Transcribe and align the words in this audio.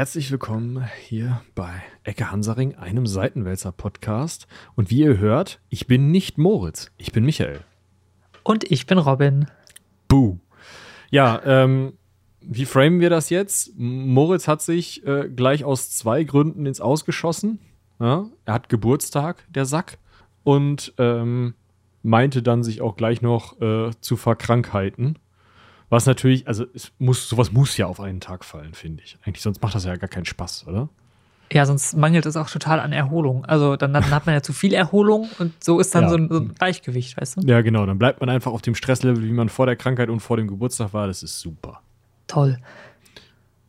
herzlich 0.00 0.30
willkommen 0.30 0.88
hier 1.06 1.42
bei 1.54 1.82
Ecke 2.04 2.30
Hansaring, 2.30 2.74
einem 2.74 3.06
Seitenwälzer-Podcast. 3.06 4.46
Und 4.74 4.88
wie 4.88 5.00
ihr 5.00 5.18
hört, 5.18 5.60
ich 5.68 5.86
bin 5.86 6.10
nicht 6.10 6.38
Moritz, 6.38 6.90
ich 6.96 7.12
bin 7.12 7.26
Michael. 7.26 7.60
Und 8.42 8.64
ich 8.70 8.86
bin 8.86 8.96
Robin. 8.96 9.44
Buh. 10.08 10.38
Ja, 11.10 11.42
ähm, 11.44 11.98
wie 12.40 12.64
framen 12.64 13.00
wir 13.00 13.10
das 13.10 13.28
jetzt? 13.28 13.74
Moritz 13.76 14.48
hat 14.48 14.62
sich 14.62 15.06
äh, 15.06 15.28
gleich 15.28 15.64
aus 15.64 15.90
zwei 15.90 16.24
Gründen 16.24 16.64
ins 16.64 16.80
Ausgeschossen. 16.80 17.58
Ja, 17.98 18.24
er 18.46 18.54
hat 18.54 18.70
Geburtstag, 18.70 19.44
der 19.50 19.66
Sack, 19.66 19.98
und 20.44 20.94
ähm, 20.96 21.52
meinte 22.02 22.42
dann 22.42 22.62
sich 22.62 22.80
auch 22.80 22.96
gleich 22.96 23.20
noch 23.20 23.60
äh, 23.60 23.90
zu 24.00 24.16
verkrankheiten. 24.16 25.18
Was 25.90 26.06
natürlich, 26.06 26.46
also 26.46 26.64
es 26.72 26.92
muss, 26.98 27.28
sowas 27.28 27.52
muss 27.52 27.76
ja 27.76 27.86
auf 27.86 28.00
einen 28.00 28.20
Tag 28.20 28.44
fallen, 28.44 28.74
finde 28.74 29.02
ich. 29.04 29.18
Eigentlich, 29.24 29.42
sonst 29.42 29.60
macht 29.60 29.74
das 29.74 29.84
ja 29.84 29.96
gar 29.96 30.08
keinen 30.08 30.24
Spaß, 30.24 30.66
oder? 30.68 30.88
Ja, 31.52 31.66
sonst 31.66 31.96
mangelt 31.96 32.26
es 32.26 32.36
auch 32.36 32.48
total 32.48 32.78
an 32.78 32.92
Erholung. 32.92 33.44
Also 33.44 33.74
dann, 33.74 33.92
dann 33.92 34.08
hat 34.10 34.24
man 34.24 34.36
ja 34.36 34.40
zu 34.40 34.52
viel 34.52 34.72
Erholung 34.72 35.28
und 35.40 35.62
so 35.62 35.80
ist 35.80 35.92
dann 35.92 36.04
ja. 36.04 36.10
so, 36.10 36.16
ein, 36.16 36.28
so, 36.28 36.38
ein, 36.38 36.54
Gleichgewicht, 36.54 37.20
weißt 37.20 37.38
du? 37.38 37.40
Ja, 37.46 37.60
genau. 37.60 37.86
Dann 37.86 37.98
bleibt 37.98 38.20
man 38.20 38.30
einfach 38.30 38.52
auf 38.52 38.62
dem 38.62 38.76
Stresslevel, 38.76 39.24
wie 39.24 39.32
man 39.32 39.48
vor 39.48 39.66
der 39.66 39.74
Krankheit 39.74 40.10
und 40.10 40.20
vor 40.20 40.36
dem 40.36 40.46
Geburtstag 40.46 40.94
war. 40.94 41.08
Das 41.08 41.24
ist 41.24 41.40
super. 41.40 41.82
Toll. 42.28 42.58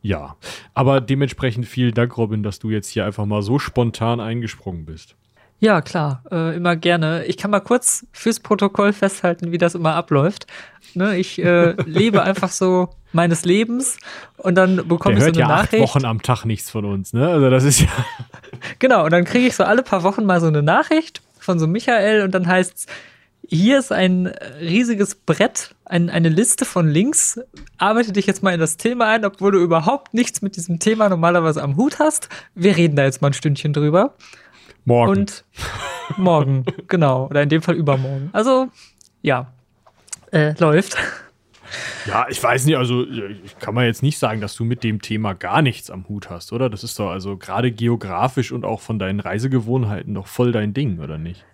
Ja, 0.00 0.36
aber 0.74 1.00
dementsprechend 1.00 1.66
vielen 1.66 1.94
Dank, 1.94 2.16
Robin, 2.16 2.44
dass 2.44 2.60
du 2.60 2.70
jetzt 2.70 2.88
hier 2.88 3.04
einfach 3.04 3.24
mal 3.24 3.42
so 3.42 3.58
spontan 3.58 4.20
eingesprungen 4.20 4.84
bist. 4.84 5.16
Ja, 5.62 5.80
klar, 5.80 6.24
äh, 6.32 6.56
immer 6.56 6.74
gerne. 6.74 7.24
Ich 7.26 7.36
kann 7.36 7.52
mal 7.52 7.60
kurz 7.60 8.04
fürs 8.10 8.40
Protokoll 8.40 8.92
festhalten, 8.92 9.52
wie 9.52 9.58
das 9.58 9.76
immer 9.76 9.94
abläuft. 9.94 10.48
Ne, 10.94 11.16
ich 11.16 11.38
äh, 11.38 11.76
lebe 11.86 12.24
einfach 12.24 12.50
so 12.50 12.88
meines 13.12 13.44
Lebens 13.44 13.96
und 14.38 14.56
dann 14.56 14.88
bekomme 14.88 15.18
ich 15.18 15.20
so 15.22 15.28
eine 15.28 15.38
ja 15.38 15.46
Nachricht. 15.46 15.84
Acht 15.84 15.94
Wochen 15.94 16.04
am 16.04 16.20
Tag 16.20 16.46
nichts 16.46 16.68
von 16.68 16.84
uns, 16.84 17.12
ne? 17.12 17.28
Also 17.28 17.48
das 17.48 17.62
ist 17.62 17.82
ja. 17.82 17.86
Genau, 18.80 19.04
und 19.04 19.12
dann 19.12 19.24
kriege 19.24 19.46
ich 19.46 19.54
so 19.54 19.62
alle 19.62 19.84
paar 19.84 20.02
Wochen 20.02 20.24
mal 20.24 20.40
so 20.40 20.48
eine 20.48 20.64
Nachricht 20.64 21.22
von 21.38 21.60
so 21.60 21.68
Michael 21.68 22.22
und 22.22 22.34
dann 22.34 22.48
heißt's, 22.48 22.86
hier 23.46 23.78
ist 23.78 23.92
ein 23.92 24.26
riesiges 24.60 25.14
Brett, 25.14 25.76
ein, 25.84 26.10
eine 26.10 26.28
Liste 26.28 26.64
von 26.64 26.88
Links. 26.88 27.38
Arbeite 27.78 28.10
dich 28.10 28.26
jetzt 28.26 28.42
mal 28.42 28.52
in 28.52 28.58
das 28.58 28.78
Thema 28.78 29.06
ein, 29.10 29.24
obwohl 29.24 29.52
du 29.52 29.60
überhaupt 29.60 30.12
nichts 30.12 30.42
mit 30.42 30.56
diesem 30.56 30.80
Thema 30.80 31.08
normalerweise 31.08 31.62
am 31.62 31.76
Hut 31.76 32.00
hast. 32.00 32.28
Wir 32.56 32.76
reden 32.76 32.96
da 32.96 33.04
jetzt 33.04 33.22
mal 33.22 33.28
ein 33.28 33.34
Stündchen 33.34 33.72
drüber. 33.72 34.16
Morgen. 34.84 35.20
Und 35.20 35.44
morgen, 36.16 36.64
genau. 36.88 37.26
Oder 37.26 37.42
in 37.42 37.48
dem 37.48 37.62
Fall 37.62 37.76
übermorgen. 37.76 38.30
Also, 38.32 38.68
ja, 39.22 39.52
äh, 40.32 40.54
läuft. 40.58 40.96
Ja, 42.06 42.26
ich 42.28 42.42
weiß 42.42 42.66
nicht, 42.66 42.76
also 42.76 43.06
ich 43.06 43.58
kann 43.58 43.74
man 43.74 43.86
jetzt 43.86 44.02
nicht 44.02 44.18
sagen, 44.18 44.40
dass 44.40 44.54
du 44.54 44.64
mit 44.64 44.84
dem 44.84 45.00
Thema 45.00 45.34
gar 45.34 45.62
nichts 45.62 45.90
am 45.90 46.08
Hut 46.08 46.28
hast, 46.28 46.52
oder? 46.52 46.68
Das 46.68 46.84
ist 46.84 46.98
doch 46.98 47.10
also 47.10 47.36
gerade 47.36 47.70
geografisch 47.72 48.52
und 48.52 48.64
auch 48.64 48.80
von 48.80 48.98
deinen 48.98 49.20
Reisegewohnheiten 49.20 50.14
doch 50.14 50.26
voll 50.26 50.52
dein 50.52 50.74
Ding, 50.74 50.98
oder 50.98 51.16
nicht? 51.16 51.44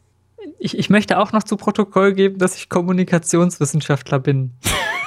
Ich, 0.59 0.77
ich 0.77 0.91
möchte 0.91 1.19
auch 1.19 1.33
noch 1.33 1.45
zu 1.45 1.57
Protokoll 1.57 2.15
geben, 2.15 2.39
dass 2.39 2.57
ich 2.57 2.69
Kommunikationswissenschaftler 2.69 4.19
bin. 4.19 4.53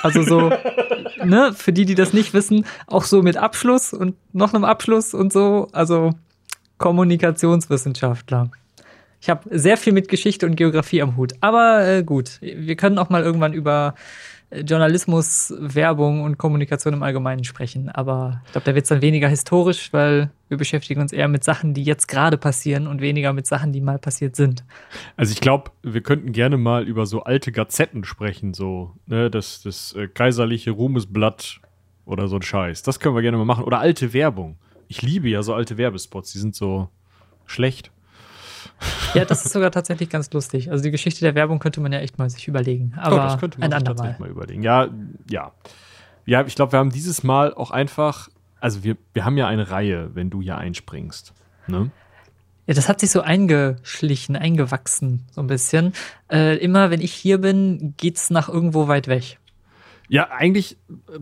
Also 0.02 0.24
so, 0.24 0.52
ne, 1.26 1.52
für 1.54 1.74
die, 1.74 1.86
die 1.86 1.96
das 1.96 2.14
nicht 2.14 2.34
wissen, 2.34 2.66
auch 2.88 3.04
so 3.04 3.22
mit 3.22 3.36
Abschluss 3.36 3.94
und 3.94 4.16
noch 4.34 4.54
einem 4.54 4.64
Abschluss 4.64 5.14
und 5.14 5.34
so. 5.34 5.68
Also 5.74 6.12
Kommunikationswissenschaftler. 6.82 8.52
Ich 9.22 9.30
habe 9.30 9.48
sehr 9.52 9.78
viel 9.78 9.94
mit 9.94 10.08
Geschichte 10.10 10.48
und 10.48 10.56
Geografie 10.56 11.02
am 11.02 11.16
Hut. 11.16 11.34
Aber 11.42 11.88
äh, 11.88 12.04
gut, 12.04 12.40
wir 12.42 12.76
können 12.76 12.98
auch 12.98 13.10
mal 13.10 13.22
irgendwann 13.22 13.54
über 13.54 13.94
äh, 14.50 14.62
Journalismus, 14.62 15.54
Werbung 15.60 16.24
und 16.24 16.40
Kommunikation 16.40 16.96
im 16.96 17.04
Allgemeinen 17.04 17.44
sprechen. 17.44 17.90
Aber 17.90 18.42
ich 18.48 18.52
glaube, 18.54 18.66
da 18.66 18.74
wird 18.74 18.86
es 18.86 18.90
dann 18.90 19.04
weniger 19.04 19.28
historisch, 19.28 19.94
weil 19.94 20.32
wir 20.50 20.58
beschäftigen 20.58 21.02
uns 21.02 21.14
eher 21.14 21.28
mit 21.28 21.44
Sachen, 21.44 21.76
die 21.76 21.84
jetzt 21.84 22.08
gerade 22.08 22.40
passieren 22.40 22.88
und 22.88 23.00
weniger 23.00 23.32
mit 23.32 23.46
Sachen, 23.46 23.72
die 23.72 23.80
mal 23.80 24.00
passiert 24.00 24.36
sind. 24.36 24.64
Also 25.18 25.34
ich 25.34 25.40
glaube, 25.40 25.70
wir 25.84 26.02
könnten 26.02 26.32
gerne 26.32 26.58
mal 26.58 26.88
über 26.88 27.06
so 27.06 27.24
alte 27.24 27.52
Gazetten 27.52 28.04
sprechen, 28.04 28.56
so 28.56 28.96
ne, 29.06 29.30
das, 29.30 29.62
das 29.62 29.94
äh, 29.94 30.08
kaiserliche 30.08 30.72
Ruhmesblatt 30.72 31.62
oder 32.06 32.28
so 32.28 32.38
ein 32.38 32.42
Scheiß. 32.42 32.82
Das 32.82 33.00
können 33.00 33.14
wir 33.14 33.22
gerne 33.22 33.38
mal 33.38 33.46
machen. 33.46 33.66
Oder 33.66 33.80
alte 33.80 34.14
Werbung. 34.14 34.58
Ich 34.92 35.02
liebe 35.02 35.30
ja 35.30 35.42
so 35.42 35.54
alte 35.54 35.78
Werbespots, 35.78 36.34
die 36.34 36.40
sind 36.40 36.54
so 36.54 36.90
schlecht. 37.46 37.92
Ja, 39.14 39.24
das 39.24 39.46
ist 39.46 39.54
sogar 39.54 39.72
tatsächlich 39.72 40.10
ganz 40.10 40.30
lustig. 40.34 40.70
Also 40.70 40.84
die 40.84 40.92
Geschichte 40.92 41.22
der 41.22 41.34
Werbung 41.34 41.60
könnte 41.60 41.80
man 41.80 41.94
ja 41.94 42.00
echt 42.00 42.20
mal 42.20 42.30
sich 42.30 42.46
überlegen. 42.50 42.94
Aber 42.98 43.16
Doch, 43.16 43.24
das 43.24 43.40
könnte 43.40 43.58
man 43.62 43.72
ein 43.72 43.78
andermal. 43.78 44.18
mal 44.20 44.28
überlegen. 44.28 44.64
Ja, 44.64 44.90
ja. 45.30 45.54
Ja, 46.26 46.46
ich 46.46 46.56
glaube, 46.56 46.74
wir 46.74 46.80
haben 46.80 46.90
dieses 46.90 47.24
Mal 47.24 47.54
auch 47.54 47.72
einfach, 47.72 48.28
also 48.60 48.84
wir, 48.84 48.98
wir 49.14 49.24
haben 49.24 49.38
ja 49.38 49.48
eine 49.48 49.72
Reihe, 49.72 50.14
wenn 50.14 50.30
du 50.30 50.42
hier 50.42 50.58
einspringst. 50.58 51.34
Ne? 51.68 51.90
Ja, 52.68 52.74
das 52.74 52.90
hat 52.90 53.00
sich 53.00 53.12
so 53.12 53.22
eingeschlichen, 53.22 54.36
eingewachsen, 54.36 55.24
so 55.32 55.40
ein 55.40 55.48
bisschen. 55.48 55.94
Äh, 56.30 56.58
immer 56.58 56.92
wenn 56.92 57.00
ich 57.00 57.14
hier 57.14 57.38
bin, 57.38 57.94
geht's 57.96 58.30
nach 58.30 58.50
irgendwo 58.50 58.90
weit 58.90 59.08
weg. 59.08 59.40
Ja, 60.12 60.30
eigentlich 60.30 60.76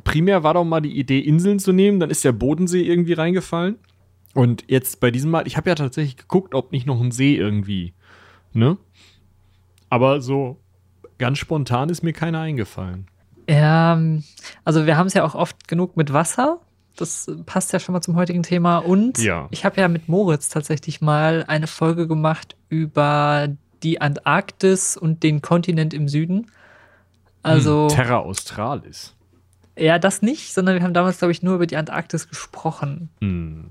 primär 0.04 0.42
war 0.42 0.56
doch 0.56 0.64
mal 0.64 0.82
die 0.82 0.98
Idee, 0.98 1.20
Inseln 1.20 1.60
zu 1.60 1.72
nehmen. 1.72 2.00
Dann 2.00 2.10
ist 2.10 2.26
der 2.26 2.32
Bodensee 2.32 2.82
irgendwie 2.82 3.14
reingefallen. 3.14 3.76
Und 4.34 4.64
jetzt 4.68 5.00
bei 5.00 5.12
diesem 5.12 5.30
Mal, 5.30 5.46
ich 5.46 5.58
habe 5.58 5.70
ja 5.70 5.76
tatsächlich 5.76 6.18
geguckt, 6.18 6.56
ob 6.56 6.72
nicht 6.72 6.88
noch 6.88 7.00
ein 7.00 7.12
See 7.12 7.36
irgendwie, 7.36 7.94
ne? 8.52 8.78
Aber 9.92 10.22
so 10.22 10.58
ganz 11.20 11.38
spontan 11.38 11.90
ist 11.90 12.02
mir 12.02 12.14
keiner 12.14 12.40
eingefallen. 12.40 13.06
Ja, 13.48 14.02
also 14.66 14.88
wir 14.88 14.98
haben 14.98 15.06
es 15.06 15.14
ja 15.14 15.24
auch 15.24 15.36
oft 15.36 15.68
genug 15.68 15.96
mit 15.96 16.12
Wasser. 16.12 16.60
Das 16.96 17.32
passt 17.46 17.72
ja 17.74 17.80
schon 17.80 17.94
mal 17.94 18.02
zum 18.02 18.16
heutigen 18.16 18.42
Thema. 18.42 18.80
Und 18.80 19.20
ja. 19.20 19.48
ich 19.52 19.66
habe 19.66 19.80
ja 19.80 19.88
mit 19.88 20.10
Moritz 20.10 20.50
tatsächlich 20.50 21.00
mal 21.00 21.46
eine 21.48 21.68
Folge 21.68 22.08
gemacht 22.08 22.56
über 22.70 23.50
die 23.84 24.02
Antarktis 24.02 24.98
und 24.98 25.22
den 25.22 25.44
Kontinent 25.44 25.94
im 25.94 26.08
Süden. 26.08 26.48
Also. 27.44 27.90
Hm, 27.90 27.96
Terra 27.96 28.18
Australis. 28.18 29.16
Ja, 29.78 29.98
das 29.98 30.22
nicht, 30.22 30.54
sondern 30.54 30.76
wir 30.76 30.84
haben 30.84 30.94
damals, 30.94 31.20
glaube 31.20 31.32
ich, 31.32 31.42
nur 31.42 31.56
über 31.56 31.66
die 31.66 31.78
Antarktis 31.78 32.28
gesprochen. 32.28 33.10
Hm. 33.22 33.70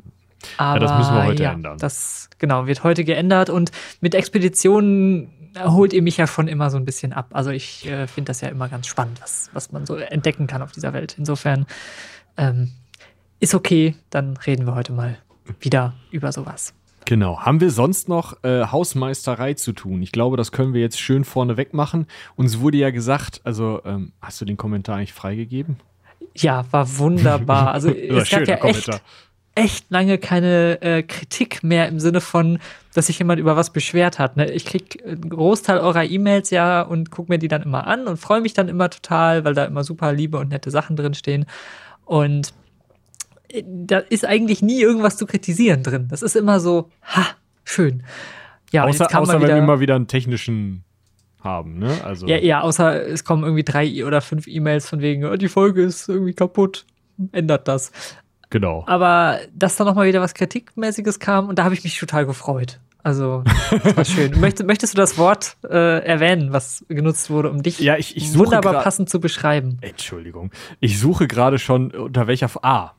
Aber 0.57 0.81
ja, 0.81 0.87
das 0.87 0.99
müssen 0.99 1.15
wir 1.15 1.25
heute 1.25 1.43
ja, 1.43 1.53
ändern. 1.53 1.79
Das, 1.79 2.31
genau, 2.39 2.67
wird 2.67 2.85
heute 2.85 3.05
geändert 3.05 3.51
und 3.51 3.73
mit 4.01 4.15
Expeditionen 4.15 5.31
holt 5.65 5.93
ihr 5.93 6.03
mich 6.03 6.17
ja 6.17 6.27
schon 6.27 6.49
immer 6.49 6.71
so 6.71 6.77
ein 6.77 6.85
bisschen 6.85 7.13
ab. 7.13 7.29
Also 7.33 7.51
ich 7.51 7.87
äh, 7.87 8.07
finde 8.07 8.31
das 8.31 8.41
ja 8.41 8.49
immer 8.49 8.69
ganz 8.69 8.87
spannend, 8.87 9.21
was, 9.21 9.51
was 9.53 9.73
man 9.73 9.87
so 9.87 9.97
entdecken 9.97 10.47
kann 10.47 10.63
auf 10.63 10.73
dieser 10.73 10.93
Welt. 10.93 11.17
Insofern 11.19 11.67
ähm, 12.37 12.71
ist 13.41 13.55
okay, 13.55 13.97
dann 14.11 14.37
reden 14.37 14.67
wir 14.67 14.75
heute 14.75 14.93
mal 14.93 15.19
wieder 15.61 15.95
über 16.11 16.33
sowas. 16.33 16.75
Genau. 17.09 17.41
Haben 17.41 17.63
wir 17.63 17.71
sonst 17.71 18.11
noch 18.11 18.45
äh, 18.45 18.67
Hausmeisterei 18.67 19.55
zu 19.55 19.73
tun? 19.73 20.03
Ich 20.03 20.13
glaube, 20.13 20.37
das 20.37 20.53
können 20.53 20.75
wir 20.75 20.83
jetzt 20.83 21.01
schön 21.01 21.25
vorneweg 21.25 21.73
machen. 21.73 22.07
Uns 22.37 22.61
wurde 22.61 22.77
ja 22.77 22.91
gesagt, 22.91 23.41
also 23.45 23.81
ähm, 23.87 24.13
hast 24.21 24.43
du 24.43 24.45
den 24.45 24.59
Kommentar 24.59 24.97
eigentlich 24.97 25.15
freigegeben? 25.15 25.77
Ja, 26.37 26.67
war 26.71 26.99
wunderbar. 26.99 27.69
Also 27.73 27.89
es 27.89 28.29
gab 28.29 28.47
ja 28.47 28.57
echt, 28.57 28.91
echt 29.55 29.91
lange 29.91 30.19
keine 30.19 30.83
äh, 30.83 31.03
Kritik 31.03 31.65
mehr 31.65 31.89
im 31.89 31.99
Sinne 31.99 32.21
von, 32.21 32.59
dass 32.93 33.07
sich 33.07 33.19
jemand 33.19 33.41
über 33.41 33.57
was 33.57 33.73
beschwert 33.73 34.19
hat. 34.19 34.37
Ne? 34.37 34.51
Ich 34.51 34.67
krieg 34.67 35.03
einen 35.03 35.31
Großteil 35.31 35.79
eurer 35.79 36.05
E-Mails 36.05 36.51
ja 36.51 36.83
und 36.83 37.11
gucke 37.11 37.33
mir 37.33 37.39
die 37.39 37.49
dann 37.49 37.63
immer 37.63 37.87
an 37.87 38.07
und 38.07 38.19
freue 38.19 38.43
mich 38.43 38.53
dann 38.53 38.69
immer 38.69 38.91
total, 38.91 39.47
weil 39.47 39.55
da 39.55 39.65
immer 39.65 39.83
super 39.83 40.13
liebe 40.13 40.37
und 40.37 40.51
nette 40.51 40.71
Sachen 40.71 40.95
drinstehen. 40.95 41.47
Und 42.05 42.53
da 43.65 43.99
ist 43.99 44.25
eigentlich 44.25 44.63
nie 44.63 44.81
irgendwas 44.81 45.17
zu 45.17 45.27
kritisieren 45.27 45.83
drin. 45.83 46.09
Das 46.11 46.23
ist 46.23 46.37
immer 46.37 46.61
so, 46.61 46.91
ha, 47.03 47.27
schön. 47.65 48.03
Ja, 48.73 48.85
außer, 48.85 49.09
außer 49.17 49.41
wenn 49.41 49.49
wir 49.49 49.63
mal 49.63 49.81
wieder 49.81 49.95
einen 49.95 50.09
technischen 50.09 50.85
haben, 51.43 51.79
ne? 51.79 51.97
Also 52.05 52.27
ja, 52.27 52.37
ja, 52.37 52.61
außer 52.61 53.07
es 53.07 53.25
kommen 53.25 53.45
irgendwie 53.45 53.65
drei 53.65 54.05
oder 54.05 54.21
fünf 54.21 54.47
E-Mails 54.47 54.89
von 54.89 55.01
wegen, 55.01 55.25
oh, 55.25 55.37
die 55.37 55.49
Folge 55.49 55.83
ist 55.83 56.09
irgendwie 56.09 56.35
kaputt, 56.35 56.85
ändert 57.33 57.69
das. 57.69 57.93
Genau. 58.51 58.85
Aber 58.87 59.39
dass 59.55 59.77
da 59.77 59.85
nochmal 59.85 60.09
wieder 60.09 60.21
was 60.21 60.35
Kritikmäßiges 60.35 61.19
kam 61.19 61.49
und 61.49 61.59
da 61.59 61.65
habe 61.65 61.75
ich 61.75 61.85
mich 61.85 61.99
total 61.99 62.27
gefreut. 62.27 62.81
Also, 63.05 63.45
das 63.71 63.97
war 63.97 64.05
schön. 64.05 64.39
Möchtest, 64.41 64.67
möchtest 64.67 64.95
du 64.95 64.97
das 64.97 65.17
Wort 65.17 65.57
äh, 65.65 66.05
erwähnen, 66.05 66.53
was 66.53 66.85
genutzt 66.89 67.31
wurde, 67.31 67.49
um 67.51 67.63
dich 67.63 67.79
ja, 67.79 67.97
ich, 67.97 68.17
ich 68.17 68.37
wunderbar 68.37 68.83
passend 68.83 69.09
zu 69.09 69.21
beschreiben? 69.21 69.79
Entschuldigung. 69.81 70.51
Ich 70.81 70.99
suche 70.99 71.29
gerade 71.29 71.59
schon, 71.59 71.93
unter 71.93 72.27
welcher. 72.27 72.51
Ah, 72.63 72.93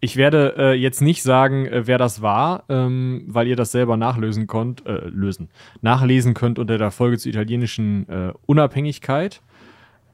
ich 0.00 0.16
werde 0.16 0.54
äh, 0.56 0.72
jetzt 0.74 1.00
nicht 1.00 1.22
sagen, 1.22 1.66
äh, 1.66 1.86
wer 1.86 1.98
das 1.98 2.22
war, 2.22 2.64
ähm, 2.68 3.24
weil 3.26 3.46
ihr 3.46 3.56
das 3.56 3.72
selber 3.72 3.96
nachlösen 3.96 4.46
könnt, 4.46 4.86
äh, 4.86 5.08
lösen, 5.08 5.50
nachlesen 5.80 6.34
könnt 6.34 6.58
unter 6.58 6.78
der 6.78 6.90
Folge 6.90 7.18
zur 7.18 7.30
italienischen 7.30 8.08
äh, 8.08 8.32
Unabhängigkeit. 8.46 9.42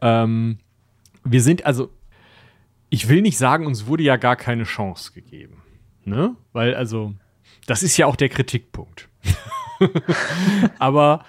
Ähm, 0.00 0.58
wir 1.24 1.42
sind 1.42 1.66
also, 1.66 1.90
ich 2.90 3.08
will 3.08 3.22
nicht 3.22 3.38
sagen, 3.38 3.66
uns 3.66 3.86
wurde 3.86 4.02
ja 4.02 4.16
gar 4.16 4.36
keine 4.36 4.64
Chance 4.64 5.12
gegeben, 5.12 5.62
ne? 6.04 6.36
Weil 6.52 6.74
also, 6.74 7.14
das 7.66 7.82
ist 7.82 7.96
ja 7.96 8.06
auch 8.06 8.16
der 8.16 8.28
Kritikpunkt. 8.28 9.08
Aber 10.78 11.24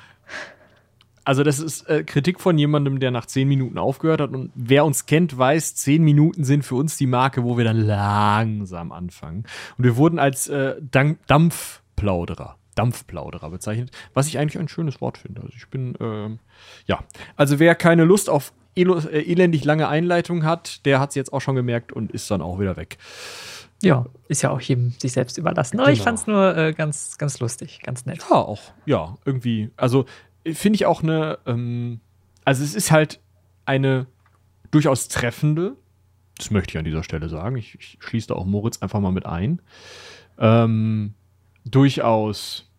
also 1.25 1.44
das 1.44 1.60
ist 1.60 1.89
äh, 1.89 2.04
Kritik 2.04 2.39
von 2.39 2.57
jemandem, 2.57 3.00
der 3.00 3.10
nach 3.10 3.25
zehn 3.25 3.48
Minuten 3.48 3.80
aufgehört 3.80 4.22
hat. 4.22 4.30
Und 4.30 4.51
wer 4.54 4.86
uns 4.86 5.07
kennt, 5.07 5.36
weiß, 5.38 5.75
zehn 5.75 6.04
Minuten 6.04 6.44
sind 6.44 6.63
für 6.63 6.75
uns 6.75 6.98
die 6.98 7.07
Marke, 7.07 7.44
wo 7.44 7.57
wir 7.57 7.66
dann 7.66 7.81
langsam 7.81 8.92
anfangen. 8.92 9.44
Und 9.77 9.83
wir 9.83 9.98
wurden 9.98 10.19
als 10.19 10.48
äh, 10.48 10.75
Dampfplauderer, 10.92 12.57
Dampfplauderer 12.75 13.50
bezeichnet, 13.50 13.89
was 14.13 14.27
ich 14.27 14.38
eigentlich 14.38 14.60
ein 14.60 14.68
schönes 14.68 15.01
Wort 15.01 15.18
finde. 15.18 15.42
Also 15.42 15.54
ich 15.57 15.68
bin, 15.68 15.95
ähm, 16.00 16.39
ja. 16.86 17.04
Also 17.36 17.57
wer 17.57 17.74
keine 17.74 18.04
Lust 18.04 18.30
auf 18.30 18.54
äh, 18.75 18.83
elendig 18.83 19.66
lange 19.66 19.88
Einleitung 19.88 20.44
hat, 20.44 20.86
der 20.86 21.00
hat 21.00 21.10
es 21.10 21.16
jetzt 21.16 21.33
auch 21.33 21.42
schon 21.42 21.56
gemerkt 21.56 21.92
und 21.92 22.12
ist 22.12 22.30
dann 22.30 22.42
auch 22.42 22.60
wieder 22.60 22.77
weg. 22.77 23.00
Ja, 23.81 24.06
ist 24.27 24.42
ja 24.42 24.51
auch 24.51 24.62
jedem 24.62 24.92
sich 24.92 25.13
selbst 25.13 25.38
überlassen. 25.38 25.80
Aber 25.80 25.88
genau. 25.88 25.98
ich 25.98 26.04
fand 26.04 26.19
es 26.19 26.27
nur 26.27 26.56
äh, 26.56 26.74
ganz, 26.74 27.18
ganz 27.18 27.39
lustig, 27.39 27.81
ganz 27.83 28.06
nett. 28.06 28.19
Ja, 28.30 28.38
auch, 28.38 28.62
ja, 28.86 29.16
irgendwie. 29.25 29.72
Also 29.75 30.06
finde 30.54 30.76
ich 30.76 30.86
auch 30.86 31.04
eine, 31.04 31.40
ähm, 31.46 32.00
also 32.44 32.64
es 32.64 32.76
ist 32.76 32.92
halt 32.92 33.20
eine 33.66 34.08
durchaus 34.72 35.08
treffende, 35.08 35.76
das 36.38 36.52
möchte 36.52 36.72
ich 36.72 36.78
an 36.78 36.86
dieser 36.86 37.04
Stelle 37.04 37.30
sagen, 37.30 37.56
ich, 37.58 37.76
ich 37.76 37.98
schließe 38.00 38.28
da 38.28 38.36
auch 38.36 38.46
Moritz 38.46 38.82
einfach 38.82 39.00
mal 39.00 39.12
mit 39.12 39.26
ein, 39.26 39.62
ähm, 40.38 41.14
durchaus, 41.64 42.70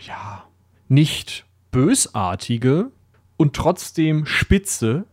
ja, 0.00 0.44
nicht 0.88 1.46
bösartige 1.70 2.90
und 3.36 3.54
trotzdem 3.54 4.26
spitze 4.26 5.04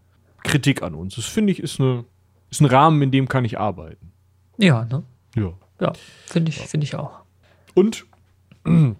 Kritik 0.43 0.81
an 0.81 0.93
uns. 0.95 1.15
Das 1.15 1.25
finde 1.25 1.51
ich 1.51 1.59
ist, 1.59 1.79
eine, 1.79 2.05
ist 2.49 2.61
ein 2.61 2.65
Rahmen, 2.65 3.01
in 3.01 3.11
dem 3.11 3.27
kann 3.27 3.45
ich 3.45 3.59
arbeiten. 3.59 4.11
Ja, 4.57 4.85
ne? 4.85 5.03
Ja. 5.35 5.53
Ja, 5.81 5.93
finde 6.25 6.49
ich, 6.49 6.59
find 6.59 6.83
ich 6.83 6.95
auch. 6.95 7.19
Und 7.73 8.05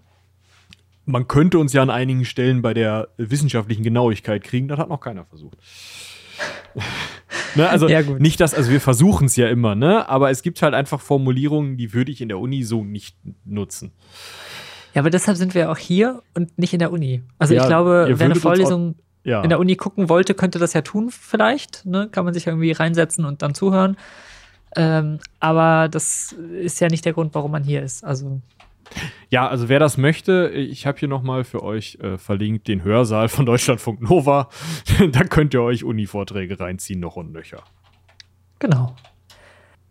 man 1.06 1.28
könnte 1.28 1.60
uns 1.60 1.74
ja 1.74 1.82
an 1.82 1.90
einigen 1.90 2.26
Stellen 2.26 2.62
bei 2.62 2.74
der 2.74 3.10
wissenschaftlichen 3.18 3.84
Genauigkeit 3.84 4.44
kriegen, 4.44 4.68
das 4.68 4.80
hat 4.80 4.90
noch 4.90 5.00
keiner 5.00 5.26
versucht. 5.26 5.58
ne, 7.56 7.70
also 7.70 7.88
ja, 7.88 8.02
nicht 8.02 8.40
das, 8.40 8.54
also 8.54 8.72
wir 8.72 8.82
versuchen 8.82 9.26
es 9.26 9.36
ja 9.36 9.48
immer, 9.48 9.76
ne? 9.76 10.08
Aber 10.10 10.32
es 10.32 10.42
gibt 10.42 10.62
halt 10.62 10.74
einfach 10.74 11.00
Formulierungen, 11.00 11.78
die 11.78 11.94
würde 11.94 12.12
ich 12.12 12.22
in 12.22 12.30
der 12.30 12.40
Uni 12.40 12.64
so 12.64 12.84
nicht 12.84 13.16
nutzen. 13.46 13.92
Ja, 14.94 15.02
aber 15.02 15.10
deshalb 15.10 15.38
sind 15.38 15.56
wir 15.56 15.72
auch 15.72 15.78
hier 15.78 16.22
und 16.34 16.58
nicht 16.58 16.74
in 16.74 16.80
der 16.80 16.92
Uni. 16.92 17.24
Also 17.40 17.54
ja, 17.54 17.62
ich 17.62 17.68
glaube, 17.68 18.08
wer 18.10 18.26
eine 18.26 18.36
Vorlesung 18.36 18.92
auch, 18.92 19.30
ja. 19.30 19.42
in 19.42 19.50
der 19.50 19.60
Uni 19.60 19.76
gucken 19.76 20.10
wollte, 20.10 20.34
könnte 20.34 20.60
das 20.60 20.74
ja 20.74 20.82
tun, 20.82 21.10
vielleicht. 21.10 21.86
Ne? 21.86 22.10
Kann 22.12 22.26
man 22.26 22.34
sich 22.34 22.48
irgendwie 22.48 22.72
reinsetzen 22.72 23.26
und 23.26 23.42
dann 23.42 23.56
zuhören. 23.56 23.98
Ähm, 24.76 25.20
aber 25.40 25.88
das 25.90 26.36
ist 26.60 26.80
ja 26.80 26.90
nicht 26.90 27.06
der 27.06 27.14
Grund, 27.14 27.34
warum 27.34 27.52
man 27.52 27.64
hier 27.64 27.82
ist. 27.82 28.04
Also 28.04 28.42
ja, 29.30 29.48
also 29.48 29.70
wer 29.70 29.80
das 29.80 29.98
möchte, 29.98 30.50
ich 30.50 30.86
habe 30.86 31.00
hier 31.00 31.08
nochmal 31.08 31.44
für 31.44 31.64
euch 31.64 31.98
äh, 32.02 32.18
verlinkt 32.18 32.68
den 32.68 32.84
Hörsaal 32.84 33.30
von 33.30 33.46
Deutschlandfunk 33.46 34.02
Nova. 34.02 34.50
da 35.12 35.24
könnt 35.24 35.54
ihr 35.54 35.62
euch 35.62 35.84
Uni-Vorträge 35.84 36.60
reinziehen, 36.60 37.00
noch 37.00 37.16
und 37.16 37.32
nöcher. 37.32 37.64
Genau. 38.60 38.96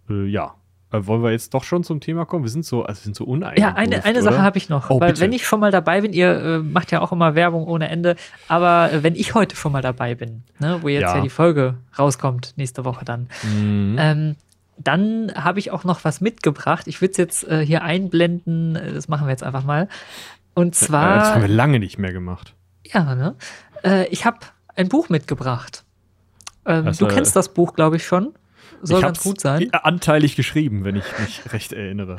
Äh, 0.09 0.27
ja. 0.27 0.55
Äh, 0.93 1.07
wollen 1.07 1.23
wir 1.23 1.33
jetzt 1.33 1.55
doch 1.55 1.65
schon 1.65 1.85
zum 1.85 2.01
Thema 2.01 2.25
kommen? 2.25 2.45
Wir 2.45 2.51
sind 2.51 2.65
so, 2.65 2.85
also 2.85 3.03
sind 3.03 3.17
so 3.17 3.25
uneigentlich. 3.25 3.63
Ja, 3.65 3.75
eine, 3.75 4.05
eine 4.05 4.23
Sache 4.23 4.43
habe 4.43 4.59
ich 4.59 4.69
noch. 4.69 4.91
Oh, 4.91 5.01
weil 5.01 5.09
bitte. 5.09 5.23
wenn 5.23 5.33
ich 5.33 5.47
schon 5.47 5.61
mal 5.61 5.71
dabei 5.71 6.03
bin, 6.03 6.13
ihr 6.13 6.31
äh, 6.31 6.59
macht 6.59 6.93
ja 6.93 7.01
auch 7.01 7.13
immer 7.13 7.35
Werbung 7.35 7.67
ohne 7.67 7.89
Ende, 7.89 8.17
aber 8.49 8.93
äh, 8.93 9.03
wenn 9.03 9.15
ich 9.15 9.35
heute 9.35 9.57
schon 9.57 9.73
mal 9.73 9.83
dabei 9.83 10.15
bin, 10.15 10.45
ne, 10.59 10.79
wo 10.83 10.89
jetzt 10.89 11.03
ja. 11.03 11.17
ja 11.17 11.23
die 11.23 11.31
Folge 11.31 11.79
rauskommt, 11.99 12.55
nächste 12.57 12.85
Woche 12.85 13.05
dann, 13.05 13.29
mhm. 13.43 13.97
ähm, 13.99 14.37
dann 14.79 15.33
habe 15.35 15.59
ich 15.59 15.71
auch 15.71 15.85
noch 15.85 16.05
was 16.05 16.21
mitgebracht. 16.21 16.87
Ich 16.87 17.01
würde 17.01 17.13
es 17.13 17.17
jetzt 17.19 17.45
äh, 17.49 17.65
hier 17.65 17.83
einblenden. 17.83 18.75
Das 18.75 19.09
machen 19.09 19.27
wir 19.27 19.31
jetzt 19.31 19.43
einfach 19.43 19.65
mal. 19.65 19.89
Und 20.55 20.75
zwar. 20.75 21.19
Das 21.19 21.35
haben 21.35 21.43
wir 21.43 21.49
lange 21.49 21.79
nicht 21.79 21.99
mehr 21.99 22.13
gemacht. 22.13 22.55
Ja, 22.85 23.15
ne? 23.15 23.37
Äh, 23.85 24.07
ich 24.09 24.25
habe 24.25 24.39
ein 24.75 24.89
Buch 24.89 25.09
mitgebracht. 25.09 25.85
Ähm, 26.67 26.87
also, 26.87 27.07
du 27.07 27.15
kennst 27.15 27.37
das 27.37 27.53
Buch, 27.53 27.75
glaube 27.75 27.97
ich, 27.97 28.07
schon. 28.07 28.35
Soll 28.85 29.01
ganz 29.01 29.23
gut 29.23 29.41
sein. 29.41 29.73
Anteilig 29.73 30.35
geschrieben, 30.35 30.85
wenn 30.85 30.97
ich 30.97 31.05
mich 31.21 31.43
recht 31.53 31.73
erinnere. 31.73 32.17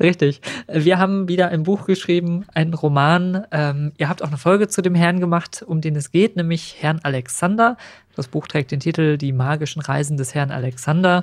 Richtig. 0.00 0.40
Wir 0.66 0.98
haben 0.98 1.28
wieder 1.28 1.48
ein 1.48 1.62
Buch 1.62 1.86
geschrieben, 1.86 2.44
einen 2.52 2.74
Roman. 2.74 3.46
Ähm, 3.52 3.92
ihr 3.96 4.08
habt 4.08 4.22
auch 4.22 4.28
eine 4.28 4.36
Folge 4.36 4.66
zu 4.66 4.82
dem 4.82 4.96
Herrn 4.96 5.20
gemacht, 5.20 5.64
um 5.64 5.80
den 5.80 5.94
es 5.94 6.10
geht, 6.10 6.34
nämlich 6.34 6.76
Herrn 6.80 6.98
Alexander. 7.04 7.76
Das 8.16 8.26
Buch 8.26 8.48
trägt 8.48 8.72
den 8.72 8.80
Titel 8.80 9.18
Die 9.18 9.32
magischen 9.32 9.82
Reisen 9.82 10.16
des 10.16 10.34
Herrn 10.34 10.50
Alexander 10.50 11.22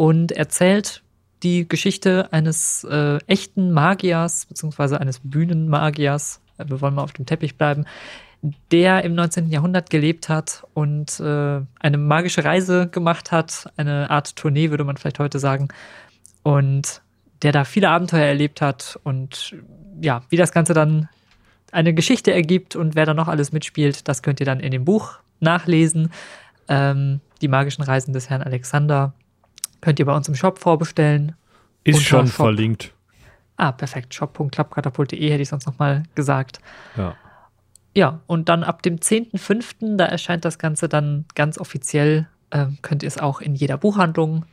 und 0.00 0.32
erzählt 0.32 1.02
die 1.42 1.68
Geschichte 1.68 2.32
eines 2.32 2.84
äh, 2.84 3.18
echten 3.26 3.70
Magiers, 3.70 4.46
beziehungsweise 4.46 4.98
eines 4.98 5.20
Bühnenmagiers, 5.22 6.40
äh, 6.56 6.64
wir 6.66 6.80
wollen 6.80 6.94
mal 6.94 7.02
auf 7.02 7.12
dem 7.12 7.26
Teppich 7.26 7.58
bleiben, 7.58 7.84
der 8.72 9.04
im 9.04 9.14
19. 9.14 9.50
Jahrhundert 9.50 9.90
gelebt 9.90 10.30
hat 10.30 10.66
und 10.72 11.20
äh, 11.20 11.60
eine 11.80 11.98
magische 11.98 12.46
Reise 12.46 12.88
gemacht 12.88 13.30
hat, 13.30 13.70
eine 13.76 14.08
Art 14.08 14.36
Tournee, 14.36 14.70
würde 14.70 14.84
man 14.84 14.96
vielleicht 14.96 15.18
heute 15.18 15.38
sagen, 15.38 15.68
und 16.44 17.02
der 17.42 17.52
da 17.52 17.64
viele 17.64 17.90
Abenteuer 17.90 18.24
erlebt 18.24 18.62
hat 18.62 18.98
und 19.04 19.54
ja, 20.00 20.22
wie 20.30 20.38
das 20.38 20.52
Ganze 20.52 20.72
dann 20.72 21.10
eine 21.72 21.92
Geschichte 21.92 22.32
ergibt 22.32 22.74
und 22.74 22.94
wer 22.94 23.04
da 23.04 23.12
noch 23.12 23.28
alles 23.28 23.52
mitspielt, 23.52 24.08
das 24.08 24.22
könnt 24.22 24.40
ihr 24.40 24.46
dann 24.46 24.60
in 24.60 24.70
dem 24.70 24.86
Buch 24.86 25.18
nachlesen. 25.40 26.10
Ähm, 26.68 27.20
die 27.42 27.48
magischen 27.48 27.84
Reisen 27.84 28.14
des 28.14 28.30
Herrn 28.30 28.40
Alexander 28.40 29.12
Könnt 29.80 29.98
ihr 29.98 30.06
bei 30.06 30.14
uns 30.14 30.28
im 30.28 30.34
Shop 30.34 30.58
vorbestellen. 30.58 31.34
Ist 31.84 32.02
schon 32.02 32.26
Shop. 32.26 32.36
verlinkt. 32.36 32.92
Ah, 33.56 33.72
perfekt. 33.72 34.14
shop.klappkatapult.de 34.14 35.30
hätte 35.30 35.42
ich 35.42 35.48
sonst 35.48 35.66
nochmal 35.66 36.04
gesagt. 36.14 36.60
Ja. 36.96 37.14
Ja, 37.94 38.20
und 38.26 38.48
dann 38.48 38.62
ab 38.62 38.82
dem 38.82 38.96
10.05., 38.96 39.96
da 39.96 40.04
erscheint 40.06 40.44
das 40.44 40.58
Ganze 40.58 40.88
dann 40.88 41.24
ganz 41.34 41.58
offiziell, 41.58 42.28
äh, 42.50 42.66
könnt 42.82 43.02
ihr 43.02 43.08
es 43.08 43.18
auch 43.18 43.40
in 43.40 43.54
jeder 43.54 43.78
Buchhandlung 43.78 44.44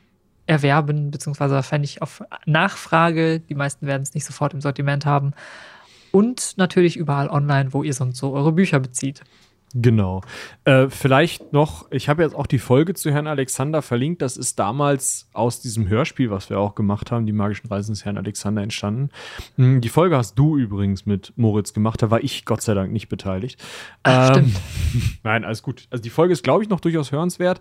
erwerben, 0.47 1.11
beziehungsweise 1.11 1.53
wahrscheinlich 1.55 2.01
auf 2.01 2.23
Nachfrage. 2.45 3.39
Die 3.39 3.53
meisten 3.53 3.85
werden 3.85 4.01
es 4.01 4.13
nicht 4.13 4.25
sofort 4.25 4.53
im 4.53 4.61
Sortiment 4.61 5.05
haben. 5.05 5.33
Und 6.11 6.57
natürlich 6.57 6.97
überall 6.97 7.29
online, 7.29 7.73
wo 7.73 7.83
ihr 7.83 7.93
sonst 7.93 8.17
so 8.17 8.33
eure 8.33 8.53
Bücher 8.53 8.79
bezieht. 8.79 9.21
Genau. 9.73 10.21
Äh, 10.63 10.87
vielleicht 10.89 11.51
noch, 11.51 11.91
ich 11.91 12.07
habe 12.07 12.23
jetzt 12.23 12.35
auch 12.35 12.47
die 12.47 12.57
Folge 12.57 12.93
zu 12.93 13.11
Herrn 13.11 13.27
Alexander 13.27 13.81
verlinkt. 13.81 14.21
Das 14.21 14.37
ist 14.37 14.57
damals 14.59 15.29
aus 15.33 15.59
diesem 15.59 15.89
Hörspiel, 15.89 16.31
was 16.31 16.49
wir 16.49 16.57
auch 16.57 16.73
gemacht 16.73 17.11
haben, 17.11 17.25
die 17.25 17.33
magischen 17.33 17.67
Reisen 17.67 17.91
des 17.91 18.05
Herrn 18.05 18.17
Alexander 18.17 18.61
entstanden. 18.63 19.09
Hm, 19.57 19.81
die 19.81 19.89
Folge 19.89 20.15
hast 20.15 20.35
du 20.39 20.57
übrigens 20.57 21.05
mit 21.05 21.33
Moritz 21.35 21.73
gemacht. 21.73 22.01
Da 22.01 22.09
war 22.09 22.23
ich 22.23 22.45
Gott 22.45 22.61
sei 22.61 22.75
Dank 22.75 22.93
nicht 22.93 23.09
beteiligt. 23.09 23.61
Ach, 24.03 24.37
ähm, 24.37 24.51
stimmt. 24.51 25.19
Nein, 25.23 25.43
alles 25.43 25.61
gut. 25.63 25.87
Also 25.89 26.01
die 26.01 26.09
Folge 26.09 26.31
ist, 26.31 26.43
glaube 26.43 26.63
ich, 26.63 26.69
noch 26.69 26.79
durchaus 26.79 27.11
hörenswert. 27.11 27.59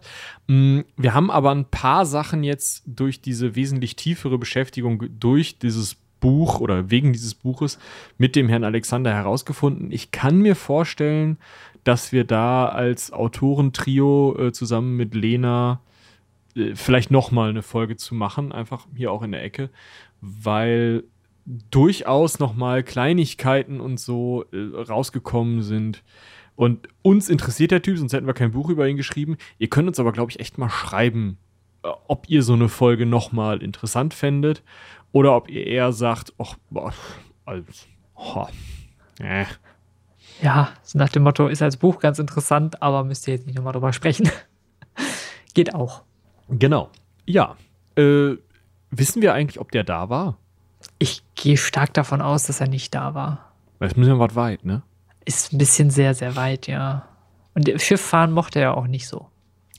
Hm, 0.48 0.84
wir 0.96 1.12
haben 1.12 1.30
aber 1.30 1.50
ein 1.50 1.64
paar 1.64 2.06
Sachen 2.06 2.44
jetzt 2.44 2.84
durch 2.86 3.20
diese 3.20 3.56
wesentlich 3.56 3.96
tiefere 3.96 4.38
Beschäftigung 4.38 5.04
durch 5.18 5.58
dieses 5.58 5.96
Buch 6.20 6.60
oder 6.60 6.90
wegen 6.90 7.12
dieses 7.12 7.34
Buches 7.34 7.78
mit 8.16 8.36
dem 8.36 8.48
Herrn 8.48 8.64
Alexander 8.64 9.12
herausgefunden. 9.12 9.90
Ich 9.90 10.12
kann 10.12 10.38
mir 10.38 10.56
vorstellen, 10.56 11.38
dass 11.86 12.10
wir 12.10 12.24
da 12.24 12.66
als 12.66 13.12
Autorentrio 13.12 14.36
äh, 14.38 14.52
zusammen 14.52 14.96
mit 14.96 15.14
Lena 15.14 15.80
äh, 16.56 16.74
vielleicht 16.74 17.12
noch 17.12 17.30
mal 17.30 17.48
eine 17.48 17.62
Folge 17.62 17.96
zu 17.96 18.16
machen, 18.16 18.50
einfach 18.50 18.88
hier 18.96 19.12
auch 19.12 19.22
in 19.22 19.30
der 19.30 19.44
Ecke, 19.44 19.70
weil 20.20 21.04
durchaus 21.70 22.40
noch 22.40 22.56
mal 22.56 22.82
Kleinigkeiten 22.82 23.78
und 23.78 24.00
so 24.00 24.44
äh, 24.52 24.82
rausgekommen 24.82 25.62
sind. 25.62 26.02
Und 26.56 26.88
uns 27.02 27.28
interessiert 27.28 27.70
der 27.70 27.82
Typ, 27.82 27.98
sonst 27.98 28.14
hätten 28.14 28.26
wir 28.26 28.34
kein 28.34 28.50
Buch 28.50 28.68
über 28.68 28.88
ihn 28.88 28.96
geschrieben. 28.96 29.36
Ihr 29.58 29.68
könnt 29.68 29.86
uns 29.86 30.00
aber, 30.00 30.10
glaube 30.10 30.32
ich, 30.32 30.40
echt 30.40 30.58
mal 30.58 30.70
schreiben, 30.70 31.38
äh, 31.84 31.88
ob 32.08 32.28
ihr 32.28 32.42
so 32.42 32.54
eine 32.54 32.68
Folge 32.68 33.06
noch 33.06 33.30
mal 33.30 33.62
interessant 33.62 34.12
fändet 34.12 34.64
oder 35.12 35.36
ob 35.36 35.48
ihr 35.48 35.64
eher 35.64 35.92
sagt, 35.92 36.34
ach, 36.38 36.56
boah, 36.68 36.92
also, 37.44 37.64
oh, 38.16 38.46
äh, 39.20 39.44
ja, 40.42 40.70
so 40.82 40.98
nach 40.98 41.08
dem 41.08 41.22
Motto, 41.22 41.48
ist 41.48 41.62
als 41.62 41.76
Buch 41.76 41.98
ganz 41.98 42.18
interessant, 42.18 42.82
aber 42.82 43.04
müsst 43.04 43.26
ihr 43.28 43.34
jetzt 43.34 43.46
nicht 43.46 43.56
nochmal 43.56 43.72
drüber 43.72 43.92
sprechen. 43.92 44.30
Geht 45.54 45.74
auch. 45.74 46.02
Genau. 46.48 46.90
Ja. 47.24 47.56
Äh, 47.96 48.36
wissen 48.90 49.22
wir 49.22 49.34
eigentlich, 49.34 49.60
ob 49.60 49.72
der 49.72 49.84
da 49.84 50.08
war? 50.08 50.38
Ich 50.98 51.22
gehe 51.34 51.56
stark 51.56 51.94
davon 51.94 52.20
aus, 52.20 52.44
dass 52.44 52.60
er 52.60 52.68
nicht 52.68 52.94
da 52.94 53.14
war. 53.14 53.52
Es 53.80 53.92
ist 53.92 53.98
ein 53.98 54.18
was 54.18 54.34
weit, 54.34 54.64
ne? 54.64 54.82
Ist 55.24 55.52
ein 55.52 55.58
bisschen 55.58 55.90
sehr, 55.90 56.14
sehr 56.14 56.36
weit, 56.36 56.66
ja. 56.66 57.08
Und 57.54 57.68
Schifffahren 57.80 58.32
mochte 58.32 58.60
er 58.60 58.76
auch 58.76 58.86
nicht 58.86 59.08
so. 59.08 59.30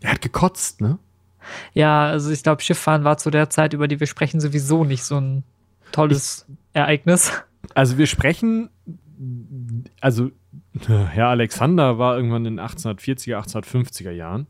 Er 0.02 0.12
hat 0.12 0.22
gekotzt, 0.22 0.82
ne? 0.82 1.00
Ja, 1.74 2.08
also 2.08 2.32
ich 2.32 2.44
glaube, 2.44 2.62
Schifffahren 2.62 3.04
war 3.04 3.18
zu 3.18 3.30
der 3.30 3.50
Zeit, 3.50 3.74
über 3.74 3.88
die 3.88 4.00
wir 4.00 4.08
sprechen, 4.08 4.40
sowieso 4.40 4.84
nicht 4.84 5.04
so 5.04 5.20
ein 5.20 5.44
tolles 5.92 6.46
ich, 6.48 6.56
Ereignis. 6.74 7.32
Also 7.74 7.98
wir 7.98 8.08
sprechen, 8.08 8.70
also 10.02 10.32
Herr 10.88 11.28
Alexander 11.28 11.98
war 11.98 12.16
irgendwann 12.16 12.46
in 12.46 12.58
den 12.58 12.66
1840er, 12.66 13.38
1850er 13.38 14.12
Jahren. 14.12 14.48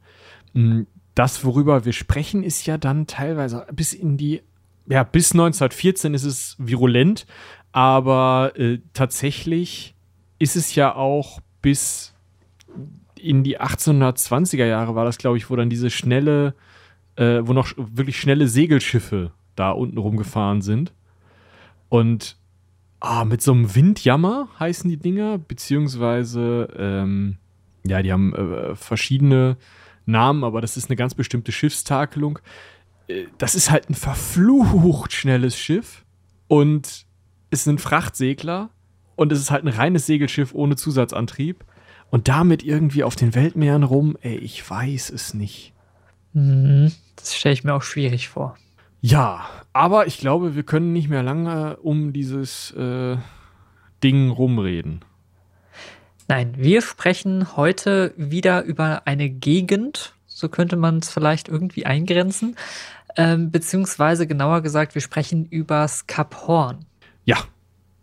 Mm, 0.54 0.84
das, 1.16 1.44
worüber 1.44 1.86
wir 1.86 1.94
sprechen, 1.94 2.44
ist 2.44 2.66
ja 2.66 2.78
dann 2.78 3.08
teilweise 3.08 3.66
bis 3.72 3.94
in 3.94 4.18
die, 4.18 4.42
ja, 4.88 5.04
bis 5.04 5.32
1914 5.32 6.14
ist 6.14 6.24
es 6.24 6.56
virulent, 6.60 7.26
aber 7.72 8.54
äh, 8.56 8.80
tatsächlich 8.94 9.96
ist 10.40 10.56
es 10.56 10.76
ja 10.76 10.96
auch 10.96 11.40
bis 11.62 12.14
in 13.20 13.44
die 13.44 13.60
1820er 13.60 14.66
Jahre 14.66 14.96
war 14.96 15.06
das, 15.06 15.18
glaube 15.18 15.38
ich, 15.38 15.50
wo 15.50 15.56
dann 15.56 15.70
diese 15.70 15.90
schnelle, 15.90 16.54
äh, 17.16 17.42
wo 17.44 17.54
noch 17.54 17.74
wirklich 17.78 18.20
schnelle 18.20 18.48
Segelschiffe 18.48 19.32
da 19.56 19.72
unten 19.72 19.98
rumgefahren 19.98 20.62
sind. 20.62 20.94
Und 21.90 22.38
ah, 23.00 23.26
mit 23.26 23.42
so 23.42 23.52
einem 23.52 23.74
Windjammer 23.76 24.48
heißen 24.60 24.90
die 24.90 24.98
Dinger, 24.98 25.38
beziehungsweise, 25.38 26.70
ähm, 26.78 27.38
ja, 27.86 28.02
die 28.02 28.12
haben 28.12 28.34
äh, 28.36 28.76
verschiedene 28.76 29.58
Namen, 30.06 30.44
aber 30.44 30.62
das 30.62 30.78
ist 30.78 30.90
eine 30.90 30.96
ganz 30.96 31.14
bestimmte 31.14 31.52
Schiffstakelung. 31.52 32.40
Äh, 33.08 33.26
das 33.38 33.56
ist 33.56 33.72
halt 33.72 33.90
ein 33.90 33.96
verflucht 33.96 35.14
schnelles 35.14 35.58
Schiff 35.58 36.06
und 36.48 37.06
es 37.50 37.64
sind 37.64 37.82
Frachtsegler 37.82 38.70
und 39.16 39.32
es 39.32 39.40
ist 39.40 39.52
halt 39.52 39.64
ein 39.64 39.70
reines 39.70 40.06
Segelschiff 40.06 40.54
ohne 40.54 40.76
Zusatzantrieb. 40.76 41.66
Und 42.10 42.30
damit 42.30 42.64
irgendwie 42.64 43.04
auf 43.04 43.18
den 43.18 43.36
Weltmeeren 43.36 43.84
rum, 43.84 44.18
ey, 44.22 44.38
ich 44.38 44.70
weiß 44.70 45.10
es 45.10 45.34
nicht. 45.34 45.74
Mhm. 46.32 46.94
Das 47.18 47.36
stelle 47.36 47.52
ich 47.52 47.66
mir 47.66 47.74
auch 47.74 47.82
schwierig 47.82 48.30
vor. 48.30 48.58
Ja, 49.02 49.48
aber 49.74 50.08
ich 50.08 50.18
glaube, 50.18 50.56
wir 50.56 50.64
können 50.64 50.94
nicht 50.94 51.10
mehr 51.10 51.24
lange 51.24 51.78
um 51.78 52.14
dieses 52.14 52.72
äh, 52.72 53.18
Ding 54.04 54.30
rumreden. 54.30 55.06
Nein, 56.28 56.54
wir 56.58 56.82
sprechen 56.82 57.56
heute 57.56 58.14
wieder 58.18 58.64
über 58.64 59.04
eine 59.06 59.30
Gegend, 59.30 60.14
so 60.26 60.50
könnte 60.50 60.76
man 60.76 60.98
es 60.98 61.10
vielleicht 61.10 61.48
irgendwie 61.48 61.86
eingrenzen, 61.86 62.58
ähm, 63.16 63.50
beziehungsweise 63.52 64.28
genauer 64.28 64.62
gesagt, 64.62 64.94
wir 64.94 65.02
sprechen 65.02 65.46
übers 65.46 66.08
Kap 66.08 66.48
Horn. 66.48 66.86
Ja, 67.24 67.38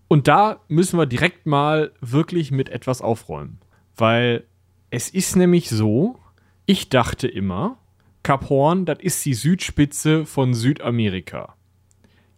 und 0.09 0.29
da 0.29 0.61
müssen 0.69 0.99
wir 0.99 1.07
direkt 1.07 1.47
mal 1.47 1.93
wirklich 2.01 2.51
mit 2.51 2.69
etwas 2.69 3.03
aufräumen. 3.03 3.59
Weil 3.97 4.45
es 4.91 5.09
ist 5.09 5.37
nämlich 5.37 5.69
so, 5.69 6.19
ich 6.67 6.89
dachte 6.89 7.29
immer, 7.29 7.79
Kap 8.25 8.49
Horn, 8.49 8.87
das 8.87 8.99
ist 9.01 9.25
die 9.25 9.35
Südspitze 9.35 10.27
von 10.27 10.55
Südamerika. 10.55 11.55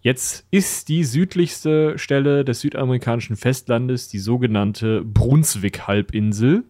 Jetzt 0.03 0.47
ist 0.51 0.89
die 0.89 1.05
südlichste 1.05 1.99
Stelle 1.99 2.45
des 2.45 2.61
südamerikanischen 2.61 3.37
Festlandes 3.37 4.09
die 4.09 4.19
sogenannte 4.19 5.03
Brunswick-Halbinsel, 5.03 6.65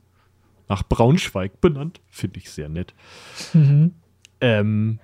nach 0.69 0.83
Braunschweig 0.83 1.61
benannt, 1.61 2.01
finde 2.09 2.39
ich 2.39 2.51
sehr 2.51 2.69
nett. 2.69 2.95
Mhm. 3.53 3.93
Ähm, 4.41 5.01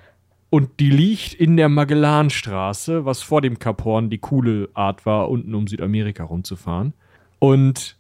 und 0.50 0.81
die 0.81 0.90
liegt 0.90 1.35
in 1.35 1.57
der 1.57 1.69
Magellanstraße, 1.69 3.04
was 3.04 3.23
vor 3.23 3.40
dem 3.40 3.59
Kap 3.59 3.85
Horn 3.85 4.11
die 4.11 4.19
coole 4.19 4.69
Art 4.75 5.07
war, 5.07 5.31
unten 5.31 5.54
um 5.54 5.66
Südamerika 5.66 6.25
rumzufahren. 6.25 6.92
Und 7.38 7.97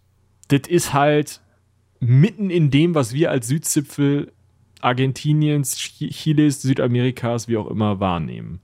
das 0.48 0.68
ist 0.68 0.92
halt 0.92 1.40
mitten 2.00 2.50
in 2.50 2.70
dem, 2.70 2.94
was 2.94 3.14
wir 3.14 3.30
als 3.30 3.48
Südzipfel 3.48 4.32
Argentiniens, 4.82 5.76
Chiles, 5.76 6.62
Südamerikas, 6.62 7.48
wie 7.48 7.56
auch 7.56 7.68
immer 7.68 8.00
wahrnehmen. 8.00 8.60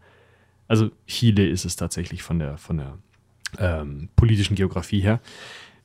Also 0.66 0.90
Chile 1.06 1.48
ist 1.48 1.64
es 1.64 1.76
tatsächlich 1.76 2.22
von 2.22 2.38
der, 2.38 2.58
von 2.58 2.78
der 2.78 2.98
ähm, 3.58 4.10
politischen 4.16 4.54
Geografie 4.54 5.00
her. 5.00 5.20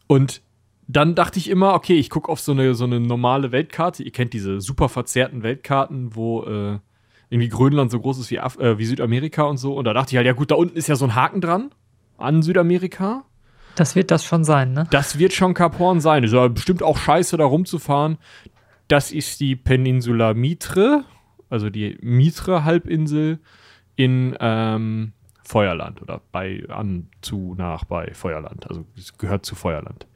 Und 0.08 0.42
dann 0.88 1.16
dachte 1.16 1.40
ich 1.40 1.50
immer, 1.50 1.74
okay, 1.74 1.96
ich 1.96 2.10
gucke 2.10 2.30
auf 2.30 2.40
so 2.40 2.52
eine, 2.52 2.76
so 2.76 2.84
eine 2.84 3.00
normale 3.00 3.52
Weltkarte. 3.52 4.04
Ihr 4.04 4.12
kennt 4.12 4.34
diese 4.34 4.60
super 4.60 4.90
verzerrten 4.90 5.44
Weltkarten, 5.44 6.16
wo 6.16 6.44
äh, 6.44 6.80
irgendwie 7.30 7.50
Grönland 7.50 7.90
so 7.90 8.00
groß 8.00 8.20
ist 8.20 8.32
wie, 8.32 8.40
Af 8.40 8.60
äh, 8.60 8.78
wie 8.78 8.86
Südamerika 8.86 9.44
und 9.44 9.58
so. 9.58 9.74
Und 9.74 9.86
da 9.86 9.94
dachte 9.94 10.12
ich 10.12 10.18
halt, 10.18 10.28
ja 10.28 10.34
gut, 10.34 10.52
da 10.52 10.56
unten 10.56 10.78
ist 10.78 10.88
ja 10.88 10.96
so 10.96 11.06
ein 11.06 11.16
Haken 11.16 11.42
dran 11.42 11.72
an 12.18 12.42
Südamerika. 12.42 13.24
Das 13.76 13.96
wird 13.96 14.12
das 14.12 14.24
schon 14.24 14.44
sein, 14.44 14.74
ne? 14.74 14.88
Das 14.92 15.18
wird 15.18 15.34
schon 15.34 15.54
Kap 15.54 15.80
Horn 15.80 16.00
sein. 16.00 16.24
Ist 16.24 16.34
aber 16.34 16.50
bestimmt 16.50 16.84
auch 16.84 16.98
scheiße, 16.98 17.38
da 17.38 17.46
rumzufahren. 17.46 18.18
Das 18.88 19.12
ist 19.12 19.40
die 19.40 19.56
Peninsula 19.56 20.34
Mitre, 20.34 21.06
also 21.50 21.70
die 21.70 21.98
Mitre-Halbinsel 22.02 23.40
in 23.96 24.36
ähm, 24.40 25.14
Feuerland 25.44 26.02
oder 26.02 26.22
bei 26.32 26.64
an 26.70 27.08
zu 27.22 27.56
nach 27.58 27.86
bei 27.86 28.14
Feuerland. 28.14 28.68
Also 28.70 28.86
es 28.98 29.18
gehört 29.18 29.46
zu 29.46 29.56
Feuerland. 29.56 30.08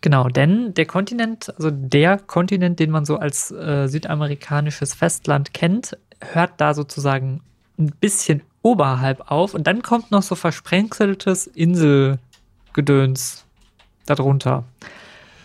Genau, 0.00 0.28
denn 0.28 0.74
der 0.74 0.86
Kontinent, 0.86 1.54
also 1.56 1.70
der 1.70 2.18
Kontinent, 2.18 2.80
den 2.80 2.90
man 2.90 3.04
so 3.04 3.18
als 3.18 3.52
äh, 3.52 3.86
südamerikanisches 3.86 4.94
Festland 4.94 5.54
kennt, 5.54 5.96
hört 6.20 6.60
da 6.60 6.74
sozusagen 6.74 7.40
ein 7.78 7.92
bisschen 8.00 8.42
oberhalb 8.62 9.30
auf 9.30 9.54
und 9.54 9.66
dann 9.66 9.82
kommt 9.82 10.10
noch 10.10 10.22
so 10.22 10.34
versprenkeltes 10.34 11.46
Inselgedöns 11.46 13.44
darunter. 14.06 14.64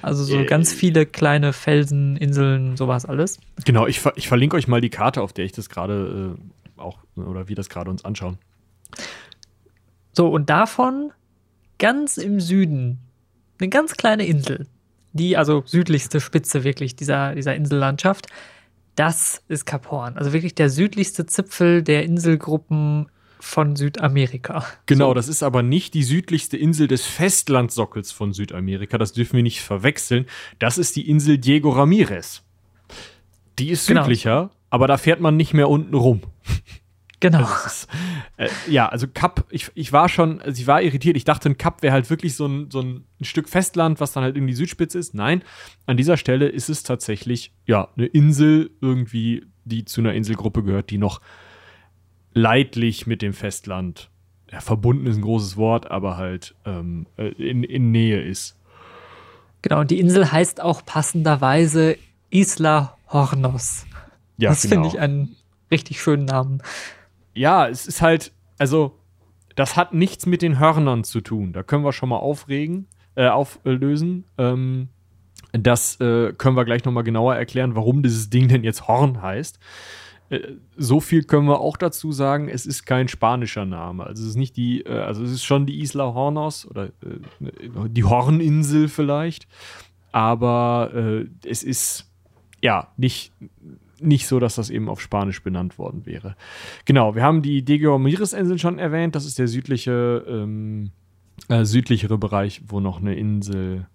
Also 0.08 0.24
so 0.24 0.40
äh, 0.40 0.46
ganz 0.46 0.74
viele 0.74 1.06
kleine 1.06 1.54
Felsen, 1.54 2.18
Inseln, 2.18 2.78
sowas 2.78 3.06
alles. 3.06 3.40
Genau, 3.66 3.86
ich, 3.88 4.02
ich 4.16 4.28
verlinke 4.28 4.56
euch 4.56 4.68
mal 4.68 4.82
die 4.82 4.90
Karte, 4.90 5.22
auf 5.22 5.34
der 5.34 5.46
ich 5.46 5.52
das 5.52 5.70
gerade 5.70 6.36
äh, 6.78 6.80
auch, 6.80 7.00
oder 7.16 7.48
wir 7.48 7.56
das 7.56 7.70
gerade 7.70 7.92
uns 7.92 8.06
anschauen. 8.06 8.38
So, 10.14 10.30
und 10.30 10.50
davon 10.50 11.12
ganz 11.78 12.18
im 12.18 12.40
Süden 12.40 13.00
eine 13.60 13.70
ganz 13.70 13.96
kleine 13.96 14.26
Insel, 14.26 14.68
die 15.14 15.38
also 15.38 15.64
südlichste 15.66 16.20
Spitze 16.20 16.64
wirklich 16.64 16.96
dieser, 16.96 17.36
dieser 17.36 17.56
Insellandschaft, 17.56 18.28
das 18.96 19.44
ist 19.48 19.66
Kap 19.66 19.92
Horn. 19.92 20.18
Also 20.18 20.34
wirklich 20.34 20.56
der 20.56 20.70
südlichste 20.70 21.26
Zipfel 21.26 21.84
der 21.84 22.04
Inselgruppen 22.04 23.10
von 23.40 23.76
Südamerika. 23.76 24.66
Genau, 24.86 25.10
so. 25.10 25.14
das 25.14 25.28
ist 25.28 25.44
aber 25.44 25.64
nicht 25.64 25.94
die 25.94 26.04
südlichste 26.04 26.58
Insel 26.58 26.88
des 26.88 27.06
Festlandsockels 27.06 28.12
von 28.12 28.34
Südamerika. 28.34 28.98
Das 28.98 29.14
dürfen 29.14 29.38
wir 29.38 29.44
nicht 29.44 29.62
verwechseln. 29.62 30.26
Das 30.60 30.78
ist 30.78 30.96
die 30.96 31.10
Insel 31.10 31.38
Diego 31.38 31.70
Ramirez. 31.70 32.44
Die 33.60 33.70
ist 33.70 33.88
genau. 33.88 34.04
südlicher, 34.04 34.42
genau. 34.42 34.52
aber 34.70 34.88
da 34.88 34.98
fährt 34.98 35.20
man 35.20 35.36
nicht 35.36 35.54
mehr 35.54 35.70
unten 35.70 35.96
rum. 35.96 36.22
Genau. 37.20 37.40
Also 37.40 37.66
ist, 37.66 37.88
äh, 38.38 38.50
ja, 38.70 38.88
also 38.90 39.08
Kap, 39.08 39.46
ich, 39.50 39.72
ich 39.74 39.92
war 39.92 40.08
schon, 40.08 40.40
also 40.42 40.62
ich 40.62 40.68
war 40.68 40.82
irritiert. 40.82 41.18
Ich 41.18 41.24
dachte, 41.24 41.50
ein 41.50 41.58
Kap 41.58 41.82
wäre 41.82 41.94
halt 41.94 42.10
wirklich 42.10 42.36
so 42.36 42.46
ein, 42.46 42.70
so 42.70 42.82
ein 42.82 43.06
Stück 43.22 43.50
Festland, 43.50 44.00
was 44.00 44.14
dann 44.14 44.24
halt 44.24 44.38
in 44.38 44.46
die 44.46 44.54
Südspitze 44.54 45.00
ist. 45.00 45.16
Nein, 45.16 45.42
an 45.88 45.98
dieser 45.98 46.18
Stelle 46.18 46.48
ist 46.48 46.70
es 46.70 46.84
tatsächlich, 46.84 47.54
ja, 47.66 47.88
eine 47.98 48.06
Insel 48.06 48.70
irgendwie, 48.82 49.46
die 49.66 49.86
zu 49.86 50.02
einer 50.02 50.14
Inselgruppe 50.14 50.64
gehört, 50.64 50.92
die 50.92 51.00
noch 51.00 51.22
leidlich 52.38 53.08
mit 53.08 53.22
dem 53.22 53.34
Festland 53.34 54.10
ja, 54.52 54.62
verbunden 54.62 55.08
ist 55.08 55.18
ein 55.18 55.24
großes 55.24 55.58
Wort, 55.58 55.92
aber 55.92 56.18
halt 56.18 56.56
ähm, 56.66 57.06
äh, 57.18 57.28
in, 57.28 57.64
in 57.64 57.92
Nähe 57.92 58.22
ist. 58.22 58.56
Genau, 59.62 59.82
und 59.82 59.92
die 59.92 60.00
Insel 60.00 60.32
heißt 60.32 60.62
auch 60.62 60.86
passenderweise 60.86 61.98
Isla 62.30 62.98
Hornos. 63.12 63.86
Ja, 64.38 64.50
das 64.50 64.62
genau. 64.62 64.74
finde 64.74 64.88
ich 64.90 65.00
einen 65.00 65.36
richtig 65.70 66.02
schönen 66.02 66.26
Namen. 66.26 66.62
Ja, 67.34 67.68
es 67.68 67.88
ist 67.88 68.02
halt, 68.02 68.32
also, 68.58 68.98
das 69.56 69.76
hat 69.76 69.94
nichts 69.94 70.26
mit 70.26 70.42
den 70.42 70.60
Hörnern 70.60 71.04
zu 71.04 71.22
tun. 71.22 71.52
Da 71.52 71.64
können 71.64 71.84
wir 71.84 71.92
schon 71.92 72.10
mal 72.10 72.18
aufregen, 72.18 72.88
äh, 73.16 73.28
auflösen. 73.28 74.26
Ähm, 74.38 74.90
das 75.52 76.00
äh, 76.00 76.34
können 76.34 76.56
wir 76.56 76.66
gleich 76.66 76.86
nochmal 76.86 77.04
genauer 77.04 77.36
erklären, 77.36 77.76
warum 77.76 78.04
dieses 78.04 78.30
Ding 78.30 78.48
denn 78.48 78.64
jetzt 78.64 78.88
Horn 78.88 79.22
heißt. 79.22 79.60
Äh, 80.30 80.40
so 80.76 81.00
viel 81.00 81.24
können 81.24 81.48
wir 81.48 81.60
auch 81.60 81.78
dazu 81.78 82.12
sagen, 82.12 82.50
es 82.50 82.66
ist 82.66 82.86
kein 82.86 83.08
spanischer 83.08 83.66
Name. 83.66 84.06
Also 84.06 84.24
es 84.24 84.30
ist 84.30 84.36
nicht 84.36 84.58
die, 84.58 84.82
äh, 84.82 85.00
also 85.00 85.24
es 85.24 85.32
ist 85.32 85.44
schon 85.44 85.66
die 85.66 85.82
Isla 85.82 86.14
Hornos 86.14 86.68
oder 86.68 86.88
äh, 86.88 87.90
die 87.90 88.04
Horninsel 88.04 88.88
vielleicht, 88.88 89.48
aber 90.12 90.92
es 91.46 91.62
ist 91.62 92.10
ja 92.62 92.88
nicht, 92.98 93.32
nicht 94.00 94.28
so, 94.28 94.40
dass 94.40 94.56
das 94.56 94.70
eben 94.70 94.90
auf 94.90 95.02
Spanisch 95.02 95.44
benannt 95.44 95.78
worden 95.78 96.06
wäre. 96.06 96.36
Genau, 96.86 97.16
wir 97.16 97.24
haben 97.24 97.42
die 97.42 97.64
Diego 97.64 97.96
Inseln 97.98 98.60
schon 98.60 98.80
erwähnt, 98.80 99.16
das 99.16 99.26
ist 99.26 99.38
der 99.38 99.48
südliche, 99.48 100.26
ähm, 100.28 100.92
äh, 101.50 101.66
südlichere 101.66 102.18
Bereich, 102.18 102.62
wo 102.68 102.80
noch 102.80 103.00
eine 103.00 103.16
Insel 103.16 103.88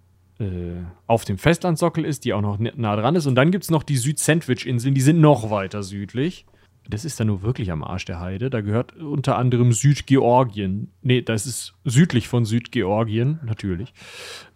auf 1.07 1.25
dem 1.25 1.37
Festlandsockel 1.37 2.05
ist, 2.05 2.25
die 2.25 2.33
auch 2.33 2.41
noch 2.41 2.57
nah 2.59 2.95
dran 2.95 3.15
ist. 3.15 3.27
Und 3.27 3.35
dann 3.35 3.51
gibt 3.51 3.63
es 3.63 3.71
noch 3.71 3.83
die 3.83 3.97
Süd-Sandwich-Inseln, 3.97 4.95
die 4.95 5.01
sind 5.01 5.21
noch 5.21 5.49
weiter 5.49 5.83
südlich. 5.83 6.45
Das 6.89 7.05
ist 7.05 7.19
dann 7.19 7.27
nur 7.27 7.43
wirklich 7.43 7.71
am 7.71 7.83
Arsch 7.83 8.05
der 8.05 8.19
Heide. 8.19 8.49
Da 8.49 8.61
gehört 8.61 8.95
unter 8.97 9.37
anderem 9.37 9.71
Südgeorgien. 9.71 10.91
Nee, 11.01 11.21
das 11.21 11.45
ist 11.45 11.75
südlich 11.85 12.27
von 12.27 12.45
Südgeorgien, 12.45 13.39
natürlich. 13.45 13.93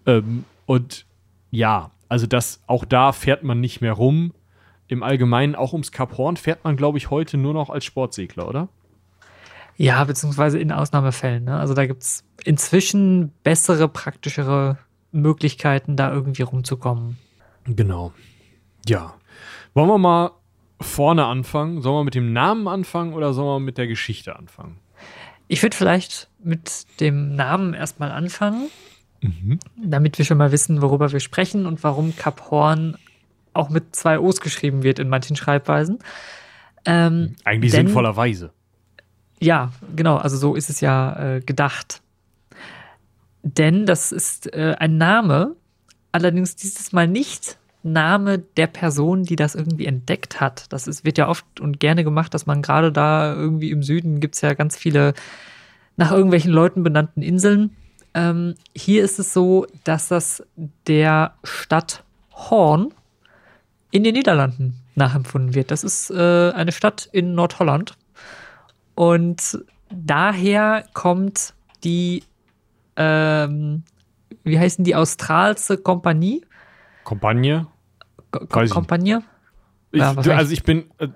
Ähm, 0.06 0.44
und 0.66 1.06
ja, 1.52 1.92
also 2.10 2.28
das, 2.28 2.62
auch 2.68 2.84
da 2.84 3.14
fährt 3.14 3.44
man 3.44 3.62
nicht 3.62 3.80
mehr 3.80 3.94
rum. 3.94 4.34
Im 4.88 5.04
Allgemeinen, 5.04 5.56
auch 5.56 5.74
ums 5.74 5.92
Kap 5.92 6.18
Horn, 6.18 6.38
fährt 6.38 6.64
man, 6.64 6.76
glaube 6.76 6.98
ich, 6.98 7.10
heute 7.10 7.38
nur 7.38 7.54
noch 7.54 7.70
als 7.70 7.86
Sportsegler, 7.86 8.48
oder? 8.48 8.68
Ja, 9.78 10.04
beziehungsweise 10.04 10.60
in 10.60 10.72
Ausnahmefällen. 10.72 11.46
Ne? 11.46 11.58
Also 11.58 11.74
da 11.74 11.86
gibt 11.86 12.04
es 12.04 12.24
inzwischen 12.44 13.32
bessere, 13.44 13.88
praktischere 13.88 14.78
Möglichkeiten, 15.22 15.96
da 15.96 16.12
irgendwie 16.12 16.44
rumzukommen. 16.44 17.18
Genau. 17.66 18.14
Ja. 18.88 19.16
Wollen 19.74 19.90
wir 19.90 19.98
mal 19.98 20.32
vorne 20.80 21.26
anfangen? 21.26 21.82
Sollen 21.82 21.98
wir 21.98 22.04
mit 22.04 22.16
dem 22.16 22.34
Namen 22.34 22.68
anfangen 22.68 23.14
oder 23.14 23.34
sollen 23.34 23.48
wir 23.48 23.60
mit 23.60 23.78
der 23.78 23.88
Geschichte 23.88 24.36
anfangen? 24.36 24.78
Ich 25.48 25.64
würde 25.64 25.76
vielleicht 25.76 26.30
mit 26.44 26.86
dem 27.00 27.36
Namen 27.36 27.74
erstmal 27.74 28.12
anfangen. 28.12 28.70
Mhm. 29.22 29.60
Damit 29.84 30.18
wir 30.18 30.26
schon 30.26 30.38
mal 30.38 30.52
wissen, 30.52 30.82
worüber 30.82 31.12
wir 31.12 31.20
sprechen 31.20 31.66
und 31.66 31.84
warum 31.84 32.16
Kap 32.16 32.52
Horn 32.52 32.98
auch 33.54 33.70
mit 33.70 33.96
zwei 33.96 34.20
O's 34.20 34.40
geschrieben 34.40 34.84
wird 34.84 35.00
in 35.00 35.10
manchen 35.10 35.36
Schreibweisen. 35.36 36.00
Ähm, 36.86 37.36
Eigentlich 37.44 37.72
denn, 37.72 37.88
sinnvollerweise. 37.88 38.52
Ja, 39.40 39.72
genau, 39.96 40.18
also 40.18 40.38
so 40.38 40.56
ist 40.56 40.70
es 40.70 40.82
ja 40.82 41.36
äh, 41.36 41.42
gedacht. 41.42 42.02
Denn 43.56 43.86
das 43.86 44.12
ist 44.12 44.54
äh, 44.54 44.76
ein 44.78 44.98
Name, 44.98 45.56
allerdings 46.12 46.56
dieses 46.56 46.92
Mal 46.92 47.08
nicht 47.08 47.58
Name 47.84 48.40
der 48.40 48.68
Person, 48.68 49.24
die 49.24 49.38
das 49.38 49.56
irgendwie 49.56 49.86
entdeckt 49.86 50.42
hat. 50.42 50.66
Das 50.74 50.88
ist, 50.88 51.06
wird 51.06 51.18
ja 51.18 51.30
oft 51.30 51.62
und 51.62 51.80
gerne 51.80 52.04
gemacht, 52.04 52.34
dass 52.34 52.46
man 52.46 52.62
gerade 52.62 52.92
da 52.92 53.34
irgendwie 53.34 53.72
im 53.72 53.84
Süden 53.84 54.20
gibt 54.20 54.36
es 54.36 54.42
ja 54.42 54.54
ganz 54.54 54.76
viele 54.76 55.14
nach 55.96 56.12
irgendwelchen 56.12 56.52
Leuten 56.52 56.84
benannten 56.84 57.22
Inseln. 57.22 57.76
Ähm, 58.14 58.56
hier 58.76 59.04
ist 59.04 59.20
es 59.20 59.32
so, 59.32 59.66
dass 59.86 60.10
das 60.10 60.44
der 60.86 61.36
Stadt 61.44 62.04
Horn 62.34 62.94
in 63.92 64.04
den 64.04 64.14
Niederlanden 64.14 64.76
nachempfunden 64.96 65.56
wird. 65.56 65.72
Das 65.72 65.86
ist 65.86 66.12
äh, 66.12 66.52
eine 66.52 66.74
Stadt 66.74 67.08
in 67.12 67.34
Nordholland. 67.34 67.96
Und 68.96 69.64
daher 69.90 70.84
kommt 70.94 71.54
die, 71.84 72.24
ähm, 72.98 73.84
wie 74.44 74.60
heißen 74.60 74.84
die, 74.84 74.96
Australse 74.96 75.78
Kompanie? 75.78 76.44
Kompanie? 77.04 77.66
Kompanie? 78.32 79.20
Ja, 79.94 80.16
also 80.16 80.52
ich 80.52 80.64
bin, 80.64 80.86
äh, 80.98 81.08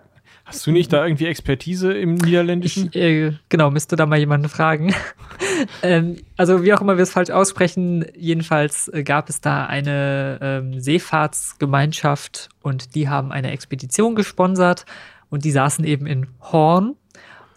Hast 0.51 0.67
du 0.67 0.71
nicht 0.71 0.91
da 0.91 1.05
irgendwie 1.05 1.27
Expertise 1.27 1.93
im 1.93 2.15
Niederländischen? 2.15 2.89
Ich, 2.91 2.95
äh, 2.95 3.33
genau, 3.47 3.71
müsste 3.71 3.95
da 3.95 4.05
mal 4.05 4.19
jemanden 4.19 4.49
fragen. 4.49 4.93
ähm, 5.81 6.17
also 6.35 6.63
wie 6.63 6.73
auch 6.73 6.81
immer 6.81 6.97
wir 6.97 7.03
es 7.03 7.11
falsch 7.11 7.29
aussprechen, 7.29 8.05
jedenfalls 8.17 8.89
äh, 8.89 9.03
gab 9.03 9.29
es 9.29 9.39
da 9.39 9.65
eine 9.65 10.39
ähm, 10.41 10.79
Seefahrtsgemeinschaft 10.81 12.49
und 12.61 12.95
die 12.95 13.07
haben 13.07 13.31
eine 13.31 13.51
Expedition 13.51 14.13
gesponsert 14.13 14.85
und 15.29 15.45
die 15.45 15.51
saßen 15.51 15.85
eben 15.85 16.05
in 16.05 16.27
Horn. 16.41 16.95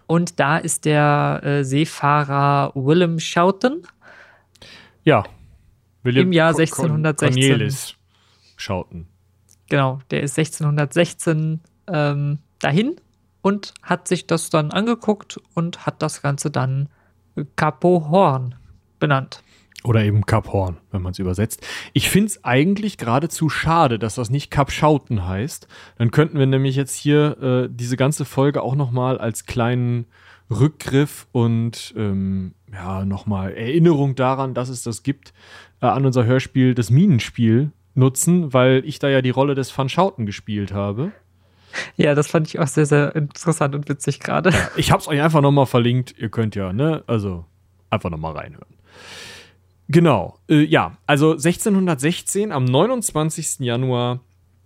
Und 0.07 0.39
da 0.39 0.59
ist 0.59 0.85
der 0.85 1.41
äh, 1.43 1.65
Seefahrer 1.65 2.73
Willem 2.77 3.19
Schouten. 3.19 3.83
Ja. 5.05 5.25
William 6.03 6.27
Im 6.27 6.33
Jahr 6.33 6.49
1616. 6.49 7.43
Cornelis 7.43 7.95
Schouten. 8.57 9.07
Genau, 9.69 10.01
der 10.11 10.23
ist 10.23 10.39
1616 10.39 11.61
ähm, 11.89 12.39
dahin 12.59 12.97
und 13.43 13.75
hat 13.83 14.09
sich 14.09 14.27
das 14.27 14.51
dann 14.51 14.71
angeguckt 14.71 15.41
und 15.55 15.87
hat 15.87 16.03
das 16.03 16.23
Ganze 16.23 16.51
dann 16.51 16.89
Capo 17.57 18.09
Horn 18.11 18.55
benannt. 18.99 19.43
Oder 19.85 20.03
eben 20.03 20.25
Kap 20.25 20.51
Horn, 20.51 20.79
wenn 20.93 21.03
man 21.03 21.13
es 21.13 21.19
übersetzt. 21.19 21.63
Ich 21.93 22.09
finde 22.09 22.29
es 22.29 22.43
eigentlich 22.43 22.97
geradezu 22.97 23.51
schade, 23.51 23.99
dass 23.99 24.15
das 24.15 24.31
nicht 24.31 24.51
Kap 24.51 24.73
Schauten 24.73 25.29
heißt. 25.29 25.69
Dann 25.99 26.11
könnten 26.11 26.39
wir 26.39 26.47
nämlich 26.47 26.75
jetzt 26.75 26.95
hier 26.95 27.37
äh, 27.43 27.69
diese 27.71 27.99
ganze 27.99 28.25
Folge 28.25 28.63
auch 28.63 28.77
nochmal 28.77 29.19
als 29.19 29.45
kleinen 29.45 30.07
Rückgriff 30.51 31.27
und 31.33 31.93
ähm, 31.99 32.55
ja, 32.75 33.05
nochmal 33.05 33.55
Erinnerung 33.55 34.15
daran, 34.15 34.55
dass 34.55 34.69
es 34.69 34.83
das 34.83 35.03
gibt, 35.03 35.33
äh, 35.81 35.87
an 35.87 36.05
unser 36.05 36.25
Hörspiel 36.25 36.75
Das 36.75 36.91
Minenspiel 36.91 37.73
nutzen, 37.95 38.53
weil 38.53 38.83
ich 38.85 38.99
da 38.99 39.09
ja 39.09 39.23
die 39.23 39.31
Rolle 39.31 39.55
des 39.55 39.77
Van 39.77 39.89
Schauten 39.89 40.27
gespielt 40.27 40.73
habe. 40.73 41.13
Ja, 41.97 42.15
das 42.15 42.29
fand 42.29 42.47
ich 42.49 42.59
auch 42.59 42.67
sehr, 42.67 42.87
sehr 42.87 43.15
interessant 43.17 43.75
und 43.75 43.89
witzig 43.89 44.21
gerade. 44.21 44.53
Ich 44.77 44.91
habe 44.91 45.01
es 45.01 45.09
euch 45.09 45.21
einfach 45.21 45.41
nochmal 45.41 45.67
verlinkt. 45.67 46.15
Ihr 46.19 46.29
könnt 46.29 46.55
ja, 46.55 46.73
ne, 46.73 47.03
also 47.07 47.45
einfach 47.91 48.11
nochmal 48.11 48.37
reinhören. 48.37 48.77
Genau, 49.89 50.39
äh, 50.49 50.65
ja, 50.65 50.97
also 51.07 51.33
1616, 51.33 52.53
am 52.53 52.65
29. 52.65 53.61
Januar 53.61 54.21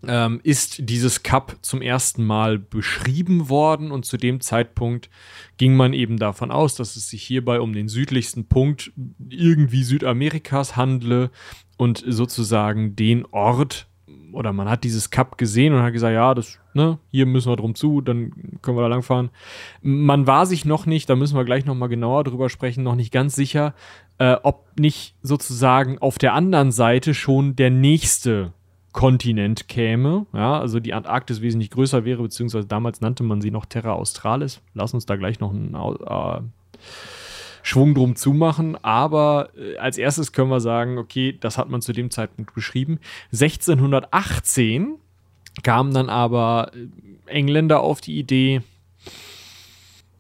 ähm, 0.07 0.41
ist 0.43 0.89
dieses 0.89 1.23
Cup 1.23 1.57
zum 1.63 1.83
ersten 1.83 2.25
Mal 2.25 2.59
beschrieben 2.59 3.49
worden 3.49 3.91
und 3.91 4.05
zu 4.05 4.17
dem 4.17 4.41
Zeitpunkt 4.41 5.11
ging 5.57 5.75
man 5.75 5.93
eben 5.93 6.19
davon 6.19 6.51
aus, 6.51 6.77
dass 6.77 6.97
es 6.97 7.11
sich 7.11 7.23
hierbei 7.23 7.61
um 7.61 7.73
den 7.73 7.89
südlichsten 7.89 8.47
Punkt 8.47 8.93
irgendwie 9.29 9.83
Südamerikas 9.83 10.77
handle 10.77 11.31
und 11.77 12.05
sozusagen 12.07 12.95
den 12.95 13.27
Ort, 13.27 13.89
oder 14.33 14.53
man 14.53 14.69
hat 14.69 14.85
dieses 14.85 15.11
Cup 15.11 15.37
gesehen 15.39 15.75
und 15.75 15.83
hat 15.83 15.93
gesagt, 15.93 16.15
ja, 16.15 16.35
das, 16.35 16.59
ne, 16.75 16.99
hier 17.11 17.27
müssen 17.27 17.51
wir 17.51 17.57
drum 17.57 17.75
zu, 17.75 18.01
dann 18.01 18.59
können 18.63 18.77
wir 18.77 18.83
da 18.83 18.89
langfahren. 18.89 19.31
Man 19.83 20.27
war 20.27 20.47
sich 20.47 20.65
noch 20.65 20.87
nicht, 20.87 21.11
da 21.11 21.17
müssen 21.17 21.37
wir 21.37 21.45
gleich 21.45 21.65
nochmal 21.65 21.89
genauer 21.89 22.25
drüber 22.25 22.51
sprechen, 22.51 22.85
noch 22.85 22.95
nicht 22.95 23.13
ganz 23.13 23.35
sicher, 23.35 23.75
äh, 24.19 24.37
ob 24.43 24.79
nicht 24.79 25.17
sozusagen 25.23 25.99
auf 25.99 26.19
der 26.19 26.35
anderen 26.35 26.73
Seite 26.73 27.15
schon 27.15 27.57
der 27.57 27.71
nächste 27.71 28.53
Kontinent 28.99 29.69
käme. 29.69 30.27
Ja, 30.33 30.59
also 30.59 30.81
die 30.81 30.93
Antarktis 30.93 31.41
wesentlich 31.41 31.71
größer 31.71 32.05
wäre, 32.05 32.21
beziehungsweise 32.21 32.67
damals 32.67 33.01
nannte 33.01 33.23
man 33.23 33.41
sie 33.41 33.53
noch 33.53 33.65
Terra 33.65 33.93
Australis. 33.93 34.61
Lass 34.75 34.93
uns 34.93 35.07
da 35.07 35.15
gleich 35.15 35.39
noch 35.39 35.53
ein 35.53 35.73
äh, 35.73 36.41
Schwung 37.63 37.95
drum 37.95 38.17
zumachen. 38.17 38.77
Aber 38.83 39.51
äh, 39.57 39.77
als 39.77 39.99
erstes 39.99 40.33
können 40.33 40.51
wir 40.51 40.59
sagen, 40.59 40.99
okay, 40.99 41.39
das 41.39 41.59
hat 41.59 41.69
man 41.69 41.81
zu 41.81 41.93
dem 41.93 42.11
Zeitpunkt 42.11 42.53
beschrieben. 42.57 42.99
1618 43.27 44.97
kamen 45.63 45.95
dann 45.95 46.11
aber 46.11 46.73
äh, 46.75 47.31
Engländer 47.31 47.79
auf 47.79 48.01
die 48.01 48.19
Idee, 48.19 48.63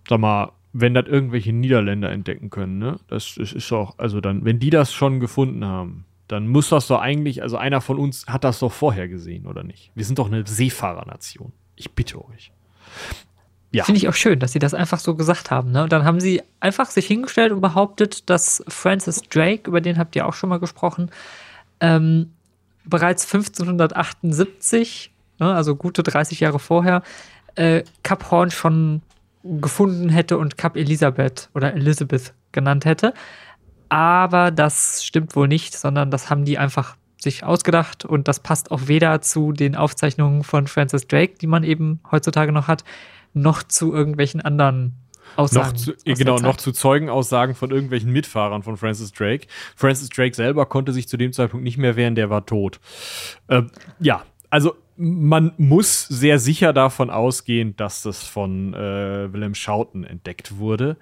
sag 0.09 0.21
mal, 0.21 0.53
wenn 0.73 0.95
das 0.95 1.07
irgendwelche 1.07 1.53
Niederländer 1.53 2.12
entdecken 2.12 2.49
können, 2.49 2.79
ne? 2.79 3.01
Das, 3.09 3.35
das 3.35 3.53
ist 3.53 3.73
doch, 3.73 3.99
also 3.99 4.21
dann, 4.21 4.45
wenn 4.45 4.61
die 4.61 4.71
das 4.71 4.93
schon 4.93 5.19
gefunden 5.19 5.64
haben, 5.64 6.05
dann 6.29 6.47
muss 6.47 6.69
das 6.69 6.87
doch 6.87 7.01
eigentlich, 7.01 7.43
also 7.43 7.57
einer 7.57 7.81
von 7.81 7.99
uns 7.99 8.27
hat 8.27 8.45
das 8.45 8.59
doch 8.61 8.73
vorher 8.73 9.09
gesehen, 9.09 9.47
oder 9.47 9.64
nicht? 9.64 9.91
Wir 9.95 10.05
sind 10.05 10.19
doch 10.19 10.27
eine 10.27 10.47
Seefahrernation. 10.47 11.53
Ich 11.75 11.93
bitte 11.93 12.25
euch. 12.25 12.53
Ja. 13.71 13.85
Finde 13.85 13.99
ich 13.99 14.09
auch 14.09 14.14
schön, 14.14 14.38
dass 14.38 14.53
sie 14.53 14.59
das 14.59 14.73
einfach 14.73 14.99
so 14.99 15.14
gesagt 15.14 15.51
haben. 15.51 15.73
Ne? 15.73 15.83
Und 15.83 15.93
dann 15.93 16.05
haben 16.05 16.21
sie 16.21 16.43
einfach 16.61 16.87
sich 16.87 17.07
hingestellt 17.07 17.53
und 17.53 17.61
behauptet, 17.61 18.31
dass 18.31 18.62
Francis 18.69 19.23
Drake, 19.23 19.69
über 19.69 19.81
den 19.81 19.99
habt 19.99 20.17
ihr 20.17 20.27
auch 20.27 20.35
schon 20.35 20.49
mal 20.49 20.59
gesprochen, 20.59 21.11
ähm, 21.81 22.33
bereits 22.85 23.25
1578, 23.27 25.12
ne, 25.38 25.55
also 25.55 25.77
gute 25.77 26.03
30 26.03 26.41
Jahre 26.41 26.59
vorher, 26.59 27.03
äh, 27.55 27.85
Cap 28.03 28.31
Horn 28.31 28.51
schon 28.51 29.03
gefunden 29.43 30.09
hätte 30.09 30.38
und 30.38 30.57
Cap 30.57 30.77
Elisabeth 30.77 31.51
oder 31.55 31.75
Elizabeth 31.75 32.33
genannt 32.53 32.85
hätte. 32.85 33.14
Aber 33.88 34.51
das 34.51 35.05
stimmt 35.05 35.35
wohl 35.37 35.48
nicht, 35.48 35.77
sondern 35.77 36.11
das 36.11 36.31
haben 36.31 36.44
die 36.44 36.59
einfach 36.59 36.96
sich 37.20 37.42
ausgedacht 37.42 38.05
und 38.05 38.29
das 38.29 38.40
passt 38.40 38.70
auch 38.70 38.83
weder 38.87 39.20
zu 39.20 39.53
den 39.53 39.74
Aufzeichnungen 39.74 40.44
von 40.44 40.66
Francis 40.66 41.09
Drake, 41.09 41.35
die 41.40 41.46
man 41.48 41.64
eben 41.64 42.01
heutzutage 42.11 42.53
noch 42.53 42.68
hat, 42.68 42.85
noch 43.35 43.62
zu 43.62 43.92
irgendwelchen 43.92 44.40
anderen 44.40 44.94
Aussagen. 45.37 45.68
Noch 45.68 45.77
zu, 45.77 45.92
genau, 46.05 46.38
noch 46.38 46.57
zu 46.57 46.72
Zeugenaussagen 46.72 47.55
von 47.55 47.70
irgendwelchen 47.70 48.12
Mitfahrern 48.12 48.62
von 48.62 48.77
Francis 48.77 49.12
Drake. 49.12 49.46
Francis 49.77 50.09
Drake 50.09 50.35
selber 50.35 50.66
konnte 50.66 50.92
sich 50.92 51.09
zu 51.09 51.16
dem 51.16 51.33
Zeitpunkt 51.33 51.64
nicht 51.64 51.79
mehr 51.79 51.96
wehren, 51.96 52.14
der 52.14 52.31
war 52.31 52.46
tot. 52.46 52.81
Äh, 53.48 53.62
ja, 54.01 54.22
also 54.51 54.77
man 54.96 55.53
muss 55.59 56.09
sehr 56.09 56.38
sicher 56.38 56.72
davon 56.72 57.11
ausgehen, 57.11 57.77
dass 57.77 58.03
das 58.03 58.24
von 58.24 58.74
äh, 58.74 59.33
Wilhelm 59.33 59.55
Schouten 59.55 60.05
entdeckt 60.05 60.59
wurde. 60.59 60.96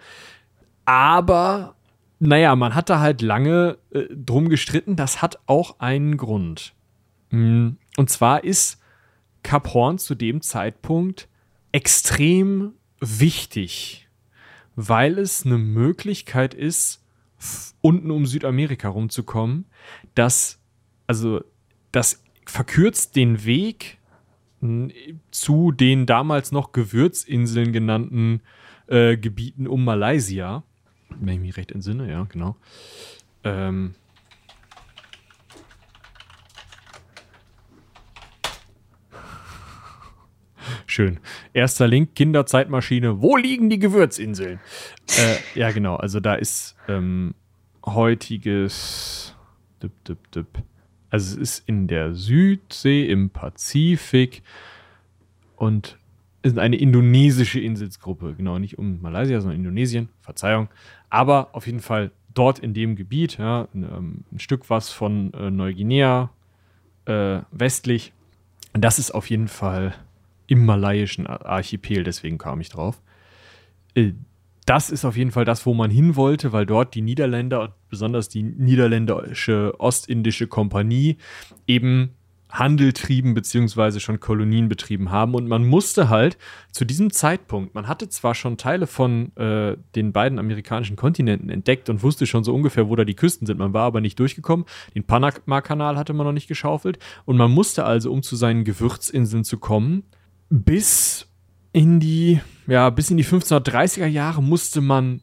Aber, 0.85 1.76
naja, 2.19 2.57
man 2.57 2.75
hat 2.75 2.89
da 2.89 3.01
halt 3.01 3.23
lange 3.23 3.79
äh, 3.91 4.05
drum 4.11 4.49
gestritten. 4.49 4.97
Das 4.97 5.23
hat 5.23 5.39
auch 5.47 5.81
einen 5.81 6.17
Grund. 6.17 6.75
Mm, 7.31 7.71
und 7.97 8.11
zwar 8.11 8.45
ist 8.45 8.81
Cap 9.43 9.75
Horn 9.75 9.99
zu 9.99 10.15
dem 10.15 10.41
Zeitpunkt 10.41 11.29
extrem 11.73 12.73
wichtig, 13.01 14.09
weil 14.75 15.19
es 15.19 15.45
eine 15.45 15.59
Möglichkeit 15.59 16.55
ist, 16.55 17.03
unten 17.83 18.11
um 18.11 18.27
Südamerika 18.27 18.89
rumzukommen, 18.89 19.67
dass, 20.15 20.59
also, 21.07 21.43
das 21.93 22.23
verkürzt 22.47 23.15
den 23.15 23.45
Weg 23.45 23.99
zu 25.31 25.71
den 25.73 26.07
damals 26.07 26.51
noch 26.51 26.73
Gewürzinseln 26.73 27.73
genannten 27.73 28.41
äh, 28.87 29.17
Gebieten 29.17 29.67
um 29.67 29.85
Malaysia. 29.85 30.65
Wenn 31.09 31.35
ich 31.35 31.41
mich 31.41 31.57
recht 31.57 31.73
entsinne, 31.73 32.11
ja, 32.11 32.25
genau. 32.25 32.57
Ähm, 33.45 33.95
Schön. 40.87 41.21
Erster 41.53 41.89
Link, 41.89 42.15
Kinderzeitmaschine. 42.15 43.21
Wo 43.23 43.37
liegen 43.37 43.71
die 43.71 43.79
Gewürzinseln? 43.79 44.61
äh, 45.19 45.37
ja, 45.59 45.71
genau. 45.71 45.97
Also 45.97 46.21
da 46.21 46.35
ist 46.35 46.77
ähm, 46.89 47.35
heutiges. 47.85 49.35
Dip, 49.83 49.93
dip, 50.05 50.31
dip. 50.33 50.47
Also 51.11 51.41
es 51.41 51.59
ist 51.59 51.69
in 51.69 51.87
der 51.87 52.15
Südsee, 52.15 53.07
im 53.07 53.31
Pazifik 53.31 54.43
und 55.57 55.99
ist 56.43 56.59
eine 56.59 56.77
indonesische 56.77 57.61
Inselsgruppe. 57.61 58.35
Genau, 58.37 58.59
nicht 58.59 58.79
um 58.79 59.01
Malaysia, 59.01 59.41
sondern 59.41 59.59
Indonesien. 59.59 60.09
Verzeihung. 60.21 60.69
Aber 61.11 61.51
auf 61.53 61.67
jeden 61.67 61.81
Fall 61.81 62.11
dort 62.35 62.59
in 62.59 62.75
dem 62.75 62.97
Gebiet, 62.97 63.39
ja, 63.39 63.69
ein, 63.75 63.83
ähm, 63.83 64.25
ein 64.33 64.39
Stück 64.39 64.69
was 64.71 64.91
von 64.91 65.33
äh, 65.35 65.51
Neuguinea 65.51 66.31
äh, 67.07 67.41
westlich. 67.51 68.13
Das 68.73 68.99
ist 68.99 69.11
auf 69.13 69.31
jeden 69.31 69.49
Fall 69.49 69.95
im 70.47 70.65
malaiischen 70.65 71.27
Archipel, 71.27 72.05
deswegen 72.05 72.39
kam 72.39 72.61
ich 72.61 72.69
drauf. 72.69 73.01
Äh, 73.95 74.13
das 74.67 74.91
ist 74.91 75.05
auf 75.05 75.17
jeden 75.17 75.31
Fall 75.31 75.45
das, 75.45 75.65
wo 75.65 75.75
man 75.75 75.91
hin 75.91 76.17
wollte, 76.17 76.53
weil 76.53 76.67
dort 76.67 76.95
die 76.95 77.03
Niederländer, 77.03 77.77
besonders 77.89 78.29
die 78.29 78.43
niederländische 78.43 79.75
Ostindische 79.79 80.49
Kompanie, 80.49 81.19
eben 81.69 82.17
Handel 82.59 82.93
trieben 82.93 83.35
beziehungsweise 83.35 84.01
schon 84.01 84.21
Kolonien 84.21 84.69
betrieben 84.69 85.11
haben. 85.11 85.35
Und 85.35 85.49
man 85.49 85.67
musste 85.67 86.09
halt 86.09 86.39
zu 86.73 86.85
diesem 86.85 87.13
Zeitpunkt, 87.13 87.75
man 87.75 87.89
hatte 87.89 88.09
zwar 88.09 88.35
schon 88.35 88.57
Teile 88.57 88.87
von 88.87 89.35
äh, 89.37 89.77
den 89.95 90.13
beiden 90.13 90.39
amerikanischen 90.39 90.97
Kontinenten 90.97 91.51
entdeckt 91.51 91.89
und 91.89 92.03
wusste 92.03 92.27
schon 92.27 92.45
so 92.45 92.55
ungefähr, 92.55 92.89
wo 92.89 92.97
da 92.97 93.05
die 93.05 93.15
Küsten 93.15 93.47
sind, 93.47 93.59
man 93.59 93.73
war 93.73 93.85
aber 93.85 94.01
nicht 94.01 94.19
durchgekommen. 94.19 94.67
Den 94.95 95.05
Panama-Kanal 95.05 95.97
hatte 95.97 96.13
man 96.13 96.27
noch 96.27 96.33
nicht 96.33 96.49
geschaufelt. 96.49 96.99
Und 97.25 97.37
man 97.37 97.51
musste 97.51 97.85
also, 97.85 98.13
um 98.13 98.23
zu 98.23 98.37
seinen 98.37 98.65
Gewürzinseln 98.65 99.45
zu 99.45 99.59
kommen, 99.59 100.05
bis 100.49 101.29
in 101.73 102.01
die, 102.01 102.41
ja, 102.67 102.89
bis 102.91 103.11
in 103.11 103.17
die 103.17 103.25
1530er 103.25 104.07
Jahre 104.07 104.43
musste 104.43 104.81
man 104.81 105.21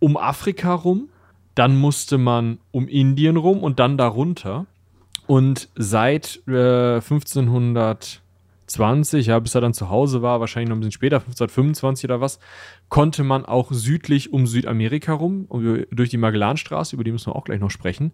um 0.00 0.16
Afrika 0.16 0.74
rum, 0.74 1.08
dann 1.54 1.76
musste 1.76 2.18
man 2.18 2.58
um 2.70 2.86
Indien 2.88 3.36
rum 3.36 3.62
und 3.62 3.78
dann 3.78 3.96
darunter. 3.96 4.66
Und 5.28 5.68
seit 5.74 6.40
äh, 6.48 6.94
1520, 6.94 9.26
ja, 9.26 9.38
bis 9.38 9.54
er 9.54 9.60
dann 9.60 9.74
zu 9.74 9.90
Hause 9.90 10.22
war, 10.22 10.40
wahrscheinlich 10.40 10.70
noch 10.70 10.76
ein 10.76 10.80
bisschen 10.80 10.92
später, 10.92 11.16
1525 11.16 12.06
oder 12.06 12.22
was, 12.22 12.38
konnte 12.88 13.24
man 13.24 13.44
auch 13.44 13.70
südlich 13.70 14.32
um 14.32 14.46
Südamerika 14.46 15.12
rum, 15.12 15.44
um, 15.50 15.84
durch 15.90 16.08
die 16.08 16.16
Magellanstraße, 16.16 16.96
über 16.96 17.04
die 17.04 17.12
müssen 17.12 17.30
wir 17.30 17.36
auch 17.36 17.44
gleich 17.44 17.60
noch 17.60 17.70
sprechen. 17.70 18.12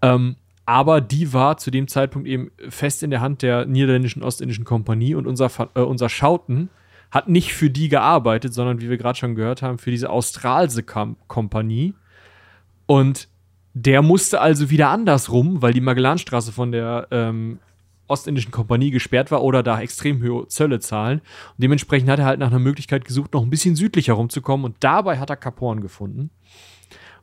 Ähm, 0.00 0.36
aber 0.64 1.00
die 1.00 1.32
war 1.32 1.56
zu 1.56 1.72
dem 1.72 1.88
Zeitpunkt 1.88 2.28
eben 2.28 2.52
fest 2.68 3.02
in 3.02 3.10
der 3.10 3.20
Hand 3.20 3.42
der 3.42 3.66
niederländischen 3.66 4.22
Ostindischen 4.22 4.64
Kompanie 4.64 5.16
und 5.16 5.26
unser, 5.26 5.50
äh, 5.74 5.80
unser 5.80 6.08
Schauten 6.08 6.68
hat 7.10 7.28
nicht 7.28 7.52
für 7.52 7.68
die 7.68 7.88
gearbeitet, 7.88 8.54
sondern 8.54 8.80
wie 8.80 8.90
wir 8.90 8.96
gerade 8.96 9.18
schon 9.18 9.34
gehört 9.34 9.60
haben, 9.60 9.78
für 9.78 9.90
diese 9.90 10.08
Australse 10.08 10.84
Kompanie. 10.84 11.94
Und 12.86 13.26
der 13.74 14.02
musste 14.02 14.40
also 14.40 14.70
wieder 14.70 14.88
andersrum, 14.88 15.60
weil 15.60 15.72
die 15.72 15.80
Magellanstraße 15.80 16.52
von 16.52 16.72
der 16.72 17.08
ähm, 17.10 17.58
Ostindischen 18.06 18.52
Kompanie 18.52 18.90
gesperrt 18.90 19.30
war 19.30 19.42
oder 19.42 19.62
da 19.62 19.80
extrem 19.80 20.22
hohe 20.22 20.46
Zölle 20.46 20.78
zahlen. 20.78 21.20
Und 21.20 21.62
dementsprechend 21.62 22.08
hat 22.08 22.20
er 22.20 22.26
halt 22.26 22.38
nach 22.38 22.48
einer 22.48 22.58
Möglichkeit 22.60 23.04
gesucht, 23.04 23.32
noch 23.32 23.42
ein 23.42 23.50
bisschen 23.50 23.74
südlicher 23.76 24.12
rumzukommen. 24.12 24.64
Und 24.64 24.76
dabei 24.80 25.18
hat 25.18 25.30
er 25.30 25.36
Cap 25.36 25.60
Horn 25.60 25.80
gefunden. 25.80 26.30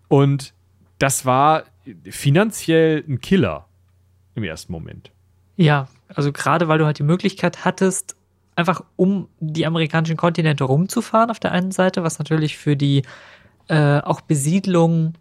Und 0.09 0.53
das 0.99 1.25
war 1.25 1.63
finanziell 2.09 3.03
ein 3.07 3.21
Killer 3.21 3.67
im 4.35 4.43
ersten 4.43 4.73
Moment. 4.73 5.11
Ja, 5.55 5.87
also 6.09 6.31
gerade 6.31 6.67
weil 6.67 6.79
du 6.79 6.85
halt 6.85 6.99
die 6.99 7.03
Möglichkeit 7.03 7.63
hattest, 7.63 8.15
einfach 8.55 8.83
um 8.97 9.29
die 9.39 9.65
amerikanischen 9.65 10.17
Kontinente 10.17 10.65
rumzufahren 10.65 11.29
auf 11.29 11.39
der 11.39 11.53
einen 11.53 11.71
Seite, 11.71 12.03
was 12.03 12.19
natürlich 12.19 12.57
für 12.57 12.75
die 12.75 13.03
äh, 13.67 13.99
auch 13.99 14.21
Besiedlung 14.21 15.13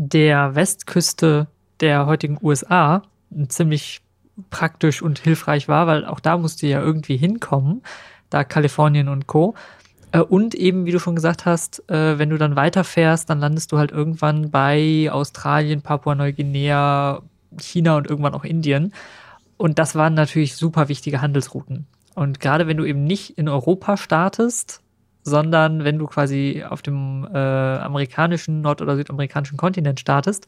der 0.00 0.54
Westküste 0.54 1.48
der 1.80 2.06
heutigen 2.06 2.38
USA 2.40 3.02
ziemlich 3.48 4.00
praktisch 4.48 5.02
und 5.02 5.18
hilfreich 5.18 5.66
war, 5.66 5.88
weil 5.88 6.04
auch 6.04 6.20
da 6.20 6.38
musste 6.38 6.68
ja 6.68 6.80
irgendwie 6.80 7.16
hinkommen, 7.16 7.82
da 8.30 8.44
Kalifornien 8.44 9.08
und 9.08 9.26
Co. 9.26 9.54
Äh, 10.12 10.20
und 10.20 10.54
eben, 10.54 10.86
wie 10.86 10.92
du 10.92 11.00
schon 11.00 11.16
gesagt 11.16 11.46
hast, 11.46 11.90
äh, 11.90 12.16
wenn 12.16 12.30
du 12.30 12.38
dann 12.38 12.54
weiterfährst, 12.54 13.28
dann 13.28 13.40
landest 13.40 13.72
du 13.72 13.78
halt 13.78 13.90
irgendwann 13.90 14.52
bei 14.52 15.08
Australien, 15.10 15.82
Papua-Neuguinea, 15.82 17.22
China 17.58 17.96
und 17.96 18.08
irgendwann 18.08 18.34
auch 18.34 18.44
Indien. 18.44 18.94
Und 19.56 19.80
das 19.80 19.96
waren 19.96 20.14
natürlich 20.14 20.54
super 20.54 20.88
wichtige 20.88 21.20
Handelsrouten. 21.20 21.86
Und 22.14 22.38
gerade 22.38 22.68
wenn 22.68 22.76
du 22.76 22.84
eben 22.84 23.02
nicht 23.02 23.36
in 23.36 23.48
Europa 23.48 23.96
startest, 23.96 24.80
sondern 25.22 25.84
wenn 25.84 25.98
du 25.98 26.06
quasi 26.06 26.64
auf 26.68 26.82
dem 26.82 27.26
äh, 27.32 27.36
amerikanischen, 27.36 28.60
nord- 28.60 28.82
oder 28.82 28.96
südamerikanischen 28.96 29.56
Kontinent 29.56 30.00
startest, 30.00 30.46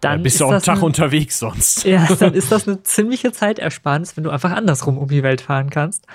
dann 0.00 0.18
ja, 0.18 0.22
bist 0.22 0.40
du 0.40 0.46
auch 0.46 0.50
einen 0.52 0.62
Tag 0.62 0.76
eine, 0.76 0.86
unterwegs 0.86 1.38
sonst. 1.38 1.84
Ja, 1.84 2.06
dann 2.18 2.34
ist 2.34 2.52
das 2.52 2.68
eine 2.68 2.82
ziemliche 2.82 3.32
Zeitersparnis, 3.32 4.16
wenn 4.16 4.24
du 4.24 4.30
einfach 4.30 4.52
andersrum 4.52 4.98
um 4.98 5.08
die 5.08 5.22
Welt 5.22 5.40
fahren 5.40 5.70
kannst. 5.70 6.06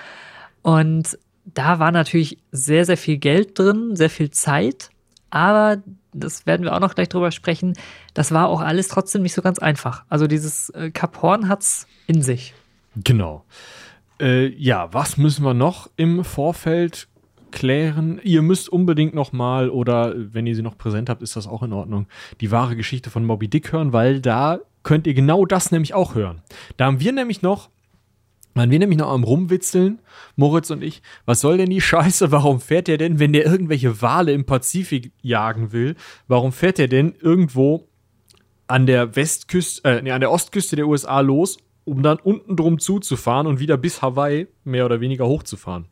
Und 0.62 1.18
da 1.46 1.80
war 1.80 1.92
natürlich 1.92 2.38
sehr, 2.52 2.86
sehr 2.86 2.98
viel 2.98 3.18
Geld 3.18 3.58
drin, 3.58 3.96
sehr 3.96 4.10
viel 4.10 4.30
Zeit, 4.30 4.90
aber 5.30 5.78
das 6.14 6.46
werden 6.46 6.64
wir 6.64 6.76
auch 6.76 6.80
noch 6.80 6.96
gleich 6.96 7.10
drüber 7.10 7.32
sprechen. 7.32 7.74
Das 8.14 8.32
war 8.32 8.48
auch 8.48 8.62
alles 8.62 8.88
trotzdem 8.88 9.22
nicht 9.22 9.34
so 9.34 9.42
ganz 9.42 9.60
einfach. 9.60 10.04
Also 10.10 10.28
dieses 10.28 10.70
äh, 10.72 10.92
Kap 10.92 11.22
Horn 11.22 11.48
hat's 11.48 11.88
in 12.08 12.22
sich. 12.22 12.54
Genau. 12.96 13.46
Äh, 14.20 14.48
ja, 14.48 14.92
was 14.92 15.18
müssen 15.18 15.46
wir 15.46 15.54
noch 15.54 15.90
im 15.96 16.24
Vorfeld 16.24 17.08
klären. 17.52 18.20
Ihr 18.24 18.42
müsst 18.42 18.70
unbedingt 18.70 19.14
noch 19.14 19.32
mal, 19.32 19.70
oder 19.70 20.14
wenn 20.16 20.48
ihr 20.48 20.56
sie 20.56 20.62
noch 20.62 20.78
präsent 20.78 21.10
habt, 21.10 21.22
ist 21.22 21.36
das 21.36 21.48
auch 21.48 21.64
in 21.64 21.74
Ordnung, 21.74 22.08
die 22.42 22.52
wahre 22.52 22.76
Geschichte 22.76 23.10
von 23.10 23.26
Moby 23.26 23.48
Dick 23.48 23.72
hören, 23.72 23.94
weil 23.94 24.22
da 24.22 24.60
könnt 24.84 25.08
ihr 25.08 25.14
genau 25.14 25.46
das 25.46 25.72
nämlich 25.72 25.94
auch 25.94 26.16
hören. 26.16 26.42
Da 26.78 26.86
haben 26.86 27.00
wir 27.00 27.12
nämlich 27.12 27.42
noch 27.42 27.70
waren 28.56 28.72
wir 28.72 28.80
nämlich 28.80 28.98
noch 28.98 29.12
am 29.12 29.24
Rumwitzeln, 29.24 30.00
Moritz 30.36 30.70
und 30.72 30.84
ich. 30.84 31.02
Was 31.26 31.40
soll 31.40 31.58
denn 31.58 31.70
die 31.70 31.82
Scheiße? 31.82 32.32
Warum 32.32 32.60
fährt 32.60 32.88
der 32.88 32.98
denn, 32.98 33.20
wenn 33.20 33.32
der 33.32 33.46
irgendwelche 33.46 34.02
Wale 34.02 34.34
im 34.34 34.46
Pazifik 34.46 35.14
jagen 35.22 35.72
will, 35.72 35.96
warum 36.28 36.52
fährt 36.52 36.78
der 36.78 36.88
denn 36.88 37.14
irgendwo 37.22 37.88
an 38.68 38.86
der 38.86 39.16
Westküste, 39.16 39.88
äh, 39.88 40.02
nee, 40.02 40.12
an 40.12 40.20
der 40.20 40.32
Ostküste 40.32 40.76
der 40.76 40.88
USA 40.88 41.22
los, 41.22 41.58
um 41.86 42.04
dann 42.04 42.18
unten 42.18 42.56
drum 42.56 42.80
zuzufahren 42.80 43.48
und 43.48 43.60
wieder 43.60 43.78
bis 43.78 44.02
Hawaii 44.02 44.48
mehr 44.64 44.86
oder 44.86 45.00
weniger 45.00 45.26
hochzufahren? 45.28 45.86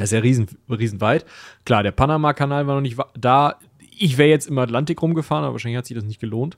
Das 0.00 0.08
ist 0.08 0.16
ja 0.16 0.20
riesen, 0.20 0.46
riesen 0.68 1.00
weit. 1.00 1.26
Klar, 1.64 1.82
der 1.82 1.92
Panama-Kanal 1.92 2.66
war 2.66 2.74
noch 2.74 2.80
nicht 2.80 2.98
da. 3.18 3.56
Ich 3.98 4.16
wäre 4.16 4.30
jetzt 4.30 4.48
im 4.48 4.58
Atlantik 4.58 5.02
rumgefahren, 5.02 5.44
aber 5.44 5.52
wahrscheinlich 5.52 5.76
hat 5.76 5.86
sich 5.86 5.94
das 5.94 6.04
nicht 6.04 6.20
gelohnt. 6.20 6.56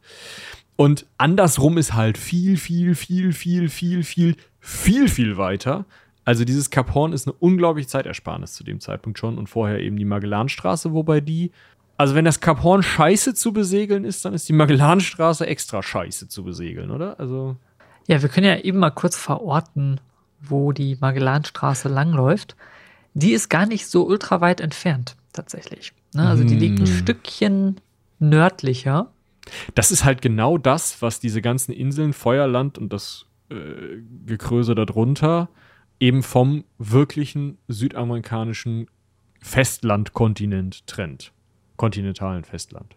Und 0.76 1.06
andersrum 1.18 1.76
ist 1.76 1.94
halt 1.94 2.18
viel, 2.18 2.56
viel, 2.56 2.94
viel, 2.94 3.32
viel, 3.32 3.68
viel, 3.68 4.04
viel, 4.04 4.36
viel, 4.60 5.08
viel 5.08 5.36
weiter. 5.36 5.84
Also 6.24 6.44
dieses 6.44 6.70
Cap 6.70 6.94
Horn 6.94 7.12
ist 7.12 7.26
eine 7.26 7.34
unglaubliche 7.34 7.88
Zeitersparnis 7.88 8.52
zu 8.52 8.62
dem 8.62 8.78
Zeitpunkt 8.78 9.18
schon 9.18 9.38
und 9.38 9.48
vorher 9.48 9.80
eben 9.80 9.96
die 9.96 10.04
Magellanstraße, 10.04 10.92
wobei 10.92 11.20
die, 11.20 11.50
also 11.96 12.14
wenn 12.14 12.24
das 12.24 12.40
Cap 12.40 12.62
Horn 12.62 12.84
scheiße 12.84 13.34
zu 13.34 13.52
besegeln 13.52 14.04
ist, 14.04 14.24
dann 14.24 14.34
ist 14.34 14.48
die 14.48 14.52
Magellanstraße 14.52 15.46
extra 15.46 15.82
scheiße 15.82 16.28
zu 16.28 16.44
besegeln, 16.44 16.92
oder? 16.92 17.18
Also 17.18 17.56
ja, 18.06 18.22
wir 18.22 18.28
können 18.28 18.46
ja 18.46 18.58
eben 18.58 18.78
mal 18.78 18.90
kurz 18.90 19.16
verorten, 19.16 20.00
wo 20.40 20.70
die 20.70 20.96
Magellanstraße 21.00 21.88
langläuft 21.88 22.56
die 23.14 23.32
ist 23.32 23.48
gar 23.48 23.66
nicht 23.66 23.86
so 23.86 24.06
ultra 24.06 24.40
weit 24.40 24.60
entfernt, 24.60 25.16
tatsächlich. 25.32 25.92
Ne? 26.14 26.26
Also 26.28 26.44
die 26.44 26.56
liegt 26.56 26.78
ein 26.80 26.86
hm. 26.86 26.94
Stückchen 26.94 27.80
nördlicher. 28.18 29.12
Das 29.74 29.90
ist 29.90 30.04
halt 30.04 30.22
genau 30.22 30.58
das, 30.58 31.02
was 31.02 31.20
diese 31.20 31.42
ganzen 31.42 31.72
Inseln, 31.72 32.12
Feuerland 32.12 32.78
und 32.78 32.92
das 32.92 33.26
äh, 33.50 33.56
Gekröse 34.26 34.74
darunter 34.74 35.48
eben 35.98 36.22
vom 36.22 36.64
wirklichen 36.78 37.58
südamerikanischen 37.68 38.88
Festlandkontinent 39.40 40.86
trennt. 40.86 41.32
Kontinentalen 41.76 42.44
Festland. 42.44 42.96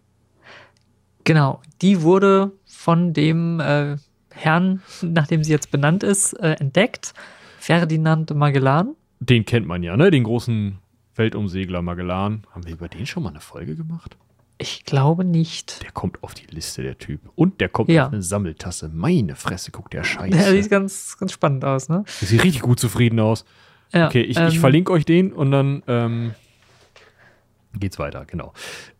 Genau, 1.23 1.61
die 1.81 2.01
wurde 2.03 2.51
von 2.65 3.13
dem 3.13 3.59
äh, 3.59 3.97
Herrn, 4.31 4.81
nachdem 5.01 5.43
sie 5.43 5.51
jetzt 5.51 5.71
benannt 5.71 6.03
ist, 6.03 6.33
äh, 6.33 6.53
entdeckt, 6.59 7.13
Ferdinand 7.59 8.33
Magellan. 8.35 8.95
Den 9.19 9.45
kennt 9.45 9.67
man 9.67 9.83
ja, 9.83 9.95
ne? 9.97 10.11
Den 10.11 10.23
großen 10.23 10.79
Weltumsegler 11.15 11.81
Magellan. 11.81 12.43
Haben 12.51 12.65
wir 12.65 12.73
über 12.73 12.87
den 12.87 13.05
schon 13.05 13.23
mal 13.23 13.29
eine 13.29 13.39
Folge 13.39 13.75
gemacht? 13.75 14.17
Ich 14.57 14.85
glaube 14.85 15.25
nicht. 15.25 15.83
Der 15.83 15.91
kommt 15.91 16.23
auf 16.23 16.33
die 16.33 16.45
Liste, 16.47 16.81
der 16.81 16.97
Typ. 16.97 17.19
Und 17.35 17.59
der 17.59 17.67
kommt 17.67 17.89
ja. 17.89 18.07
auf 18.07 18.13
eine 18.13 18.21
Sammeltasse. 18.21 18.89
Meine 18.89 19.35
Fresse, 19.35 19.71
guckt 19.71 19.93
der 19.93 20.03
Scheiße. 20.03 20.37
Der 20.37 20.51
sieht 20.51 20.69
ganz, 20.69 21.17
ganz 21.17 21.33
spannend 21.33 21.65
aus, 21.65 21.89
ne? 21.89 22.05
Der 22.21 22.27
sieht 22.27 22.43
richtig 22.43 22.61
gut 22.61 22.79
zufrieden 22.79 23.19
aus. 23.19 23.45
Ja, 23.93 24.07
okay, 24.07 24.21
ich, 24.21 24.37
ähm, 24.37 24.47
ich 24.47 24.59
verlinke 24.59 24.91
euch 24.91 25.05
den 25.05 25.33
und 25.33 25.51
dann 25.51 25.83
ähm, 25.87 26.33
geht's 27.79 27.99
weiter, 27.99 28.25
genau. 28.25 28.53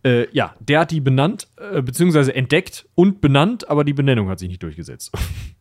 Äh, 0.03 0.27
ja, 0.31 0.55
der 0.59 0.81
hat 0.81 0.91
die 0.91 1.01
benannt, 1.01 1.47
äh, 1.57 1.81
beziehungsweise 1.81 2.35
entdeckt 2.35 2.87
und 2.95 3.21
benannt, 3.21 3.69
aber 3.69 3.83
die 3.83 3.93
Benennung 3.93 4.29
hat 4.29 4.39
sich 4.39 4.49
nicht 4.49 4.63
durchgesetzt. 4.63 5.11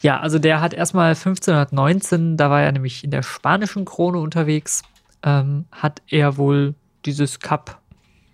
Ja, 0.00 0.20
also 0.20 0.38
der 0.38 0.60
hat 0.60 0.72
erstmal 0.72 1.10
1519, 1.10 2.36
da 2.36 2.50
war 2.50 2.62
er 2.62 2.72
nämlich 2.72 3.04
in 3.04 3.10
der 3.10 3.22
spanischen 3.22 3.84
Krone 3.84 4.18
unterwegs, 4.18 4.82
ähm, 5.22 5.66
hat 5.70 6.00
er 6.08 6.38
wohl 6.38 6.74
dieses 7.04 7.38
Kap 7.40 7.78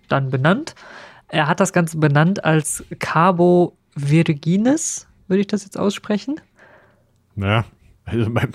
dann 0.07 0.29
benannt. 0.29 0.75
Er 1.27 1.47
hat 1.47 1.59
das 1.59 1.73
Ganze 1.73 1.97
benannt 1.97 2.45
als 2.45 2.85
Cabo 2.99 3.75
Virgines, 3.95 5.07
würde 5.27 5.41
ich 5.41 5.47
das 5.47 5.65
jetzt 5.65 5.77
aussprechen? 5.77 6.39
Naja, 7.35 7.65
also 8.05 8.29
mein, 8.29 8.51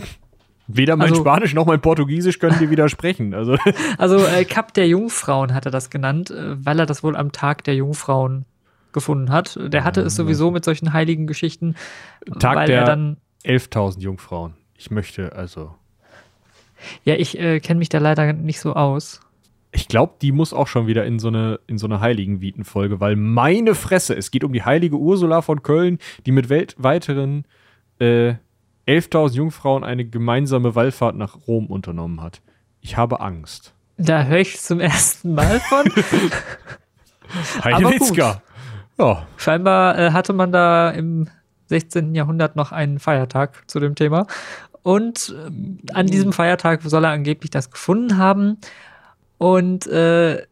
weder 0.67 0.97
mein 0.97 1.11
also, 1.11 1.21
Spanisch 1.21 1.53
noch 1.53 1.67
mein 1.67 1.83
Portugiesisch 1.83 2.39
können 2.39 2.59
dir 2.59 2.71
widersprechen. 2.71 3.35
Also, 3.35 3.57
also 3.99 4.25
äh, 4.25 4.47
Kap 4.47 4.73
der 4.73 4.89
Jungfrauen 4.89 5.53
hat 5.53 5.67
er 5.67 5.71
das 5.71 5.91
genannt, 5.91 6.31
äh, 6.31 6.65
weil 6.65 6.79
er 6.79 6.87
das 6.87 7.03
wohl 7.03 7.17
am 7.17 7.31
Tag 7.31 7.65
der 7.65 7.75
Jungfrauen 7.75 8.47
gefunden 8.93 9.31
hat. 9.31 9.59
Der 9.61 9.85
hatte 9.85 10.03
es 10.03 10.17
sowieso 10.17 10.51
mit 10.51 10.65
solchen 10.65 10.93
heiligen 10.93 11.27
Geschichten. 11.27 11.75
Tag 12.39 12.57
weil 12.57 12.67
der 12.67 12.81
er 12.81 12.87
dann 12.87 13.17
11.000 13.45 14.01
Jungfrauen. 14.01 14.55
Ich 14.77 14.91
möchte 14.91 15.35
also. 15.35 15.75
Ja, 17.05 17.15
ich 17.15 17.39
äh, 17.39 17.61
kenne 17.61 17.79
mich 17.79 17.89
da 17.89 17.99
leider 17.99 18.33
nicht 18.33 18.61
so 18.61 18.75
aus. 18.75 19.21
Ich 19.71 19.89
glaube, 19.89 20.15
die 20.21 20.33
muss 20.33 20.53
auch 20.53 20.67
schon 20.67 20.87
wieder 20.87 21.07
in 21.07 21.19
so 21.19 21.29
eine, 21.29 21.59
in 21.67 21.79
so 21.79 21.87
eine 21.87 22.01
Heiligen-Viten-Folge, 22.01 23.01
weil 23.01 23.17
meine 23.17 23.75
Fresse, 23.75 24.15
es 24.15 24.31
geht 24.31 24.45
um 24.45 24.53
die 24.53 24.65
heilige 24.65 24.97
Ursula 24.97 25.41
von 25.41 25.63
Köln, 25.63 25.99
die 26.27 26.33
mit 26.33 26.51
welt 26.51 26.75
weiteren 26.77 27.47
äh, 27.99 28.35
11.000 28.87 29.35
Jungfrauen 29.35 29.85
eine 29.85 30.05
gemeinsame 30.05 30.75
Wallfahrt 30.75 31.17
nach 31.17 31.47
Rom 31.47 31.67
unternommen 31.67 32.21
hat. 32.21 32.43
Ich 32.81 32.97
habe 32.97 33.21
Angst. 33.21 33.73
Da 33.97 34.25
höre 34.25 34.41
ich 34.41 34.61
zum 34.61 34.81
ersten 34.81 35.35
Mal 35.35 35.61
von. 35.61 35.85
Heidewitzka. 37.65 38.43
Ja. 38.99 39.27
Scheinbar 39.37 39.99
äh, 39.99 40.11
hatte 40.13 40.33
man 40.33 40.53
da 40.53 40.91
im 40.91 41.29
16. 41.67 42.15
Jahrhundert 42.15 42.57
noch 42.57 42.73
einen 42.73 42.99
Feiertag 42.99 43.69
zu 43.69 43.81
dem 43.81 43.95
Thema. 43.95 44.27
Und 44.83 45.35
äh, 45.37 45.95
an 45.95 46.07
diesem 46.07 46.33
Feiertag 46.33 46.83
soll 46.83 47.05
er 47.05 47.11
angeblich 47.11 47.51
das 47.51 47.71
gefunden 47.71 48.19
haben. 48.19 48.59
Und 49.39 49.87
äh, 49.87 50.43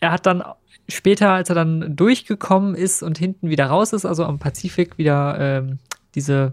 er 0.00 0.12
hat 0.12 0.26
dann 0.26 0.42
später, 0.88 1.30
als 1.30 1.48
er 1.48 1.54
dann 1.54 1.96
durchgekommen 1.96 2.74
ist 2.74 3.02
und 3.02 3.18
hinten 3.18 3.48
wieder 3.48 3.66
raus 3.66 3.92
ist, 3.92 4.04
also 4.04 4.24
am 4.24 4.38
Pazifik 4.38 4.98
wieder 4.98 5.36
ähm, 5.38 5.78
diese 6.14 6.52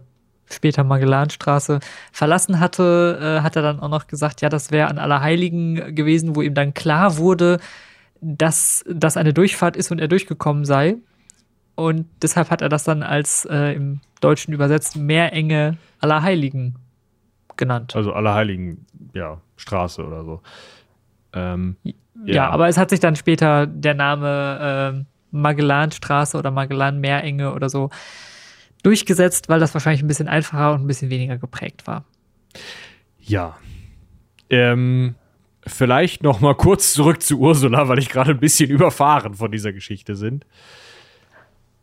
später 0.49 0.83
Magellanstraße 0.83 1.79
verlassen 2.11 2.59
hatte, 2.59 3.19
äh, 3.21 3.43
hat 3.43 3.55
er 3.55 3.61
dann 3.61 3.79
auch 3.79 3.89
noch 3.89 4.07
gesagt, 4.07 4.41
ja, 4.41 4.49
das 4.49 4.71
wäre 4.71 4.87
an 4.87 4.97
Allerheiligen 4.97 5.95
gewesen, 5.95 6.35
wo 6.35 6.41
ihm 6.41 6.53
dann 6.53 6.73
klar 6.73 7.17
wurde, 7.17 7.59
dass 8.21 8.85
das 8.89 9.17
eine 9.17 9.33
Durchfahrt 9.33 9.75
ist 9.75 9.91
und 9.91 9.99
er 9.99 10.07
durchgekommen 10.07 10.63
sei. 10.63 10.97
Und 11.77 12.07
deshalb 12.23 12.49
hat 12.49 12.63
er 12.63 12.69
das 12.69 12.85
dann 12.85 13.03
als 13.03 13.45
äh, 13.45 13.75
im 13.75 14.01
Deutschen 14.19 14.51
übersetzt 14.51 14.95
Meerenge 14.95 15.77
Allerheiligen 15.99 16.75
genannt. 17.55 17.95
Also 17.95 18.13
Allerheiligen, 18.13 18.87
ja, 19.13 19.41
Straße 19.57 20.03
oder 20.03 20.23
so. 20.23 20.41
Ähm, 21.33 21.77
ja. 21.83 21.93
ja. 22.33 22.49
aber 22.49 22.67
es 22.67 22.79
hat 22.79 22.89
sich 22.89 22.99
dann 22.99 23.15
später 23.15 23.67
der 23.67 23.93
Name 23.93 25.05
äh, 25.05 25.05
Magellanstraße 25.29 26.35
oder 26.39 26.49
Magellan 26.49 26.99
Meerenge 26.99 27.53
oder 27.53 27.69
so 27.69 27.91
durchgesetzt, 28.81 29.47
weil 29.47 29.59
das 29.59 29.75
wahrscheinlich 29.75 30.01
ein 30.01 30.07
bisschen 30.07 30.27
einfacher 30.27 30.73
und 30.73 30.81
ein 30.81 30.87
bisschen 30.87 31.11
weniger 31.11 31.37
geprägt 31.37 31.85
war. 31.85 32.05
Ja. 33.19 33.55
Ähm, 34.49 35.13
vielleicht 35.67 36.23
noch 36.23 36.39
mal 36.39 36.55
kurz 36.55 36.93
zurück 36.93 37.21
zu 37.21 37.37
Ursula, 37.37 37.87
weil 37.87 37.99
ich 37.99 38.09
gerade 38.09 38.31
ein 38.31 38.39
bisschen 38.39 38.71
überfahren 38.71 39.35
von 39.35 39.51
dieser 39.51 39.73
Geschichte 39.73 40.15
sind, 40.15 40.47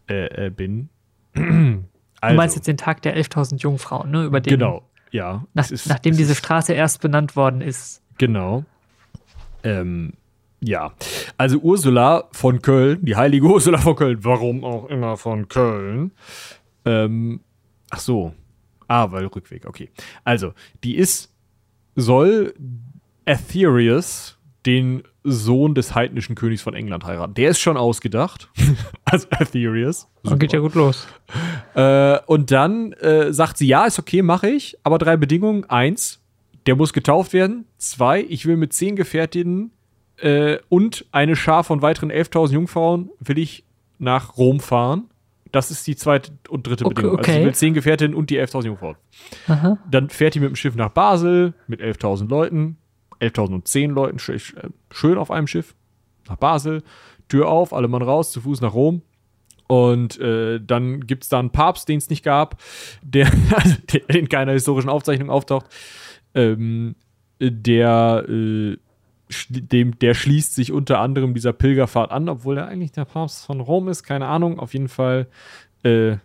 äh, 0.09 0.47
äh, 0.47 0.51
bin. 0.51 0.89
also, 1.35 1.43
du 1.43 2.35
meinst 2.35 2.57
jetzt 2.57 2.67
den 2.67 2.77
Tag 2.77 3.03
der 3.03 3.17
11.000 3.17 3.61
Jungfrauen, 3.61 4.11
ne? 4.11 4.25
Über 4.25 4.41
den, 4.41 4.51
genau, 4.59 4.83
ja. 5.11 5.45
Nach, 5.55 5.71
ist, 5.71 5.87
nachdem 5.87 6.17
diese 6.17 6.35
Straße 6.35 6.73
erst 6.73 7.01
benannt 7.01 7.37
worden 7.37 7.61
ist. 7.61 8.03
Genau. 8.19 8.65
Ähm, 9.63 10.15
ja, 10.61 10.93
also 11.37 11.59
Ursula 11.59 12.29
von 12.33 12.63
Köln, 12.63 13.05
die 13.05 13.17
heilige 13.17 13.47
Ursula 13.47 13.79
von 13.79 13.97
Köln, 13.97 14.25
warum 14.25 14.65
auch 14.65 14.87
immer 14.87 15.17
von 15.17 15.49
Köln, 15.49 16.13
ähm, 16.85 17.41
ach 17.91 18.01
so. 18.01 18.35
Ah, 18.89 19.11
weil 19.13 19.27
Rückweg, 19.27 19.67
okay. 19.67 19.91
Also, 20.25 20.53
die 20.83 20.97
ist, 20.97 21.35
soll 21.97 22.55
Aetherius, 23.25 24.39
den 24.67 25.03
Sohn 25.25 25.75
des 25.75 25.95
heidnischen 25.95 26.35
Königs 26.35 26.61
von 26.61 26.75
England, 26.75 27.05
heiraten. 27.05 27.35
Der 27.35 27.51
ist 27.51 27.59
schon 27.59 27.79
ausgedacht. 27.79 28.51
also 29.05 29.27
Aetherius. 29.31 30.07
Dann 30.23 30.39
geht 30.39 30.53
ja 30.53 30.61
gut 30.61 30.75
los. 30.75 31.07
Äh, 31.75 32.19
und 32.27 32.51
dann 32.51 32.93
äh, 32.93 33.33
sagt 33.33 33.57
sie, 33.57 33.67
ja, 33.67 33.87
ist 33.87 33.99
okay, 33.99 34.23
mache 34.23 34.51
ich, 34.51 34.79
aber 34.83 34.99
drei 34.99 35.17
Bedingungen. 35.17 35.65
Eins, 35.65 36.21
der 36.67 36.77
muss 36.77 36.93
getauft 36.93 37.33
werden. 37.33 37.65
Zwei, 37.79 38.21
ich 38.21 38.45
will 38.45 38.59
mit 38.59 38.75
zehn 38.75 38.97
Gefährtinnen 38.97 39.71
äh, 40.19 40.59
und 40.69 41.07
eine 41.11 41.37
Schar 41.37 41.65
von 41.65 41.83
weiteren 41.83 42.13
11.000 42.13 42.53
Jungfrauen 42.53 43.11
will 43.19 43.39
ich 43.39 43.65
nach 43.99 44.37
Rom 44.37 44.61
fahren. 44.61 45.05
Das 45.53 45.71
ist 45.71 45.87
die 45.87 45.97
zweite 45.97 46.33
und 46.49 46.67
dritte 46.67 46.85
okay, 46.85 46.95
Bedingung. 46.95 47.19
Also 47.19 47.33
sie 47.33 47.45
will 47.45 47.55
zehn 47.55 47.75
Gefährtinnen 47.75 48.15
und 48.15 48.29
die 48.29 48.41
11.000 48.41 48.67
Jungfrauen. 48.67 48.97
Aha. 49.47 49.79
Dann 49.91 50.11
fährt 50.11 50.35
die 50.35 50.41
mit 50.41 50.51
dem 50.51 50.57
Schiff 50.57 50.75
nach 50.75 50.91
Basel 50.91 51.55
mit 51.67 51.81
11.000 51.81 52.29
Leuten. 52.29 52.77
11.010 53.21 53.89
Leuten, 53.93 54.19
äh, 54.33 54.69
schön 54.91 55.19
auf 55.19 55.31
einem 55.31 55.47
Schiff. 55.47 55.75
Nach 56.29 56.37
Basel. 56.37 56.83
Tür 57.29 57.49
auf, 57.49 57.73
alle 57.73 57.89
Mann 57.89 58.03
raus, 58.03 58.33
zu 58.33 58.41
Fuß 58.43 58.61
nach 58.61 58.75
Rom. 58.75 59.03
Und 59.67 60.19
äh, 60.21 60.61
dann 60.61 61.07
gibt 61.07 61.25
es 61.25 61.31
da 61.31 61.39
einen 61.39 61.51
Papst, 61.51 61.89
den 61.89 61.99
es 61.99 62.11
nicht 62.11 62.23
gab, 62.23 62.61
der, 63.03 63.31
also, 63.55 63.77
der 63.93 64.11
in 64.11 64.29
keiner 64.29 64.53
historischen 64.53 64.91
Aufzeichnung 64.91 65.31
auftaucht. 65.31 65.67
Ähm, 66.35 66.97
der 67.41 68.25
äh, 68.29 68.77
dem, 69.49 69.99
der 69.99 70.15
schließt 70.15 70.55
sich 70.55 70.73
unter 70.73 71.01
anderem 71.01 71.35
dieser 71.35 71.53
Pilgerfahrt 71.53 72.11
an, 72.11 72.29
obwohl 72.29 72.59
er 72.59 72.69
eigentlich 72.69 72.93
der 72.93 73.05
Papst 73.05 73.47
von 73.47 73.61
Rom 73.61 73.89
ist, 73.89 74.03
keine 74.03 74.27
Ahnung. 74.27 74.59
Auf 74.59 74.75
jeden 74.75 74.89
Fall, 74.89 75.29
äh, 75.83 76.17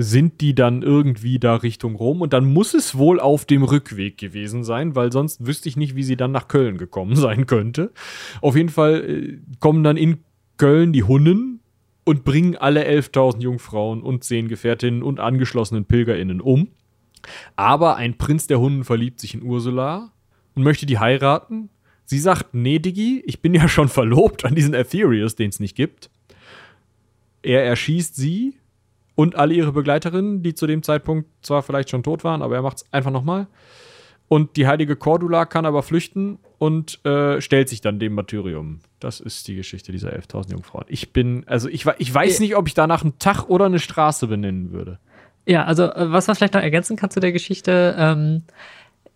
sind 0.00 0.40
die 0.40 0.54
dann 0.54 0.82
irgendwie 0.82 1.40
da 1.40 1.56
Richtung 1.56 1.96
Rom 1.96 2.20
und 2.20 2.32
dann 2.32 2.50
muss 2.50 2.72
es 2.72 2.96
wohl 2.96 3.18
auf 3.18 3.44
dem 3.44 3.64
Rückweg 3.64 4.16
gewesen 4.16 4.62
sein, 4.62 4.94
weil 4.94 5.10
sonst 5.10 5.44
wüsste 5.44 5.68
ich 5.68 5.76
nicht, 5.76 5.96
wie 5.96 6.04
sie 6.04 6.16
dann 6.16 6.30
nach 6.30 6.46
Köln 6.46 6.78
gekommen 6.78 7.16
sein 7.16 7.46
könnte. 7.46 7.90
Auf 8.40 8.54
jeden 8.56 8.68
Fall 8.68 9.04
äh, 9.04 9.38
kommen 9.58 9.82
dann 9.82 9.96
in 9.96 10.18
Köln 10.56 10.92
die 10.92 11.02
Hunnen 11.02 11.60
und 12.04 12.24
bringen 12.24 12.56
alle 12.56 12.86
11.000 12.86 13.40
Jungfrauen 13.40 14.02
und 14.02 14.22
zehn 14.22 14.46
Gefährtinnen 14.46 15.02
und 15.02 15.18
angeschlossenen 15.18 15.84
PilgerInnen 15.84 16.40
um. 16.40 16.68
Aber 17.56 17.96
ein 17.96 18.16
Prinz 18.16 18.46
der 18.46 18.60
Hunnen 18.60 18.84
verliebt 18.84 19.18
sich 19.18 19.34
in 19.34 19.42
Ursula 19.42 20.12
und 20.54 20.62
möchte 20.62 20.86
die 20.86 21.00
heiraten. 21.00 21.70
Sie 22.04 22.20
sagt, 22.20 22.54
nee, 22.54 22.78
Diggi, 22.78 23.20
ich 23.26 23.42
bin 23.42 23.52
ja 23.52 23.68
schon 23.68 23.88
verlobt 23.88 24.44
an 24.44 24.54
diesen 24.54 24.76
Aetherius, 24.76 25.34
den 25.34 25.48
es 25.50 25.58
nicht 25.58 25.76
gibt. 25.76 26.08
Er 27.42 27.64
erschießt 27.64 28.14
sie 28.14 28.54
und 29.18 29.34
alle 29.34 29.52
ihre 29.52 29.72
Begleiterinnen, 29.72 30.44
die 30.44 30.54
zu 30.54 30.68
dem 30.68 30.84
Zeitpunkt 30.84 31.28
zwar 31.42 31.64
vielleicht 31.64 31.90
schon 31.90 32.04
tot 32.04 32.22
waren, 32.22 32.40
aber 32.40 32.54
er 32.54 32.62
macht 32.62 32.76
es 32.76 32.84
einfach 32.92 33.10
nochmal. 33.10 33.48
Und 34.28 34.56
die 34.56 34.68
heilige 34.68 34.94
Cordula 34.94 35.44
kann 35.44 35.66
aber 35.66 35.82
flüchten 35.82 36.38
und 36.58 37.04
äh, 37.04 37.40
stellt 37.40 37.68
sich 37.68 37.80
dann 37.80 37.98
dem 37.98 38.14
Martyrium. 38.14 38.78
Das 39.00 39.18
ist 39.18 39.48
die 39.48 39.56
Geschichte 39.56 39.90
dieser 39.90 40.10
11.000 40.10 40.52
Jungfrauen. 40.52 40.84
Ich 40.86 41.12
bin, 41.12 41.42
also 41.48 41.68
ich, 41.68 41.84
ich 41.98 42.14
weiß 42.14 42.38
nicht, 42.38 42.54
ob 42.54 42.68
ich 42.68 42.74
danach 42.74 43.02
einen 43.02 43.18
Tag 43.18 43.48
oder 43.48 43.64
eine 43.64 43.80
Straße 43.80 44.28
benennen 44.28 44.70
würde. 44.70 45.00
Ja, 45.46 45.64
also 45.64 45.92
äh, 45.92 46.12
was 46.12 46.28
man 46.28 46.36
vielleicht 46.36 46.54
noch 46.54 46.62
ergänzen 46.62 46.96
kann 46.96 47.10
zu 47.10 47.18
der 47.18 47.32
Geschichte, 47.32 47.96
ähm, 47.98 48.44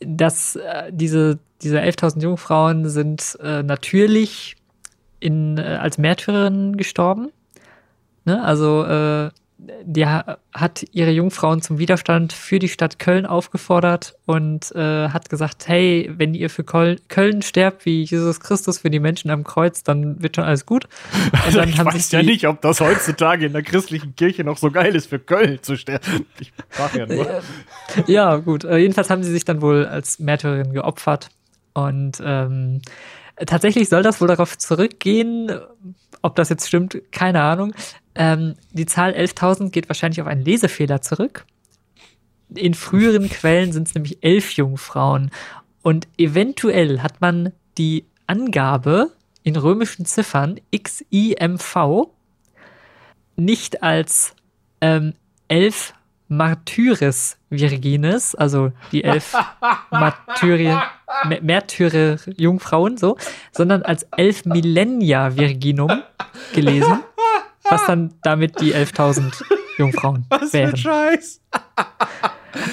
dass 0.01 0.57
äh, 0.57 0.91
diese, 0.91 1.39
diese 1.63 1.81
11.000 1.81 2.23
Jungfrauen 2.25 2.89
sind 2.89 3.39
äh, 3.41 3.63
natürlich 3.63 4.57
in, 5.21 5.59
äh, 5.59 5.79
als 5.81 5.97
Märtyrerinnen 5.97 6.77
gestorben. 6.77 7.31
Ne? 8.25 8.43
Also 8.43 8.85
äh, 8.85 9.31
die 9.85 10.07
hat 10.07 10.85
ihre 10.93 11.11
Jungfrauen 11.11 11.63
zum 11.63 11.79
Widerstand 11.79 12.33
für 12.33 12.59
die 12.59 12.69
Stadt 12.69 12.99
Köln 12.99 13.27
aufgefordert 13.27 14.17
und 14.27 14.73
äh, 14.75 15.09
hat 15.09 15.29
gesagt, 15.29 15.69
hey, 15.69 16.11
wenn 16.17 16.35
ihr 16.35 16.51
für 16.51 16.65
Köln, 16.65 16.99
Köln 17.09 17.43
sterbt 17.43 17.85
wie 17.87 18.03
Jesus 18.03 18.41
Christus 18.41 18.79
für 18.79 18.91
die 18.91 18.99
Menschen 18.99 19.31
am 19.31 19.45
Kreuz, 19.45 19.83
dann 19.83 20.23
wird 20.23 20.37
schon 20.37 20.45
alles 20.45 20.67
gut. 20.67 20.89
Und 21.47 21.57
dann 21.57 21.69
ich 21.69 21.85
weiß 21.85 22.11
ja 22.13 22.23
nicht, 22.23 22.47
ob 22.47 22.61
das 22.61 22.81
heutzutage 22.81 23.47
in 23.47 23.53
der 23.53 23.63
christlichen 23.63 24.17
Kirche 24.17 24.45
noch 24.45 24.59
so 24.59 24.71
geil 24.71 24.95
ist, 24.95 25.07
für 25.07 25.19
Köln 25.19 25.59
zu 25.63 25.77
sterben. 25.77 26.27
Ich 26.41 26.53
frage 26.69 27.01
ja 27.01 27.07
nur. 27.07 27.43
ja, 28.07 28.37
gut. 28.37 28.65
Äh, 28.65 28.79
jedenfalls 28.79 29.11
haben 29.11 29.23
sie 29.23 29.33
sich 29.33 29.45
dann 29.45 29.61
wohl 29.61 29.87
als 29.87 30.19
Märtyrerin 30.19 30.73
geopfert 30.73 31.31
und 31.75 32.23
ähm, 32.25 32.83
tatsächlich 33.47 33.89
soll 33.89 34.03
das 34.03 34.21
wohl 34.21 34.29
darauf 34.29 34.59
zurückgehen, 34.59 35.51
ob 36.23 36.37
das 36.37 36.49
jetzt 36.49 36.69
stimmt, 36.69 37.01
keine 37.11 37.43
Ahnung. 37.43 37.75
Ähm, 38.15 38.55
die 38.73 38.87
Zahl 38.87 39.13
11.000 39.13 39.71
geht 39.71 39.89
wahrscheinlich 39.89 40.21
auf 40.21 40.27
einen 40.27 40.45
Lesefehler 40.45 41.01
zurück. 41.01 41.45
In 42.55 42.75
früheren 42.75 43.29
Quellen 43.31 43.73
sind 43.73 43.89
es 43.89 43.95
nämlich 43.95 44.23
elf 44.23 44.53
Jungfrauen. 44.53 45.31
Und 45.83 46.07
eventuell 46.19 47.01
hat 47.01 47.21
man 47.21 47.53
die 47.79 48.05
Angabe 48.27 49.11
in 49.43 49.57
römischen 49.57 50.07
Ziffern 50.07 50.61
XIMV 50.75 52.09
nicht 53.37 53.83
als 53.83 54.35
ähm, 54.81 55.15
elf 55.49 55.95
Martyris 56.29 57.37
Virgines, 57.51 58.35
also 58.35 58.73
die 58.91 59.05
elf 59.05 59.35
Martyri, 59.91 60.75
Märtyrer 61.43 62.17
Jungfrauen, 62.37 62.97
so, 62.97 63.19
sondern 63.53 63.83
als 63.83 64.07
elf 64.17 64.47
Millennia 64.47 65.37
Virginum 65.37 66.03
gelesen, 66.55 67.01
was 67.73 67.87
dann 67.87 68.15
damit 68.23 68.61
die 68.61 68.75
11.000 68.75 69.43
Jungfrauen 69.79 70.27
was 70.29 70.53
wären. 70.53 70.71
Für 70.71 70.77
Scheiß. 70.77 71.41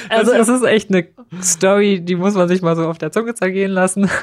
Also 0.10 0.34
es 0.34 0.50
ist 0.50 0.64
echt 0.64 0.90
eine 0.90 1.08
Story, 1.42 2.02
die 2.02 2.18
muss 2.18 2.34
man 2.34 2.50
sich 2.50 2.62
mal 2.62 2.76
so 2.76 2.86
auf 2.86 2.98
der 2.98 3.14
Zunge 3.14 3.34
zergehen 3.34 3.72
lassen. 3.72 4.10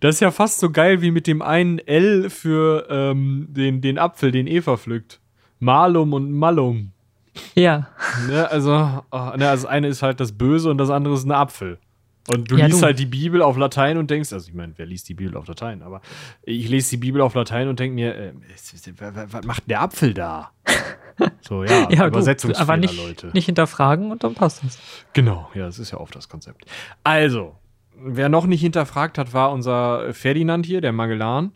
Das 0.00 0.14
ist 0.14 0.20
ja 0.20 0.30
fast 0.30 0.60
so 0.60 0.70
geil 0.70 1.02
wie 1.02 1.10
mit 1.10 1.26
dem 1.26 1.42
einen 1.42 1.78
L 1.78 2.30
für 2.30 2.86
ähm, 2.88 3.48
den, 3.50 3.80
den 3.80 3.98
Apfel, 3.98 4.30
den 4.30 4.46
Eva 4.46 4.76
pflückt. 4.76 5.20
Malum 5.58 6.12
und 6.12 6.30
Malum. 6.32 6.92
Ja. 7.54 7.88
Ne, 8.28 8.48
also, 8.48 9.02
oh, 9.10 9.30
ne, 9.36 9.48
also 9.48 9.66
eine 9.66 9.88
ist 9.88 10.02
halt 10.02 10.20
das 10.20 10.32
Böse 10.32 10.70
und 10.70 10.78
das 10.78 10.90
andere 10.90 11.14
ist 11.14 11.24
ein 11.24 11.32
Apfel. 11.32 11.78
Und 12.28 12.50
du 12.50 12.56
ja, 12.56 12.66
liest 12.66 12.80
du. 12.80 12.86
halt 12.86 12.98
die 12.98 13.06
Bibel 13.06 13.42
auf 13.42 13.56
Latein 13.56 13.98
und 13.98 14.10
denkst, 14.10 14.32
also 14.32 14.48
ich 14.48 14.54
meine, 14.54 14.72
wer 14.76 14.86
liest 14.86 15.08
die 15.08 15.14
Bibel 15.14 15.36
auf 15.36 15.46
Latein? 15.46 15.82
Aber 15.82 16.00
ich 16.42 16.68
lese 16.68 16.90
die 16.90 16.96
Bibel 16.96 17.20
auf 17.20 17.34
Latein 17.34 17.68
und 17.68 17.78
denke 17.78 17.94
mir, 17.94 18.14
äh, 18.14 18.32
was 19.30 19.44
macht 19.44 19.68
der 19.68 19.82
Apfel 19.82 20.14
da? 20.14 20.50
So, 21.42 21.62
ja, 21.62 21.88
ja 21.90 22.08
Übersetzungsfehler, 22.08 22.60
aber 22.60 22.76
nicht, 22.76 22.96
Leute. 22.96 23.30
Nicht 23.34 23.46
hinterfragen 23.46 24.10
und 24.10 24.24
dann 24.24 24.34
passt 24.34 24.64
es. 24.64 24.80
Genau, 25.12 25.48
ja, 25.54 25.66
das 25.66 25.78
ist 25.78 25.92
ja 25.92 25.98
oft 25.98 26.12
das 26.16 26.28
Konzept. 26.28 26.64
Also, 27.04 27.54
wer 27.96 28.28
noch 28.28 28.46
nicht 28.46 28.62
hinterfragt 28.62 29.16
hat, 29.16 29.32
war 29.32 29.52
unser 29.52 30.12
Ferdinand 30.12 30.66
hier, 30.66 30.80
der 30.80 30.92
Magellan. 30.92 31.52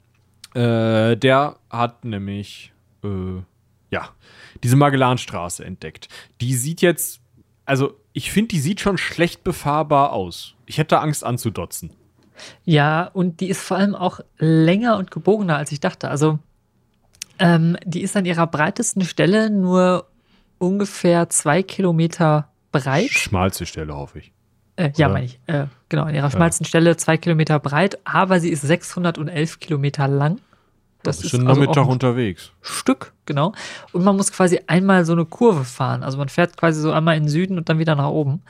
Äh, 0.55 1.17
der 1.17 1.57
hat 1.71 2.05
nämlich, 2.05 2.73
äh, 3.03 3.43
ja, 3.91 4.11
diese 4.63 4.77
Magellanstraße 4.77 5.65
entdeckt. 5.65 6.09
Die 6.41 6.55
sieht 6.55 6.81
jetzt, 6.81 7.21
also 7.65 7.99
ich 8.13 8.31
finde, 8.31 8.49
die 8.49 8.61
sieht 8.61 8.81
schon 8.81 8.97
schlecht 8.97 9.43
befahrbar 9.43 10.13
aus. 10.13 10.55
Ich 10.69 10.79
hätte 10.79 11.01
Angst 11.01 11.25
anzudotzen. 11.25 11.91
Ja, 12.65 13.05
und 13.15 13.41
die 13.41 13.49
ist 13.49 13.63
vor 13.63 13.79
allem 13.79 13.95
auch 13.95 14.21
länger 14.39 14.97
und 14.97 15.11
gebogener, 15.11 15.57
als 15.57 15.73
ich 15.73 15.81
dachte. 15.81 16.09
Also, 16.09 16.39
ähm, 17.39 17.77
die 17.85 18.03
ist 18.03 18.17
an 18.17 18.27
ihrer 18.27 18.47
breitesten 18.47 19.03
Stelle 19.03 19.51
nur 19.51 20.07
ungefähr 20.59 21.31
zwei 21.31 21.63
Kilometer 21.63 22.49
breit. 22.71 23.11
Schmalste 23.11 23.67
Stelle, 23.67 23.97
hoffe 23.97 24.21
ich. 24.21 24.33
Äh, 24.77 24.93
ja, 24.97 25.09
meine 25.09 25.25
ich. 25.25 25.41
Äh, 25.47 25.67
genau, 25.89 26.05
an 26.05 26.15
ihrer 26.15 26.31
schmalsten 26.31 26.65
ja. 26.65 26.69
Stelle 26.69 26.97
zwei 26.97 27.17
Kilometer 27.17 27.59
breit, 27.59 27.99
aber 28.05 28.39
sie 28.39 28.51
ist 28.51 28.61
611 28.61 29.59
Kilometer 29.59 30.07
lang. 30.07 30.39
Das 31.03 31.23
ist 31.23 31.31
schon 31.31 31.47
also 31.49 31.61
Nachmittag 31.61 31.89
unterwegs. 31.89 32.53
Stück, 32.61 33.13
genau. 33.25 33.53
Und 33.93 34.05
man 34.05 34.17
muss 34.17 34.31
quasi 34.31 34.61
einmal 34.67 35.05
so 35.05 35.13
eine 35.13 35.25
Kurve 35.25 35.65
fahren. 35.65 36.03
Also 36.03 36.19
man 36.19 36.29
fährt 36.29 36.57
quasi 36.57 36.81
so 36.81 36.93
einmal 36.93 37.17
in 37.17 37.25
den 37.25 37.29
Süden 37.29 37.57
und 37.57 37.69
dann 37.69 37.79
wieder 37.79 37.95
nach 37.95 38.11
oben. 38.11 38.43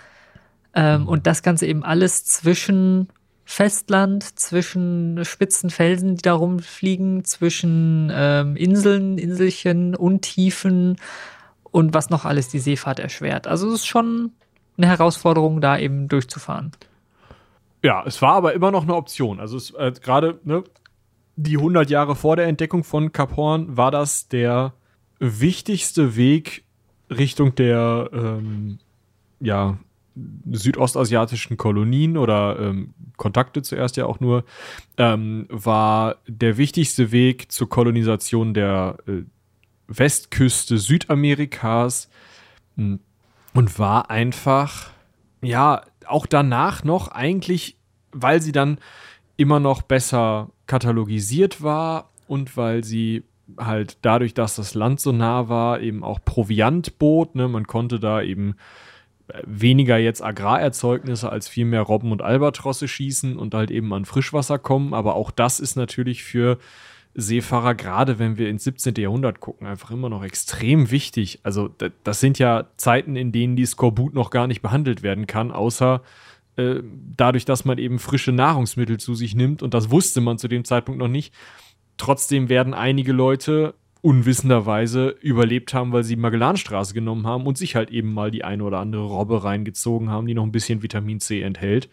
Ähm. 0.75 1.09
Und 1.09 1.27
das 1.27 1.43
Ganze 1.43 1.67
eben 1.67 1.83
alles 1.85 2.25
zwischen 2.25 3.09
Festland, 3.45 4.39
zwischen 4.39 5.25
spitzen 5.25 5.71
Felsen, 5.71 6.17
die 6.17 6.23
da 6.23 6.35
rumfliegen, 6.35 7.25
zwischen 7.25 8.13
ähm, 8.13 8.57
Inseln, 8.57 9.17
Inselchen, 9.17 9.95
Untiefen 9.95 10.97
und 11.63 11.95
was 11.95 12.11
noch 12.11 12.27
alles 12.27 12.49
die 12.49 12.59
Seefahrt 12.59 12.99
erschwert. 12.99 13.47
Also 13.47 13.69
es 13.69 13.77
ist 13.77 13.87
schon 13.87 14.33
eine 14.77 14.87
Herausforderung, 14.87 15.61
da 15.61 15.79
eben 15.79 16.09
durchzufahren. 16.09 16.73
Ja, 17.83 18.05
es 18.07 18.21
war 18.21 18.35
aber 18.35 18.53
immer 18.53 18.71
noch 18.71 18.83
eine 18.83 18.95
Option. 18.95 19.41
Also 19.41 19.59
äh, 19.79 19.93
gerade 19.93 20.41
ne, 20.45 20.65
die 21.37 21.57
100 21.57 21.89
Jahre 21.89 22.17
vor 22.17 22.37
der 22.37 22.49
Entdeckung 22.49 22.85
von 22.85 23.13
Kap 23.13 23.37
Horn 23.37 23.77
war 23.77 23.91
das 23.91 24.29
der 24.29 24.75
wichtigste 25.21 26.17
Weg 26.17 26.65
Richtung 27.11 27.55
der 27.55 28.11
ähm, 28.13 28.79
ja, 29.41 29.79
südostasiatischen 30.51 31.57
Kolonien 31.57 32.17
oder 32.17 32.59
ähm, 32.59 32.95
Kontakte 33.17 33.63
zuerst 33.63 33.97
ja 33.97 34.07
auch 34.07 34.21
nur, 34.21 34.45
ähm, 34.97 35.47
war 35.49 36.17
der 36.27 36.57
wichtigste 36.57 37.13
Weg 37.13 37.51
zur 37.53 37.69
Kolonisation 37.69 38.55
der 38.55 38.99
äh, 39.07 39.23
Westküste 39.89 40.79
Südamerikas 40.79 42.11
hm, 42.77 43.01
und 43.55 43.79
war 43.79 44.11
einfach, 44.11 44.91
ja, 45.43 45.83
auch 46.07 46.27
danach 46.27 46.85
noch 46.85 47.09
eigentlich, 47.09 47.77
weil 48.13 48.41
sie 48.41 48.53
dann 48.53 48.79
immer 49.37 49.61
noch 49.61 49.83
besser 49.83 50.51
katalogisiert 50.67 51.63
war 51.63 52.11
und 52.27 52.57
weil 52.57 52.85
sie 52.85 53.25
halt 53.57 53.99
dadurch, 54.03 54.35
dass 54.35 54.57
das 54.57 54.75
Land 54.75 55.01
so 55.01 55.13
nah 55.13 55.49
war, 55.49 55.81
eben 55.81 56.05
auch 56.05 56.21
Proviant 56.25 56.99
bot. 56.99 57.35
Ne? 57.35 57.49
Man 57.49 57.67
konnte 57.67 57.99
da 57.99 58.21
eben 58.21 58.57
weniger 59.45 59.99
jetzt 59.99 60.23
Agrarerzeugnisse 60.23 61.31
als 61.31 61.49
vielmehr 61.49 61.83
Robben 61.83 62.13
und 62.13 62.23
Albatrosse 62.23 62.89
schießen 62.89 63.37
und 63.37 63.55
halt 63.55 63.71
eben 63.71 63.93
an 63.93 64.05
Frischwasser 64.05 64.59
kommen. 64.59 64.95
Aber 64.95 65.15
auch 65.17 65.31
das 65.31 65.61
ist 65.61 65.77
natürlich 65.77 66.25
für 66.25 66.59
Seefahrer, 67.15 67.75
gerade 67.75 68.19
wenn 68.19 68.39
wir 68.39 68.49
ins 68.49 68.65
17. 68.65 68.95
Jahrhundert 68.97 69.41
gucken, 69.41 69.67
einfach 69.67 69.91
immer 69.91 70.09
noch 70.09 70.23
extrem 70.23 70.91
wichtig. 70.91 71.41
Also 71.43 71.69
das 72.05 72.21
sind 72.21 72.39
ja 72.39 72.69
Zeiten, 72.77 73.17
in 73.17 73.33
denen 73.33 73.57
die 73.57 73.67
Skorbut 73.67 74.15
noch 74.15 74.31
gar 74.31 74.47
nicht 74.47 74.63
behandelt 74.63 75.03
werden 75.03 75.27
kann, 75.27 75.51
außer 75.51 76.03
äh, 76.57 76.83
dadurch, 77.17 77.45
dass 77.45 77.65
man 77.65 77.79
eben 77.79 77.99
frische 77.99 78.33
Nahrungsmittel 78.33 78.99
zu 78.99 79.15
sich 79.15 79.35
nimmt, 79.35 79.63
und 79.63 79.75
das 79.75 79.91
wusste 79.91 80.21
man 80.21 80.39
zu 80.39 80.49
dem 80.49 80.65
Zeitpunkt 80.65 81.01
noch 81.01 81.09
nicht, 81.09 81.35
trotzdem 81.97 82.49
werden 82.49 82.75
einige 82.75 83.13
Leute 83.13 83.75
unwissenderweise 84.01 85.09
überlebt 85.21 85.75
haben, 85.75 85.93
weil 85.93 86.05
sie 86.05 86.17
Magellanstraße 86.17 86.95
genommen 86.95 87.27
haben 87.27 87.47
und 87.47 87.59
sich 87.59 87.75
halt 87.75 87.91
eben 87.91 88.13
mal 88.13 88.31
die 88.31 88.45
eine 88.45 88.63
oder 88.65 88.79
andere 88.79 89.05
Robbe 89.05 89.43
reingezogen 89.43 90.11
haben, 90.11 90.27
die 90.27 90.35
noch 90.35 90.45
ein 90.45 90.53
bisschen 90.53 90.83
Vitamin 90.83 91.21
C 91.21 91.43
enthält. 91.43 91.89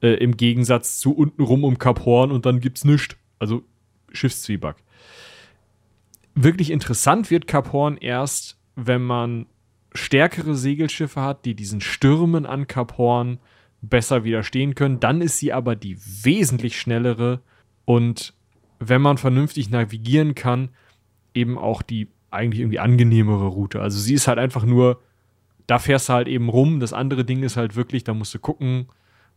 Äh, 0.00 0.14
Im 0.14 0.36
Gegensatz 0.36 0.98
zu 0.98 1.12
unten 1.14 1.42
rum 1.42 1.64
um 1.64 1.78
Kap 1.78 2.04
Horn 2.04 2.30
und 2.30 2.46
dann 2.46 2.60
gibt's 2.60 2.84
nichts. 2.84 3.16
Also 3.38 3.64
Schiffszwieback. 4.12 4.76
Wirklich 6.34 6.70
interessant 6.70 7.30
wird 7.30 7.46
Kap 7.46 7.72
Horn 7.72 7.96
erst, 7.96 8.58
wenn 8.76 9.02
man 9.02 9.46
stärkere 9.94 10.54
Segelschiffe 10.54 11.22
hat, 11.22 11.44
die 11.44 11.54
diesen 11.54 11.80
Stürmen 11.80 12.46
an 12.46 12.66
Kap 12.66 12.98
Horn 12.98 13.38
besser 13.80 14.24
widerstehen 14.24 14.74
können. 14.74 15.00
Dann 15.00 15.20
ist 15.20 15.38
sie 15.38 15.52
aber 15.52 15.76
die 15.76 15.98
wesentlich 16.22 16.78
schnellere 16.78 17.40
und 17.84 18.34
wenn 18.78 19.00
man 19.00 19.16
vernünftig 19.16 19.70
navigieren 19.70 20.34
kann, 20.34 20.70
eben 21.36 21.58
auch 21.58 21.82
die 21.82 22.08
eigentlich 22.30 22.60
irgendwie 22.60 22.78
angenehmere 22.78 23.46
Route. 23.46 23.80
Also 23.80 23.98
sie 23.98 24.14
ist 24.14 24.28
halt 24.28 24.38
einfach 24.38 24.64
nur, 24.64 25.00
da 25.66 25.78
fährst 25.78 26.08
du 26.08 26.14
halt 26.14 26.28
eben 26.28 26.48
rum. 26.48 26.80
Das 26.80 26.92
andere 26.92 27.24
Ding 27.24 27.42
ist 27.42 27.56
halt 27.56 27.76
wirklich, 27.76 28.04
da 28.04 28.14
musst 28.14 28.34
du 28.34 28.38
gucken, 28.38 28.86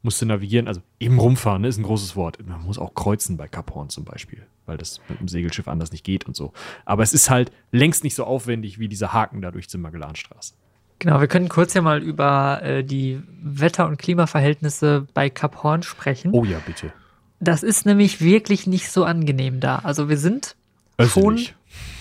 musst 0.01 0.21
du 0.21 0.25
navigieren. 0.25 0.67
Also 0.67 0.81
eben 0.99 1.19
rumfahren 1.19 1.62
ne, 1.62 1.67
ist 1.67 1.77
ein 1.77 1.83
großes 1.83 2.15
Wort. 2.15 2.38
Man 2.45 2.63
muss 2.63 2.79
auch 2.79 2.93
kreuzen 2.93 3.38
bei 3.38 3.47
Cap 3.47 3.73
Horn 3.73 3.89
zum 3.89 4.05
Beispiel, 4.05 4.45
weil 4.65 4.77
das 4.77 5.01
mit 5.07 5.19
dem 5.19 5.27
Segelschiff 5.27 5.67
anders 5.67 5.91
nicht 5.91 6.03
geht 6.03 6.25
und 6.25 6.35
so. 6.35 6.53
Aber 6.85 7.03
es 7.03 7.13
ist 7.13 7.29
halt 7.29 7.51
längst 7.71 8.03
nicht 8.03 8.15
so 8.15 8.23
aufwendig 8.23 8.79
wie 8.79 8.88
dieser 8.88 9.13
Haken 9.13 9.41
da 9.41 9.51
durch 9.51 9.69
zur 9.69 9.79
Magellanstraße. 9.79 10.53
Genau, 10.99 11.21
wir 11.21 11.27
können 11.27 11.47
kurz 11.47 11.73
ja 11.73 11.81
mal 11.81 12.03
über 12.03 12.62
äh, 12.62 12.83
die 12.83 13.21
Wetter- 13.41 13.88
und 13.88 13.97
Klimaverhältnisse 13.97 15.07
bei 15.13 15.29
Kap 15.29 15.63
Horn 15.63 15.81
sprechen. 15.81 16.31
Oh 16.33 16.43
ja, 16.43 16.59
bitte. 16.65 16.91
Das 17.39 17.63
ist 17.63 17.85
nämlich 17.85 18.19
wirklich 18.19 18.67
nicht 18.67 18.91
so 18.91 19.05
angenehm 19.05 19.62
da. 19.62 19.77
Also 19.77 20.09
wir 20.09 20.17
sind 20.17 20.57
also 20.99 21.21
schon 21.21 21.39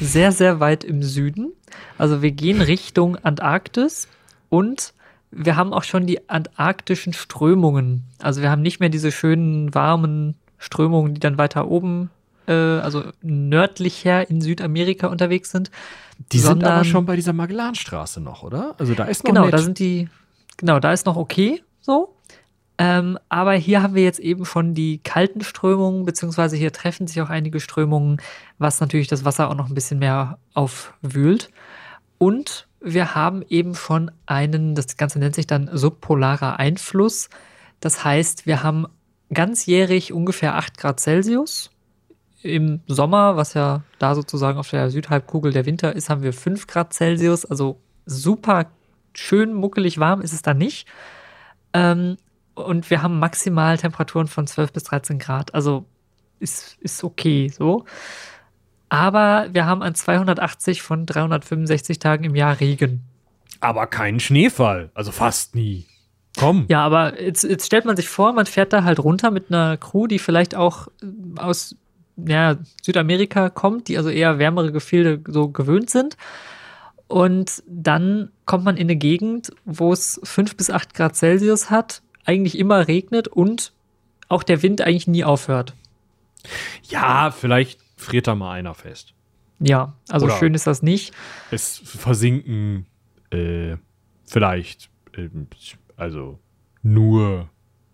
sehr, 0.00 0.32
sehr 0.32 0.61
weit 0.61 0.84
im 0.84 1.02
Süden. 1.02 1.52
Also 1.96 2.22
wir 2.22 2.30
gehen 2.30 2.61
Richtung 2.61 3.16
Antarktis 3.16 4.08
und 4.48 4.94
wir 5.30 5.56
haben 5.56 5.72
auch 5.72 5.82
schon 5.82 6.06
die 6.06 6.28
antarktischen 6.28 7.12
Strömungen. 7.12 8.04
Also 8.20 8.40
wir 8.42 8.50
haben 8.50 8.62
nicht 8.62 8.80
mehr 8.80 8.88
diese 8.88 9.12
schönen, 9.12 9.74
warmen 9.74 10.37
Strömungen, 10.58 11.14
die 11.14 11.20
dann 11.20 11.38
weiter 11.38 11.68
oben, 11.68 12.11
äh, 12.46 12.52
also 12.52 13.04
nördlicher 13.22 14.28
in 14.28 14.40
Südamerika 14.40 15.08
unterwegs 15.08 15.50
sind, 15.50 15.70
die 16.32 16.38
sind 16.38 16.64
aber 16.64 16.84
schon 16.84 17.06
bei 17.06 17.14
dieser 17.14 17.32
Magellanstraße 17.32 18.20
noch, 18.20 18.42
oder? 18.42 18.74
Also 18.78 18.94
da 18.94 19.04
ist 19.04 19.22
noch 19.24 19.28
Genau, 19.32 19.44
nett. 19.44 19.54
da 19.54 19.58
sind 19.58 19.78
die, 19.78 20.08
genau, 20.56 20.80
da 20.80 20.92
ist 20.92 21.06
noch 21.06 21.16
okay, 21.16 21.62
so. 21.80 22.14
Ähm, 22.79 23.19
aber 23.29 23.55
hier 23.55 23.83
haben 23.83 23.95
wir 23.95 24.05
jetzt 24.05 24.21
eben 24.21 24.45
schon 24.45 24.73
die 24.73 24.99
kalten 24.99 25.43
Strömungen, 25.43 26.05
beziehungsweise 26.05 26.57
hier 26.57 26.73
treffen 26.73 27.09
sich 27.09 27.21
auch 27.21 27.29
einige 27.29 27.59
Strömungen, 27.59 28.19
was 28.59 28.81
natürlich 28.81 29.09
das 29.09 29.25
Wasser 29.25 29.51
auch 29.51 29.57
noch 29.57 29.69
ein 29.69 29.75
bisschen 29.75 29.99
mehr 29.99 30.38
aufwühlt. 30.55 31.51
Und 32.19 32.69
wir 32.81 33.17
haben 33.17 33.43
eben 33.49 33.75
schon 33.75 34.12
einen, 34.27 34.77
das 34.77 34.97
Ganze 34.97 35.19
nennt 35.19 35.35
sich 35.35 35.49
dann 35.49 35.69
subpolarer 35.73 36.61
Einfluss. 36.61 37.29
Das 37.81 38.05
heißt, 38.05 38.47
wir 38.47 38.62
haben 38.62 38.87
ganzjährig 39.33 40.12
ungefähr 40.12 40.55
8 40.55 40.79
Grad 40.79 41.01
Celsius 41.01 41.70
im 42.43 42.81
Sommer, 42.87 43.37
was 43.37 43.55
ja 43.55 43.83
da 43.99 44.14
sozusagen 44.14 44.59
auf 44.59 44.70
der 44.70 44.91
Südhalbkugel 44.91 45.53
der 45.53 45.66
Winter 45.66 45.95
ist, 45.95 46.09
haben 46.09 46.22
wir 46.22 46.33
5 46.33 46.68
Grad 46.68 46.93
Celsius. 46.93 47.45
Also 47.45 47.81
super 48.07 48.66
schön 49.14 49.53
muckelig 49.53 49.99
warm 49.99 50.20
ist 50.20 50.33
es 50.33 50.43
da 50.43 50.55
nicht. 50.55 50.87
Ähm, 51.72 52.16
und 52.66 52.90
wir 52.90 53.02
haben 53.02 53.18
maximal 53.18 53.76
Temperaturen 53.78 54.26
von 54.26 54.46
12 54.46 54.72
bis 54.72 54.84
13 54.84 55.18
Grad. 55.18 55.54
Also 55.54 55.86
ist, 56.40 56.76
ist 56.80 57.02
okay 57.04 57.48
so. 57.48 57.84
Aber 58.88 59.48
wir 59.52 59.66
haben 59.66 59.82
an 59.82 59.94
280 59.94 60.82
von 60.82 61.04
365 61.06 61.98
Tagen 61.98 62.24
im 62.24 62.34
Jahr 62.34 62.59
Regen. 62.61 63.02
Aber 63.61 63.86
keinen 63.86 64.20
Schneefall. 64.20 64.90
Also 64.94 65.12
fast 65.12 65.54
nie. 65.54 65.86
Komm. 66.38 66.66
Ja, 66.68 66.84
aber 66.84 67.20
jetzt, 67.20 67.42
jetzt 67.42 67.66
stellt 67.66 67.84
man 67.84 67.96
sich 67.96 68.09
vor, 68.09 68.32
man 68.32 68.46
fährt 68.46 68.72
da 68.72 68.84
halt 68.84 69.00
runter 69.00 69.30
mit 69.30 69.50
einer 69.50 69.76
Crew, 69.76 70.06
die 70.06 70.18
vielleicht 70.18 70.54
auch 70.54 70.88
aus 71.36 71.76
ja, 72.16 72.56
Südamerika 72.82 73.50
kommt, 73.50 73.88
die 73.88 73.96
also 73.96 74.09
eher 74.09 74.38
wärmere 74.38 74.72
Gefilde 74.72 75.20
so 75.26 75.48
gewöhnt 75.48 75.90
sind. 75.90 76.16
Und 77.09 77.62
dann 77.66 78.30
kommt 78.44 78.64
man 78.64 78.76
in 78.76 78.86
eine 78.86 78.96
Gegend, 78.96 79.50
wo 79.64 79.92
es 79.92 80.20
5 80.22 80.56
bis 80.56 80.70
8 80.70 80.94
Grad 80.94 81.16
Celsius 81.16 81.70
hat, 81.70 82.02
eigentlich 82.29 82.59
immer 82.59 82.87
regnet 82.87 83.26
und 83.26 83.72
auch 84.29 84.43
der 84.43 84.62
Wind 84.62 84.83
eigentlich 84.83 85.09
nie 85.09 85.24
aufhört. 85.24 85.74
Ja, 86.89 87.31
vielleicht 87.31 87.81
friert 87.97 88.26
da 88.26 88.35
mal 88.35 88.53
einer 88.53 88.74
fest. 88.74 89.14
Ja, 89.61 89.95
also 90.09 90.26
Oder 90.26 90.37
schön 90.37 90.55
ist 90.55 90.66
das 90.66 90.83
nicht. 90.83 91.12
Es 91.51 91.79
versinken 91.79 92.87
äh, 93.31 93.76
vielleicht, 94.24 94.91
äh, 95.16 95.29
also 95.97 96.39
nur, 96.83 97.49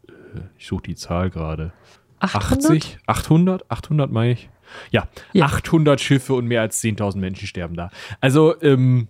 äh, 0.09 0.41
ich 0.59 0.67
suche 0.67 0.83
die 0.83 0.95
Zahl 0.97 1.31
gerade. 1.31 1.73
80? 2.19 2.99
800? 3.07 3.71
800 3.71 4.11
meine 4.11 4.33
ich. 4.33 4.49
Ja, 4.91 5.09
ja, 5.33 5.47
800 5.47 6.01
Schiffe 6.01 6.35
und 6.35 6.47
mehr 6.47 6.61
als 6.61 6.83
10.000 6.83 7.19
Menschen 7.19 7.47
sterben 7.47 7.77
da. 7.77 7.91
Also 8.21 8.61
ähm, 8.63 9.09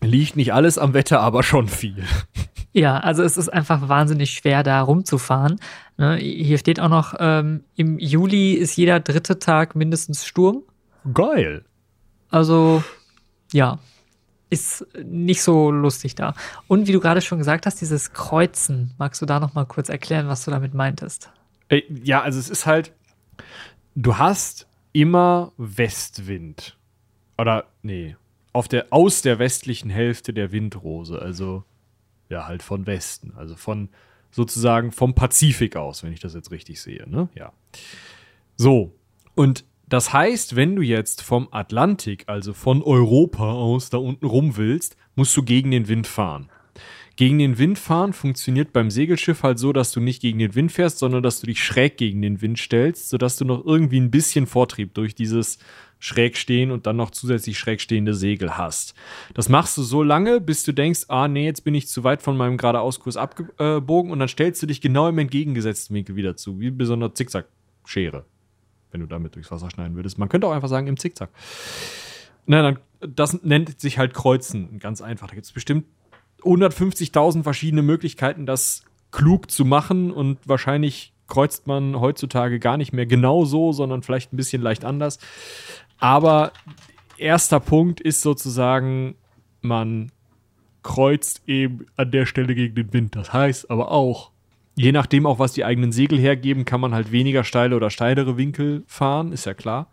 liegt 0.00 0.36
nicht 0.36 0.52
alles 0.52 0.78
am 0.78 0.94
Wetter, 0.94 1.20
aber 1.20 1.42
schon 1.42 1.68
viel. 1.68 2.04
Ja, 2.74 2.98
also 2.98 3.22
es 3.22 3.36
ist 3.36 3.48
einfach 3.48 3.88
wahnsinnig 3.88 4.32
schwer, 4.32 4.64
da 4.64 4.82
rumzufahren. 4.82 5.60
Ne, 5.96 6.16
hier 6.16 6.58
steht 6.58 6.80
auch 6.80 6.88
noch, 6.88 7.14
ähm, 7.20 7.62
im 7.76 8.00
Juli 8.00 8.54
ist 8.54 8.76
jeder 8.76 8.98
dritte 8.98 9.38
Tag 9.38 9.76
mindestens 9.76 10.26
Sturm. 10.26 10.64
Geil. 11.14 11.64
Also, 12.30 12.82
ja, 13.52 13.78
ist 14.50 14.84
nicht 15.04 15.42
so 15.42 15.70
lustig 15.70 16.16
da. 16.16 16.34
Und 16.66 16.88
wie 16.88 16.92
du 16.92 16.98
gerade 16.98 17.20
schon 17.20 17.38
gesagt 17.38 17.64
hast, 17.64 17.80
dieses 17.80 18.12
Kreuzen, 18.12 18.92
magst 18.98 19.22
du 19.22 19.26
da 19.26 19.38
noch 19.38 19.54
mal 19.54 19.66
kurz 19.66 19.88
erklären, 19.88 20.26
was 20.26 20.44
du 20.44 20.50
damit 20.50 20.74
meintest? 20.74 21.30
Äh, 21.68 21.82
ja, 22.02 22.22
also 22.22 22.40
es 22.40 22.50
ist 22.50 22.66
halt, 22.66 22.92
du 23.94 24.18
hast 24.18 24.66
immer 24.92 25.52
Westwind. 25.58 26.76
Oder, 27.38 27.66
nee, 27.82 28.16
auf 28.52 28.66
der, 28.66 28.86
aus 28.90 29.22
der 29.22 29.38
westlichen 29.38 29.90
Hälfte 29.90 30.32
der 30.32 30.50
Windrose, 30.50 31.22
also 31.22 31.62
ja, 32.28 32.46
halt 32.46 32.62
von 32.62 32.86
Westen, 32.86 33.32
also 33.36 33.56
von 33.56 33.88
sozusagen 34.30 34.90
vom 34.90 35.14
Pazifik 35.14 35.76
aus, 35.76 36.02
wenn 36.02 36.12
ich 36.12 36.20
das 36.20 36.34
jetzt 36.34 36.50
richtig 36.50 36.80
sehe, 36.80 37.08
ne? 37.08 37.28
Ja. 37.34 37.52
So, 38.56 38.94
und 39.34 39.64
das 39.88 40.12
heißt, 40.12 40.56
wenn 40.56 40.76
du 40.76 40.82
jetzt 40.82 41.22
vom 41.22 41.48
Atlantik, 41.50 42.24
also 42.26 42.52
von 42.52 42.82
Europa 42.82 43.52
aus 43.52 43.90
da 43.90 43.98
unten 43.98 44.26
rum 44.26 44.56
willst, 44.56 44.96
musst 45.14 45.36
du 45.36 45.42
gegen 45.42 45.70
den 45.70 45.88
Wind 45.88 46.06
fahren. 46.06 46.50
Gegen 47.16 47.38
den 47.38 47.58
Wind 47.58 47.78
fahren 47.78 48.12
funktioniert 48.12 48.72
beim 48.72 48.90
Segelschiff 48.90 49.44
halt 49.44 49.60
so, 49.60 49.72
dass 49.72 49.92
du 49.92 50.00
nicht 50.00 50.20
gegen 50.20 50.40
den 50.40 50.56
Wind 50.56 50.72
fährst, 50.72 50.98
sondern 50.98 51.22
dass 51.22 51.40
du 51.40 51.46
dich 51.46 51.62
schräg 51.62 51.96
gegen 51.96 52.22
den 52.22 52.42
Wind 52.42 52.58
stellst, 52.58 53.08
sodass 53.08 53.36
du 53.36 53.44
noch 53.44 53.64
irgendwie 53.64 54.00
ein 54.00 54.10
bisschen 54.10 54.46
Vortrieb 54.46 54.94
durch 54.94 55.14
dieses 55.14 55.58
schräg 56.00 56.36
stehen 56.36 56.70
und 56.70 56.86
dann 56.86 56.96
noch 56.96 57.10
zusätzlich 57.10 57.58
schräg 57.58 57.80
stehende 57.80 58.14
Segel 58.14 58.58
hast. 58.58 58.94
Das 59.32 59.48
machst 59.48 59.78
du 59.78 59.82
so 59.82 60.02
lange, 60.02 60.40
bis 60.40 60.64
du 60.64 60.72
denkst, 60.72 61.04
ah 61.08 61.28
nee, 61.28 61.46
jetzt 61.46 61.64
bin 61.64 61.74
ich 61.74 61.88
zu 61.88 62.04
weit 62.04 62.20
von 62.20 62.36
meinem 62.36 62.56
geradeauskurs 62.56 63.16
abgebogen 63.16 64.10
und 64.10 64.18
dann 64.18 64.28
stellst 64.28 64.60
du 64.62 64.66
dich 64.66 64.80
genau 64.80 65.08
im 65.08 65.18
entgegengesetzten 65.18 65.94
Winkel 65.94 66.16
wieder 66.16 66.36
zu, 66.36 66.60
wie 66.60 66.70
bei 66.70 66.84
so 66.84 66.92
einer 66.94 67.14
Zickzack-Schere, 67.14 68.24
wenn 68.90 69.00
du 69.00 69.06
damit 69.06 69.36
durchs 69.36 69.50
Wasser 69.50 69.70
schneiden 69.70 69.94
würdest. 69.94 70.18
Man 70.18 70.28
könnte 70.28 70.48
auch 70.48 70.52
einfach 70.52 70.68
sagen 70.68 70.88
im 70.88 70.98
Zickzack. 70.98 71.30
Na, 72.46 72.60
dann, 72.60 72.78
das 73.00 73.42
nennt 73.42 73.80
sich 73.80 73.96
halt 73.96 74.12
Kreuzen, 74.12 74.78
ganz 74.80 75.00
einfach. 75.00 75.28
Da 75.28 75.34
gibt 75.34 75.46
es 75.46 75.52
bestimmt 75.52 75.86
150.000 76.44 77.42
verschiedene 77.42 77.82
Möglichkeiten, 77.82 78.46
das 78.46 78.82
klug 79.10 79.50
zu 79.50 79.64
machen 79.64 80.10
und 80.10 80.38
wahrscheinlich 80.46 81.12
kreuzt 81.26 81.66
man 81.66 81.98
heutzutage 82.00 82.58
gar 82.58 82.76
nicht 82.76 82.92
mehr 82.92 83.06
genau 83.06 83.44
so, 83.44 83.72
sondern 83.72 84.02
vielleicht 84.02 84.32
ein 84.32 84.36
bisschen 84.36 84.62
leicht 84.62 84.84
anders. 84.84 85.18
Aber 85.98 86.52
erster 87.16 87.60
Punkt 87.60 88.00
ist 88.00 88.20
sozusagen, 88.20 89.14
man 89.62 90.10
kreuzt 90.82 91.42
eben 91.46 91.86
an 91.96 92.10
der 92.10 92.26
Stelle 92.26 92.54
gegen 92.54 92.74
den 92.74 92.92
Wind. 92.92 93.16
Das 93.16 93.32
heißt 93.32 93.70
aber 93.70 93.90
auch, 93.90 94.32
je 94.76 94.92
nachdem 94.92 95.26
auch, 95.26 95.38
was 95.38 95.52
die 95.52 95.64
eigenen 95.64 95.92
Segel 95.92 96.18
hergeben, 96.18 96.64
kann 96.64 96.80
man 96.80 96.94
halt 96.94 97.10
weniger 97.10 97.44
steile 97.44 97.76
oder 97.76 97.90
steilere 97.90 98.36
Winkel 98.36 98.84
fahren, 98.86 99.32
ist 99.32 99.46
ja 99.46 99.54
klar. 99.54 99.90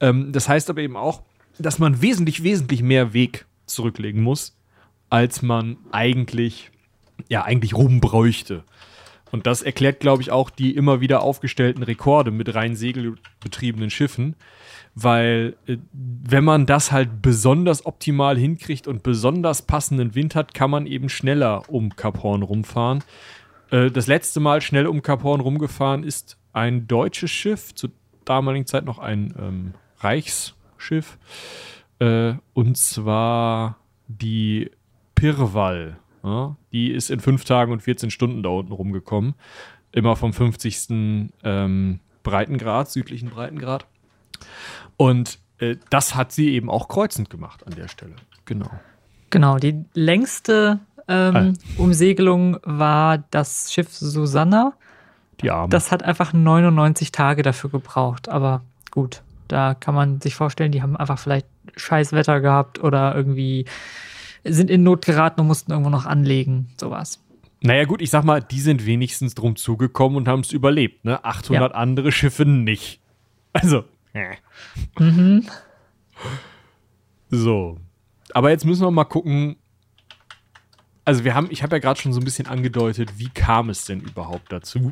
Ähm, 0.00 0.32
das 0.32 0.48
heißt 0.48 0.70
aber 0.70 0.80
eben 0.80 0.96
auch, 0.96 1.22
dass 1.58 1.78
man 1.78 2.02
wesentlich, 2.02 2.42
wesentlich 2.42 2.82
mehr 2.82 3.12
Weg 3.12 3.46
zurücklegen 3.66 4.22
muss, 4.22 4.56
als 5.14 5.42
man 5.42 5.76
eigentlich, 5.92 6.72
ja, 7.28 7.44
eigentlich 7.44 7.72
rumbräuchte. 7.72 8.64
Und 9.30 9.46
das 9.46 9.62
erklärt, 9.62 10.00
glaube 10.00 10.22
ich, 10.22 10.32
auch 10.32 10.50
die 10.50 10.74
immer 10.74 11.00
wieder 11.00 11.22
aufgestellten 11.22 11.84
Rekorde 11.84 12.32
mit 12.32 12.52
rein 12.56 12.74
segelbetriebenen 12.74 13.90
Schiffen, 13.90 14.34
weil 14.96 15.54
äh, 15.68 15.76
wenn 15.92 16.42
man 16.42 16.66
das 16.66 16.90
halt 16.90 17.22
besonders 17.22 17.86
optimal 17.86 18.36
hinkriegt 18.36 18.88
und 18.88 19.04
besonders 19.04 19.62
passenden 19.62 20.16
Wind 20.16 20.34
hat, 20.34 20.52
kann 20.52 20.72
man 20.72 20.84
eben 20.84 21.08
schneller 21.08 21.62
um 21.68 21.94
Kap 21.94 22.24
Horn 22.24 22.42
rumfahren. 22.42 23.04
Äh, 23.70 23.92
das 23.92 24.08
letzte 24.08 24.40
Mal 24.40 24.62
schnell 24.62 24.88
um 24.88 25.00
Kap 25.00 25.22
Horn 25.22 25.40
rumgefahren 25.40 26.02
ist 26.02 26.38
ein 26.52 26.88
deutsches 26.88 27.30
Schiff, 27.30 27.72
zur 27.72 27.92
damaligen 28.24 28.66
Zeit 28.66 28.84
noch 28.84 28.98
ein 28.98 29.32
ähm, 29.38 29.74
Reichsschiff, 30.00 31.18
äh, 32.00 32.34
und 32.52 32.76
zwar 32.76 33.78
die 34.08 34.72
Pirwall. 35.14 35.98
Ja, 36.22 36.56
die 36.72 36.90
ist 36.90 37.10
in 37.10 37.20
fünf 37.20 37.44
Tagen 37.44 37.72
und 37.72 37.80
14 37.80 38.10
Stunden 38.10 38.42
da 38.42 38.48
unten 38.48 38.72
rumgekommen. 38.72 39.34
Immer 39.92 40.16
vom 40.16 40.32
50. 40.32 41.30
Ähm, 41.42 42.00
Breitengrad, 42.22 42.90
südlichen 42.90 43.30
Breitengrad. 43.30 43.86
Und 44.96 45.38
äh, 45.58 45.76
das 45.90 46.14
hat 46.14 46.32
sie 46.32 46.50
eben 46.54 46.68
auch 46.68 46.88
kreuzend 46.88 47.30
gemacht 47.30 47.66
an 47.66 47.74
der 47.74 47.88
Stelle. 47.88 48.16
Genau. 48.46 48.70
Genau, 49.30 49.58
die 49.58 49.84
längste 49.94 50.80
ähm, 51.06 51.36
ah. 51.36 51.82
Umsegelung 51.82 52.58
war 52.62 53.18
das 53.30 53.72
Schiff 53.72 53.92
Susanna. 53.92 54.72
Die 55.40 55.50
Arme. 55.50 55.68
Das 55.68 55.92
hat 55.92 56.02
einfach 56.02 56.32
99 56.32 57.12
Tage 57.12 57.42
dafür 57.42 57.70
gebraucht. 57.70 58.28
Aber 58.28 58.62
gut, 58.90 59.22
da 59.48 59.74
kann 59.74 59.94
man 59.94 60.20
sich 60.20 60.34
vorstellen, 60.34 60.72
die 60.72 60.82
haben 60.82 60.96
einfach 60.96 61.18
vielleicht 61.18 61.46
scheiß 61.76 62.12
Wetter 62.12 62.40
gehabt 62.40 62.82
oder 62.82 63.14
irgendwie 63.14 63.66
sind 64.44 64.70
in 64.70 64.82
Not 64.82 65.04
geraten 65.04 65.40
und 65.40 65.46
mussten 65.46 65.72
irgendwo 65.72 65.90
noch 65.90 66.06
anlegen. 66.06 66.68
Sowas. 66.78 67.20
Naja, 67.60 67.84
gut, 67.84 68.02
ich 68.02 68.10
sag 68.10 68.24
mal, 68.24 68.42
die 68.42 68.60
sind 68.60 68.84
wenigstens 68.84 69.34
drum 69.34 69.56
zugekommen 69.56 70.18
und 70.18 70.28
haben 70.28 70.40
es 70.40 70.52
überlebt, 70.52 71.04
ne? 71.04 71.24
800 71.24 71.72
ja. 71.72 71.76
andere 71.78 72.12
Schiffe 72.12 72.44
nicht. 72.44 73.00
Also, 73.54 73.84
äh. 74.12 74.34
Mhm. 74.98 75.48
So. 77.30 77.78
Aber 78.32 78.50
jetzt 78.50 78.64
müssen 78.64 78.82
wir 78.82 78.90
mal 78.90 79.04
gucken. 79.04 79.56
Also, 81.04 81.24
wir 81.24 81.34
haben, 81.34 81.48
ich 81.50 81.62
habe 81.62 81.76
ja 81.76 81.80
gerade 81.80 82.00
schon 82.00 82.12
so 82.12 82.20
ein 82.20 82.24
bisschen 82.24 82.46
angedeutet, 82.46 83.18
wie 83.18 83.28
kam 83.28 83.70
es 83.70 83.84
denn 83.84 84.00
überhaupt 84.00 84.52
dazu? 84.52 84.90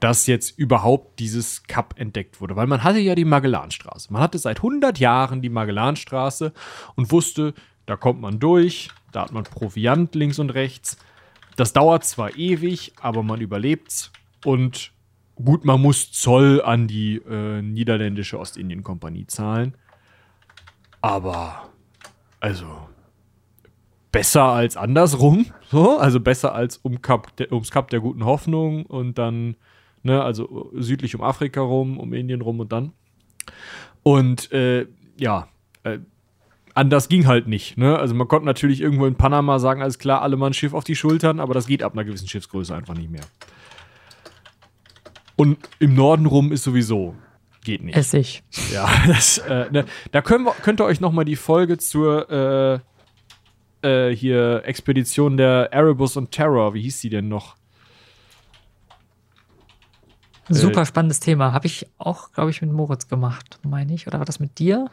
Dass 0.00 0.26
jetzt 0.26 0.58
überhaupt 0.58 1.18
dieses 1.18 1.62
Cup 1.64 1.94
entdeckt 1.98 2.40
wurde. 2.40 2.56
Weil 2.56 2.66
man 2.66 2.82
hatte 2.82 2.98
ja 2.98 3.14
die 3.14 3.24
Magellanstraße. 3.24 4.12
Man 4.12 4.22
hatte 4.22 4.38
seit 4.38 4.58
100 4.58 4.98
Jahren 4.98 5.42
die 5.42 5.50
Magellanstraße 5.50 6.52
und 6.96 7.12
wusste, 7.12 7.54
da 7.86 7.96
kommt 7.96 8.20
man 8.20 8.38
durch, 8.38 8.88
da 9.12 9.22
hat 9.22 9.32
man 9.32 9.44
Proviant 9.44 10.14
links 10.14 10.38
und 10.38 10.50
rechts. 10.50 10.96
Das 11.56 11.72
dauert 11.72 12.04
zwar 12.04 12.36
ewig, 12.36 12.92
aber 13.00 13.22
man 13.22 13.40
überlebt's. 13.40 14.10
Und 14.44 14.92
gut, 15.34 15.64
man 15.64 15.80
muss 15.80 16.12
Zoll 16.12 16.62
an 16.62 16.86
die 16.86 17.16
äh, 17.16 17.60
niederländische 17.60 18.38
Ostindien-Kompanie 18.38 19.26
zahlen. 19.26 19.74
Aber, 21.02 21.70
also, 22.40 22.88
besser 24.12 24.44
als 24.44 24.76
andersrum. 24.76 25.46
So, 25.70 25.98
also 25.98 26.20
besser 26.20 26.54
als 26.54 26.78
um 26.78 27.02
Kap, 27.02 27.32
ums 27.50 27.70
Kap 27.70 27.90
der 27.90 28.00
guten 28.00 28.24
Hoffnung 28.24 28.86
und 28.86 29.18
dann 29.18 29.56
ne, 30.02 30.22
also 30.22 30.70
südlich 30.74 31.14
um 31.14 31.22
Afrika 31.22 31.60
rum, 31.60 31.98
um 31.98 32.12
Indien 32.12 32.40
rum 32.40 32.60
und 32.60 32.72
dann. 32.72 32.92
Und 34.02 34.50
äh, 34.52 34.86
ja, 35.18 35.48
äh, 35.84 35.98
anders 36.74 37.08
ging 37.08 37.26
halt 37.26 37.48
nicht. 37.48 37.76
Ne? 37.76 37.98
Also 37.98 38.14
man 38.14 38.28
konnte 38.28 38.46
natürlich 38.46 38.80
irgendwo 38.80 39.06
in 39.06 39.16
Panama 39.16 39.58
sagen, 39.58 39.82
alles 39.82 39.98
klar, 39.98 40.22
alle 40.22 40.36
mal 40.36 40.48
ein 40.48 40.54
Schiff 40.54 40.72
auf 40.72 40.84
die 40.84 40.96
Schultern, 40.96 41.40
aber 41.40 41.54
das 41.54 41.66
geht 41.66 41.82
ab 41.82 41.92
einer 41.92 42.04
gewissen 42.04 42.28
Schiffsgröße 42.28 42.74
einfach 42.74 42.94
nicht 42.94 43.10
mehr. 43.10 43.24
Und 45.36 45.58
im 45.78 45.94
Norden 45.94 46.26
rum 46.26 46.52
ist 46.52 46.64
sowieso 46.64 47.14
geht 47.64 47.82
nicht. 47.82 47.96
Essig. 47.96 48.42
Ja, 48.72 48.88
das, 49.06 49.38
äh, 49.38 49.70
ne, 49.70 49.84
da 50.12 50.22
können 50.22 50.44
wir, 50.44 50.52
könnt 50.52 50.80
ihr 50.80 50.84
euch 50.84 51.00
noch 51.00 51.12
mal 51.12 51.24
die 51.24 51.36
Folge 51.36 51.78
zur 51.78 52.82
äh, 53.82 54.08
äh, 54.10 54.14
hier 54.14 54.62
Expedition 54.64 55.36
der 55.36 55.72
Erebus 55.72 56.16
und 56.16 56.30
Terror, 56.30 56.74
wie 56.74 56.82
hieß 56.82 57.00
die 57.00 57.10
denn 57.10 57.28
noch? 57.28 57.56
Super 60.54 60.84
spannendes 60.84 61.20
Thema. 61.20 61.52
Habe 61.52 61.66
ich 61.66 61.86
auch, 61.98 62.32
glaube 62.32 62.50
ich, 62.50 62.60
mit 62.60 62.72
Moritz 62.72 63.08
gemacht, 63.08 63.58
meine 63.62 63.94
ich. 63.94 64.06
Oder 64.06 64.18
war 64.18 64.24
das 64.24 64.40
mit 64.40 64.58
dir? 64.58 64.90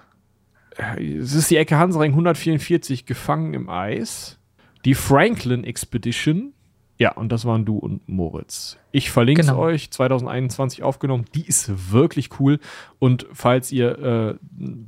Es 0.97 1.33
ist 1.33 1.49
die 1.49 1.57
Ecke 1.57 1.77
Hansring 1.77 2.11
144 2.11 3.05
gefangen 3.05 3.53
im 3.53 3.69
Eis. 3.69 4.37
Die 4.85 4.93
Franklin 4.93 5.63
Expedition. 5.63 6.53
Ja, 6.99 7.11
und 7.11 7.31
das 7.31 7.45
waren 7.45 7.65
du 7.65 7.77
und 7.77 8.07
Moritz. 8.09 8.77
Ich 8.91 9.11
verlinke 9.11 9.41
es 9.41 9.47
genau. 9.47 9.59
euch, 9.59 9.91
2021 9.91 10.81
aufgenommen. 10.81 11.25
Die 11.35 11.45
ist 11.45 11.91
wirklich 11.91 12.39
cool. 12.39 12.59
Und 12.97 13.27
falls 13.33 13.71
ihr 13.71 13.99
äh, 13.99 14.35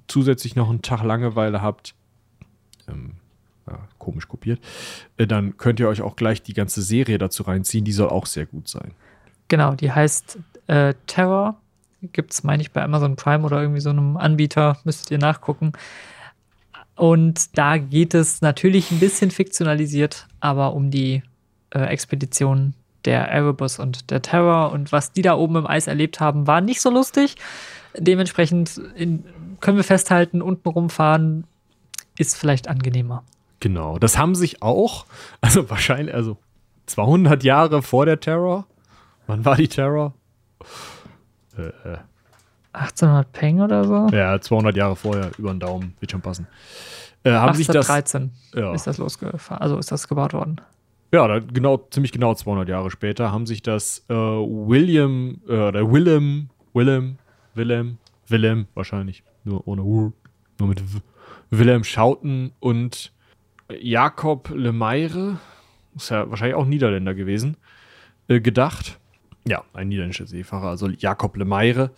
zusätzlich 0.08 0.56
noch 0.56 0.70
einen 0.70 0.82
Tag 0.82 1.04
Langeweile 1.04 1.62
habt, 1.62 1.94
ähm, 2.88 3.14
ja, 3.68 3.80
komisch 4.00 4.28
kopiert, 4.28 4.60
äh, 5.18 5.28
dann 5.28 5.58
könnt 5.58 5.80
ihr 5.80 5.88
euch 5.88 6.02
auch 6.02 6.16
gleich 6.16 6.42
die 6.42 6.54
ganze 6.54 6.82
Serie 6.82 7.20
dazu 7.20 7.44
reinziehen. 7.44 7.86
Die 7.86 7.92
soll 7.92 8.10
auch 8.10 8.26
sehr 8.26 8.48
gut 8.48 8.68
sein. 8.68 8.94
Genau, 9.48 9.76
die 9.76 9.92
heißt 9.92 10.40
äh, 10.70 10.94
Terror. 11.08 11.58
Gibt 12.02 12.32
es, 12.32 12.44
meine 12.44 12.62
ich, 12.62 12.72
bei 12.72 12.82
Amazon 12.82 13.16
Prime 13.18 13.44
oder 13.44 13.62
irgendwie 13.62 13.82
so 13.82 13.90
einem 13.90 14.16
Anbieter. 14.16 14.78
Müsstet 14.86 15.12
ihr 15.12 15.18
nachgucken. 15.18 15.74
Und 16.96 17.58
da 17.58 17.78
geht 17.78 18.14
es 18.14 18.42
natürlich 18.42 18.92
ein 18.92 19.00
bisschen 19.00 19.32
fiktionalisiert, 19.32 20.28
aber 20.40 20.74
um 20.74 20.92
die 20.92 21.24
äh, 21.72 21.80
Expedition 21.80 22.74
der 23.06 23.30
Erebus 23.30 23.80
und 23.80 24.12
der 24.12 24.22
Terror 24.22 24.72
und 24.74 24.92
was 24.92 25.14
die 25.14 25.22
da 25.22 25.36
oben 25.36 25.56
im 25.56 25.68
Eis 25.68 25.88
erlebt 25.88 26.20
haben, 26.20 26.46
war 26.48 26.60
nicht 26.60 26.82
so 26.82 26.90
lustig. 26.90 27.36
Dementsprechend 27.98 28.78
in, 28.96 29.24
können 29.62 29.78
wir 29.78 29.86
festhalten, 29.86 30.42
unten 30.42 30.68
rumfahren 30.68 31.46
ist 32.18 32.38
vielleicht 32.38 32.68
angenehmer. 32.68 33.24
Genau, 33.62 33.98
das 33.98 34.18
haben 34.18 34.36
sich 34.36 34.62
auch, 34.62 35.06
also 35.42 35.70
wahrscheinlich, 35.70 36.14
also 36.14 36.38
200 36.88 37.44
Jahre 37.44 37.82
vor 37.82 38.06
der 38.06 38.20
Terror. 38.20 38.68
Wann 39.26 39.46
war 39.46 39.56
die 39.56 39.68
Terror? 39.70 40.14
Äh, 41.58 41.98
1800 42.74 43.26
äh. 43.26 43.30
Peng 43.32 43.62
oder 43.62 43.84
so? 43.84 44.08
Ja, 44.16 44.40
200 44.40 44.76
Jahre 44.76 44.96
vorher, 44.96 45.32
über 45.38 45.52
den 45.52 45.60
Daumen, 45.60 45.96
wird 46.00 46.12
schon 46.12 46.22
passen. 46.22 46.48
Äh, 47.24 47.32
haben 47.32 47.50
1813 47.50 48.32
sich 48.32 48.52
das, 48.52 48.62
ja. 48.62 48.74
ist 48.74 48.88
das 48.88 48.98
losgefahren, 48.98 49.62
also 49.62 49.78
ist 49.78 49.92
das 49.92 50.08
gebaut 50.08 50.34
worden. 50.34 50.62
Ja, 51.12 51.28
da 51.28 51.40
genau, 51.40 51.78
ziemlich 51.90 52.12
genau 52.12 52.36
200 52.36 52.70
Jahre 52.70 52.92
später 52.92 53.32
haben 53.32 53.46
sich 53.46 53.62
das 53.64 54.06
äh, 54.10 54.14
William, 54.14 55.42
äh, 55.48 55.54
oder 55.54 55.92
Willem, 55.92 56.50
Willem, 56.74 57.18
Willem, 57.56 57.98
Willem 58.28 58.68
wahrscheinlich, 58.76 59.24
nur 59.44 59.68
ohne 59.68 59.82
U, 59.82 60.14
nur 60.60 60.70
mit 60.70 60.82
w, 60.82 61.00
Willem 61.50 61.84
Schouten 61.84 62.52
und 62.60 63.12
Jakob 63.82 64.52
Lemaire, 64.56 65.38
ist 65.96 66.12
ja 66.12 66.30
wahrscheinlich 66.30 66.56
auch 66.56 66.66
Niederländer 66.66 67.16
gewesen, 67.16 67.58
äh, 68.28 68.40
gedacht. 68.40 69.00
Ja, 69.48 69.64
ein 69.74 69.90
niederländischer 69.90 70.28
Seefahrer, 70.28 70.68
also 70.70 70.88
Jakob 70.90 71.36
Lemaire. 71.38 71.92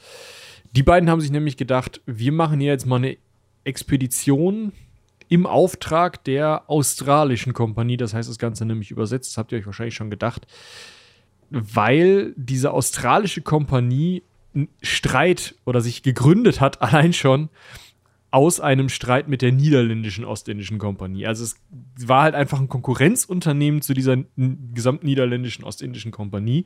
Die 0.71 0.83
beiden 0.83 1.09
haben 1.09 1.21
sich 1.21 1.31
nämlich 1.31 1.57
gedacht, 1.57 2.01
wir 2.05 2.31
machen 2.31 2.59
hier 2.59 2.71
jetzt 2.71 2.85
mal 2.85 2.97
eine 2.97 3.17
Expedition 3.63 4.71
im 5.27 5.45
Auftrag 5.45 6.23
der 6.23 6.69
australischen 6.69 7.53
Kompanie. 7.53 7.97
Das 7.97 8.13
heißt 8.13 8.29
das 8.29 8.37
Ganze 8.37 8.65
nämlich 8.65 8.91
übersetzt, 8.91 9.31
das 9.31 9.37
habt 9.37 9.51
ihr 9.51 9.59
euch 9.59 9.65
wahrscheinlich 9.65 9.95
schon 9.95 10.09
gedacht, 10.09 10.45
weil 11.49 12.33
diese 12.35 12.71
australische 12.71 13.41
Kompanie 13.41 14.23
Streit 14.81 15.55
oder 15.65 15.81
sich 15.81 16.03
gegründet 16.03 16.59
hat, 16.59 16.81
allein 16.81 17.13
schon 17.13 17.49
aus 18.31 18.61
einem 18.61 18.87
Streit 18.87 19.27
mit 19.27 19.41
der 19.41 19.51
niederländischen 19.51 20.23
Ostindischen 20.23 20.79
Kompanie. 20.79 21.27
Also 21.27 21.43
es 21.43 21.57
war 22.07 22.23
halt 22.23 22.33
einfach 22.33 22.61
ein 22.61 22.69
Konkurrenzunternehmen 22.69 23.81
zu 23.81 23.93
dieser 23.93 24.17
gesamten 24.37 25.05
niederländischen 25.05 25.65
Ostindischen 25.65 26.11
Kompanie. 26.11 26.65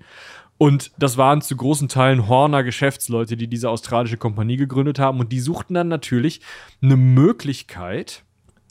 Und 0.59 0.91
das 0.99 1.17
waren 1.17 1.41
zu 1.41 1.57
großen 1.57 1.87
Teilen 1.87 2.27
Horner 2.27 2.63
Geschäftsleute, 2.63 3.35
die 3.35 3.47
diese 3.47 3.71
australische 3.71 4.17
Kompanie 4.17 4.57
gegründet 4.57 4.99
haben. 4.99 5.19
Und 5.19 5.31
die 5.31 5.39
suchten 5.39 5.73
dann 5.73 5.87
natürlich 5.87 6.41
eine 6.83 6.97
Möglichkeit, 6.97 8.23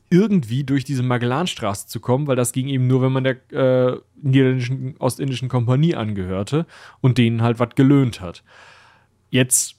irgendwie 0.08 0.62
durch 0.62 0.84
diese 0.84 1.02
Magellanstraße 1.02 1.88
zu 1.88 1.98
kommen, 1.98 2.28
weil 2.28 2.36
das 2.36 2.52
ging 2.52 2.68
eben 2.68 2.86
nur, 2.86 3.02
wenn 3.02 3.12
man 3.12 3.24
der 3.24 3.52
äh, 3.52 3.98
niederländischen 4.22 4.96
ostindischen 4.98 5.48
Kompanie 5.48 5.96
angehörte 5.96 6.66
und 7.00 7.18
denen 7.18 7.42
halt 7.42 7.58
was 7.58 7.70
gelöhnt 7.74 8.20
hat. 8.20 8.44
Jetzt 9.30 9.73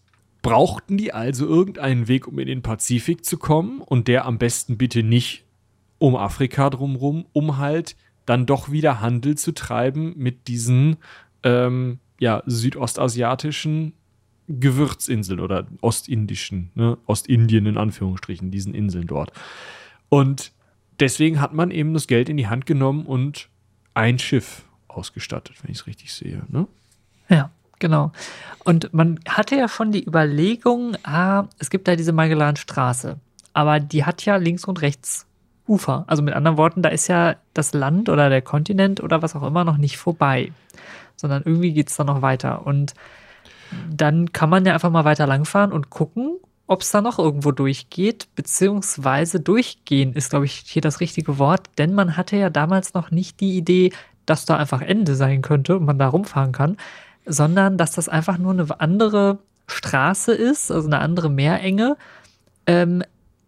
brauchten 0.46 0.96
die 0.96 1.12
also 1.12 1.48
irgendeinen 1.48 2.08
Weg, 2.08 2.28
um 2.28 2.38
in 2.38 2.46
den 2.46 2.62
Pazifik 2.62 3.26
zu 3.26 3.38
kommen 3.38 3.82
und 3.82 4.08
der 4.08 4.26
am 4.26 4.38
besten 4.38 4.78
bitte 4.78 5.02
nicht 5.02 5.44
um 5.98 6.16
Afrika 6.16 6.70
drumherum, 6.70 7.26
um 7.34 7.58
halt 7.58 7.96
dann 8.28 8.46
doch 8.46 8.70
wieder 8.70 9.02
Handel 9.02 9.36
zu 9.36 9.54
treiben 9.54 10.14
mit 10.18 10.48
diesen 10.48 10.98
ähm, 11.42 11.98
ja, 12.20 12.44
südostasiatischen 12.46 13.94
Gewürzinseln 14.48 15.40
oder 15.40 15.66
ostindischen, 15.82 16.70
ne? 16.76 17.00
Ostindien 17.08 17.66
in 17.66 17.78
Anführungsstrichen, 17.80 18.52
diesen 18.52 18.76
Inseln 18.76 19.08
dort. 19.08 19.32
Und 20.10 20.52
deswegen 21.00 21.42
hat 21.42 21.56
man 21.56 21.72
eben 21.72 21.96
das 21.96 22.06
Geld 22.06 22.30
in 22.30 22.38
die 22.38 22.48
Hand 22.48 22.68
genommen 22.68 23.08
und 23.08 23.50
ein 23.96 24.20
Schiff 24.20 24.64
ausgestattet, 24.88 25.58
wenn 25.64 25.72
ich 25.72 25.80
es 25.80 25.88
richtig 25.88 26.14
sehe. 26.14 26.44
Ne? 26.50 26.68
Ja, 27.30 27.50
genau. 27.80 28.12
Und 28.64 28.94
man 28.94 29.20
hatte 29.28 29.56
ja 29.56 29.68
schon 29.68 29.92
die 29.92 30.06
Überlegung, 30.06 30.98
ah, 31.04 31.46
es 31.60 31.70
gibt 31.70 31.88
da 31.88 31.96
diese 31.96 32.14
Magellanstraße, 32.14 33.18
aber 33.54 33.80
die 33.80 34.06
hat 34.06 34.26
ja 34.26 34.38
links 34.38 34.66
und 34.66 34.82
rechts 34.82 35.28
Ufer. 35.68 36.04
Also 36.08 36.24
mit 36.24 36.34
anderen 36.34 36.58
Worten, 36.58 36.82
da 36.82 36.90
ist 36.90 37.08
ja 37.08 37.36
das 37.54 37.74
Land 37.74 38.10
oder 38.10 38.30
der 38.30 38.42
Kontinent 38.42 39.02
oder 39.02 39.22
was 39.22 39.36
auch 39.36 39.44
immer 39.44 39.64
noch 39.64 39.78
nicht 39.78 39.98
vorbei, 39.98 40.52
sondern 41.16 41.44
irgendwie 41.46 41.74
geht 41.74 41.90
es 41.90 41.96
da 41.96 42.04
noch 42.04 42.22
weiter. 42.22 42.66
Und 42.66 42.94
dann 43.90 44.32
kann 44.32 44.50
man 44.50 44.66
ja 44.66 44.74
einfach 44.74 44.92
mal 44.92 45.06
weiter 45.06 45.28
langfahren 45.28 45.72
und 45.72 45.90
gucken, 45.90 46.38
ob 46.68 46.82
es 46.82 46.92
da 46.92 47.02
noch 47.02 47.20
irgendwo 47.20 47.52
durchgeht, 47.52 48.28
beziehungsweise 48.36 49.40
durchgehen 49.40 50.14
ist, 50.14 50.32
glaube 50.32 50.46
ich, 50.46 50.64
hier 50.66 50.82
das 50.82 51.00
richtige 51.00 51.38
Wort, 51.38 51.70
denn 51.78 51.94
man 51.94 52.18
hatte 52.18 52.38
ja 52.38 52.50
damals 52.50 52.94
noch 52.94 53.12
nicht 53.12 53.40
die 53.40 53.58
Idee, 53.58 53.92
dass 54.26 54.46
da 54.46 54.58
einfach 54.58 54.82
Ende 54.82 55.16
sein 55.16 55.42
könnte 55.44 55.78
und 55.78 55.86
man 55.86 56.00
da 56.00 56.08
rumfahren 56.08 56.52
kann, 56.52 56.78
sondern 57.26 57.78
dass 57.78 57.92
das 57.92 58.10
einfach 58.10 58.38
nur 58.38 58.52
eine 58.52 58.80
andere 58.80 59.40
Straße 59.68 60.34
ist, 60.34 60.72
also 60.72 60.88
eine 60.88 61.00
andere 61.00 61.30
Meerenge, 61.30 61.98
ähm, 62.68 63.04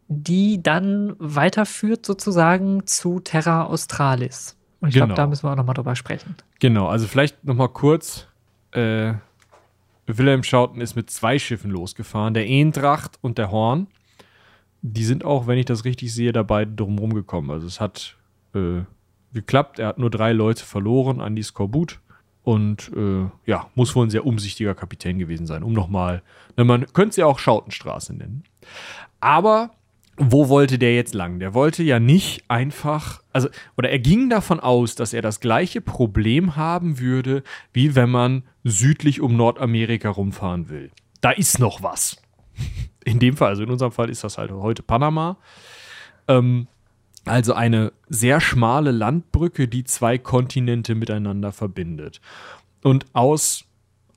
die 0.08 0.62
dann 0.64 1.16
weiterführt 1.20 2.06
sozusagen 2.06 2.88
zu 2.88 3.20
Terra 3.20 3.66
Australis. 3.66 4.56
Und 4.80 4.90
ich 4.90 4.94
genau. 4.96 5.08
glaube, 5.08 5.18
da 5.22 5.28
müssen 5.28 5.44
wir 5.44 5.52
auch 5.52 5.56
nochmal 5.56 5.76
drüber 5.76 5.96
sprechen. 5.96 6.36
Genau, 6.60 6.88
also 6.88 7.08
vielleicht 7.08 7.44
nochmal 7.44 7.70
kurz. 7.70 8.28
Äh, 8.72 9.14
Wilhelm 10.06 10.44
Schouten 10.44 10.82
ist 10.82 10.96
mit 10.96 11.10
zwei 11.10 11.38
Schiffen 11.38 11.70
losgefahren, 11.70 12.34
der 12.34 12.48
Eendracht 12.48 13.18
und 13.22 13.38
der 13.38 13.52
Horn. 13.52 13.88
Die 14.82 15.04
sind 15.04 15.26
auch, 15.26 15.48
wenn 15.48 15.58
ich 15.58 15.66
das 15.66 15.84
richtig 15.84 16.14
sehe, 16.14 16.32
dabei 16.32 16.64
drumherum 16.64 17.14
gekommen. 17.14 17.52
Also 17.52 17.68
es 17.68 17.82
hat 17.82 18.16
äh, 18.56 18.82
geklappt. 19.34 19.80
Er 19.80 19.88
hat 19.88 19.98
nur 19.98 20.10
drei 20.10 20.32
Leute 20.32 20.64
verloren 20.64 21.20
an 21.20 21.36
die 21.36 21.44
Skorbut. 21.44 22.00
Und 22.48 22.94
äh, 22.96 23.30
ja, 23.46 23.70
muss 23.76 23.94
wohl 23.94 24.08
ein 24.08 24.10
sehr 24.10 24.26
umsichtiger 24.26 24.74
Kapitän 24.74 25.20
gewesen 25.20 25.46
sein, 25.46 25.64
um 25.64 25.74
nochmal, 25.74 26.24
ne, 26.56 26.64
man 26.64 26.86
könnte 26.94 27.16
sie 27.16 27.24
auch 27.24 27.40
Schautenstraße 27.40 28.16
nennen. 28.16 28.46
Aber 29.20 29.72
wo 30.16 30.48
wollte 30.48 30.80
der 30.80 30.96
jetzt 30.96 31.14
lang? 31.14 31.40
Der 31.40 31.54
wollte 31.54 31.84
ja 31.84 32.00
nicht 32.00 32.46
einfach, 32.48 33.22
also, 33.34 33.50
oder 33.76 33.90
er 33.90 34.00
ging 34.00 34.30
davon 34.30 34.62
aus, 34.62 34.96
dass 34.96 35.12
er 35.12 35.22
das 35.22 35.42
gleiche 35.42 35.82
Problem 35.82 36.56
haben 36.56 37.00
würde, 37.00 37.44
wie 37.74 37.96
wenn 37.96 38.12
man 38.12 38.44
südlich 38.64 39.20
um 39.20 39.36
Nordamerika 39.36 40.08
rumfahren 40.08 40.70
will. 40.70 40.92
Da 41.20 41.32
ist 41.32 41.60
noch 41.60 41.84
was. 41.84 42.16
In 43.04 43.20
dem 43.20 43.36
Fall, 43.36 43.50
also 43.50 43.64
in 43.64 43.72
unserem 43.72 43.92
Fall 43.92 44.10
ist 44.10 44.24
das 44.24 44.38
halt 44.38 44.52
heute 44.52 44.84
Panama. 44.84 45.36
Ähm, 46.30 46.68
also 47.30 47.54
eine 47.54 47.94
sehr 48.10 48.42
schmale 48.42 48.92
Landbrücke, 48.92 49.68
die 49.68 49.84
zwei 49.84 50.18
Kontinente 50.18 50.96
miteinander 50.96 51.52
verbindet. 51.52 52.22
Und 52.84 53.06
aus 53.14 53.68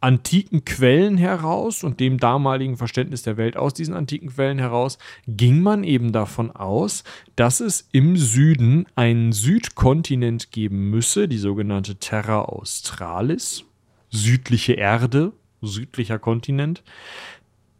antiken 0.01 0.65
Quellen 0.65 1.19
heraus 1.19 1.85
und 1.85 2.01
dem 2.01 2.19
damaligen 2.19 2.77
Verständnis 2.77 3.23
der 3.23 3.37
Welt 3.37 3.57
aus 3.57 3.75
diesen 3.75 3.95
antiken 3.95 4.31
Quellen 4.31 4.59
heraus 4.59 4.99
ging 5.27 5.61
man 5.61 5.85
eben 5.85 6.13
davon 6.13 6.51
aus, 6.51 7.05
dass 7.37 7.61
es 7.61 7.89
im 7.93 8.17
Süden 8.17 8.87
einen 8.95 9.33
Südkontinent 9.33 10.53
geben 10.53 10.89
müsse, 10.91 11.29
die 11.29 11.39
sogenannte 11.39 11.97
Terra 11.97 12.43
Australis, 12.43 13.65
südliche 14.09 14.73
Erde, 14.73 15.33
südlicher 15.61 16.19
Kontinent, 16.19 16.83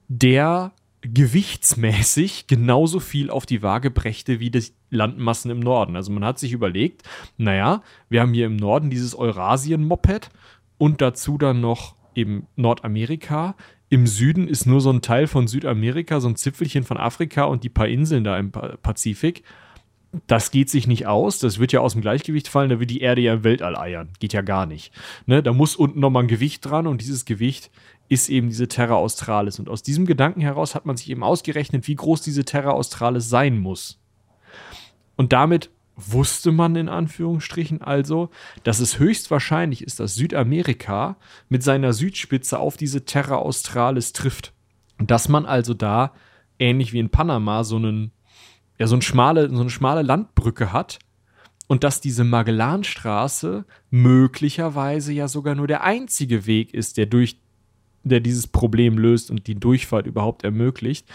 der 0.09 0.73
gewichtsmäßig 1.03 2.47
genauso 2.47 3.01
viel 3.01 3.31
auf 3.31 3.47
die 3.47 3.63
Waage 3.63 3.91
brächte 3.91 4.41
wie 4.41 4.51
die 4.51 4.65
Landmassen 4.91 5.51
im 5.51 5.61
Norden. 5.61 5.97
Also 5.97 6.13
man 6.13 6.25
hat 6.25 6.39
sich 6.39 6.53
überlegt, 6.53 7.03
naja, 7.37 7.83
wir 8.09 8.21
haben 8.21 8.35
hier 8.35 8.47
im 8.47 8.57
Norden 8.57 8.91
dieses 8.91 9.15
Eurasien-Moped 9.15 10.31
und 10.79 11.01
dazu 11.01 11.39
dann 11.39 11.61
noch 11.61 11.95
eben 12.15 12.47
Nordamerika. 12.57 13.55
Im 13.89 14.07
Süden 14.07 14.49
ist 14.49 14.67
nur 14.67 14.81
so 14.81 14.91
ein 14.91 15.03
Teil 15.03 15.27
von 15.27 15.49
Südamerika, 15.49 16.21
so 16.21 16.29
ein 16.29 16.37
Zipfelchen 16.37 16.85
von 16.85 16.97
Afrika 16.97 17.45
und 17.45 17.65
die 17.65 17.69
paar 17.69 17.89
Inseln 17.89 18.25
da 18.25 18.39
im 18.39 18.53
Pazifik. 18.53 19.43
Das 20.27 20.51
geht 20.51 20.69
sich 20.69 20.89
nicht 20.89 21.07
aus, 21.07 21.39
das 21.39 21.61
wird 21.61 21.71
ja 21.71 21.81
aus 21.81 21.93
dem 21.93 22.03
Gleichgewicht 22.03 22.49
fallen, 22.49 22.71
da 22.71 22.81
wird 22.81 22.91
die 22.91 23.01
Erde 23.01 23.21
ja 23.21 23.35
im 23.35 23.45
Weltall 23.45 23.77
eiern. 23.77 24.09
Geht 24.19 24.33
ja 24.33 24.43
gar 24.43 24.67
nicht. 24.67 24.93
Ne? 25.27 25.41
Da 25.41 25.53
muss 25.53 25.77
unten 25.77 26.01
nochmal 26.01 26.25
ein 26.25 26.29
Gewicht 26.29 26.65
dran 26.65 26.89
und 26.89 27.01
dieses 27.01 27.25
Gewicht 27.25 27.71
ist 28.09 28.29
eben 28.29 28.49
diese 28.49 28.67
Terra 28.67 28.95
Australis. 28.95 29.61
Und 29.61 29.69
aus 29.69 29.83
diesem 29.83 30.07
Gedanken 30.07 30.41
heraus 30.41 30.75
hat 30.75 30.85
man 30.85 30.97
sich 30.97 31.11
eben 31.11 31.23
ausgerechnet, 31.23 31.87
wie 31.87 31.95
groß 31.95 32.23
diese 32.23 32.45
Terra 32.45 32.71
Australis 32.71 33.29
sein 33.29 33.59
muss. 33.59 34.01
Und 35.21 35.35
damit 35.35 35.69
wusste 35.97 36.51
man 36.51 36.77
in 36.77 36.89
Anführungsstrichen 36.89 37.83
also, 37.83 38.31
dass 38.63 38.81
es 38.81 38.99
höchstwahrscheinlich 38.99 39.85
ist, 39.85 40.01
dass 40.01 40.15
Südamerika 40.15 41.19
mit 41.51 41.63
seiner 41.63 41.93
Südspitze 41.93 42.59
auf 42.59 42.79
diese 42.79 43.05
Terra 43.05 43.35
Australis 43.35 44.15
trifft. 44.15 44.55
Dass 44.97 45.29
man 45.29 45.45
also 45.45 45.75
da, 45.75 46.15
ähnlich 46.59 46.95
wie 46.95 47.01
in 47.01 47.11
Panama, 47.11 47.65
so, 47.65 47.77
einen, 47.77 48.13
ja, 48.79 48.87
so, 48.87 48.95
eine, 48.95 49.03
schmale, 49.03 49.51
so 49.55 49.61
eine 49.61 49.69
schmale 49.69 50.01
Landbrücke 50.01 50.73
hat 50.73 50.99
und 51.67 51.85
dass 51.85 52.01
diese 52.01 52.25
Magellanstraße 52.25 53.67
möglicherweise 53.91 55.13
ja 55.13 55.29
sogar 55.29 55.55
nur 55.55 55.67
der 55.67 55.85
einzige 55.85 56.47
Weg 56.47 56.73
ist, 56.73 56.97
der 56.97 57.05
durch 57.05 57.39
der 58.05 58.21
dieses 58.21 58.47
Problem 58.47 58.97
löst 58.97 59.31
und 59.31 59.47
die 59.49 59.61
Durchfahrt 59.61 60.07
überhaupt 60.07 60.45
ermöglicht. 60.45 61.07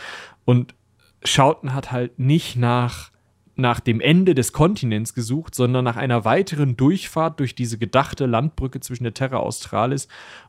Und 0.46 0.76
Schouten 1.24 1.74
hat 1.74 1.92
halt 1.92 2.20
nicht 2.20 2.56
nach 2.56 3.15
nach 3.56 3.80
dem 3.80 4.02
Ende 4.02 4.36
des 4.36 4.52
Kontinents 4.52 5.14
gesucht, 5.14 5.56
sondern 5.56 5.86
nach 5.86 5.96
einer 5.96 6.26
weiteren 6.26 6.76
Durchfahrt 6.76 7.40
durch 7.40 7.56
diese 7.56 7.78
gedachte 7.78 8.26
Landbrücke 8.26 8.80
zwischen 8.82 9.04
der 9.04 9.14
Terra 9.14 9.38
Australis 9.38 10.08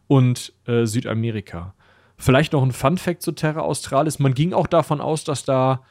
und 0.08 0.52
äh, 0.66 0.86
Südamerika. 0.86 1.74
Vielleicht 2.18 2.52
noch 2.52 2.62
ein 2.62 2.72
Fun 2.72 2.98
Fact 2.98 3.22
zu 3.22 3.32
Terra 3.32 3.60
Australis. 3.60 4.18
Man 4.18 4.34
ging 4.34 4.52
auch 4.52 4.66
davon 4.66 5.00
aus, 5.00 5.24
dass 5.24 5.44
da 5.44 5.82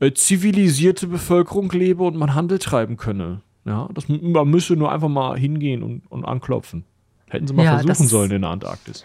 äh, 0.00 0.12
zivilisierte 0.12 1.06
Bevölkerung 1.06 1.70
lebe 1.70 2.02
und 2.02 2.16
man 2.16 2.34
Handel 2.34 2.58
treiben 2.58 2.96
könne. 2.96 3.42
Ja, 3.64 3.88
das, 3.92 4.08
man 4.08 4.48
müsse 4.48 4.74
nur 4.74 4.90
einfach 4.90 5.08
mal 5.08 5.38
hingehen 5.38 5.82
und, 5.82 6.02
und 6.08 6.24
anklopfen. 6.24 6.84
Hätten 7.28 7.46
sie 7.46 7.52
mal 7.52 7.64
ja, 7.64 7.78
versuchen 7.78 8.08
sollen 8.08 8.30
in 8.30 8.42
der 8.42 8.50
Antarktis. 8.50 9.04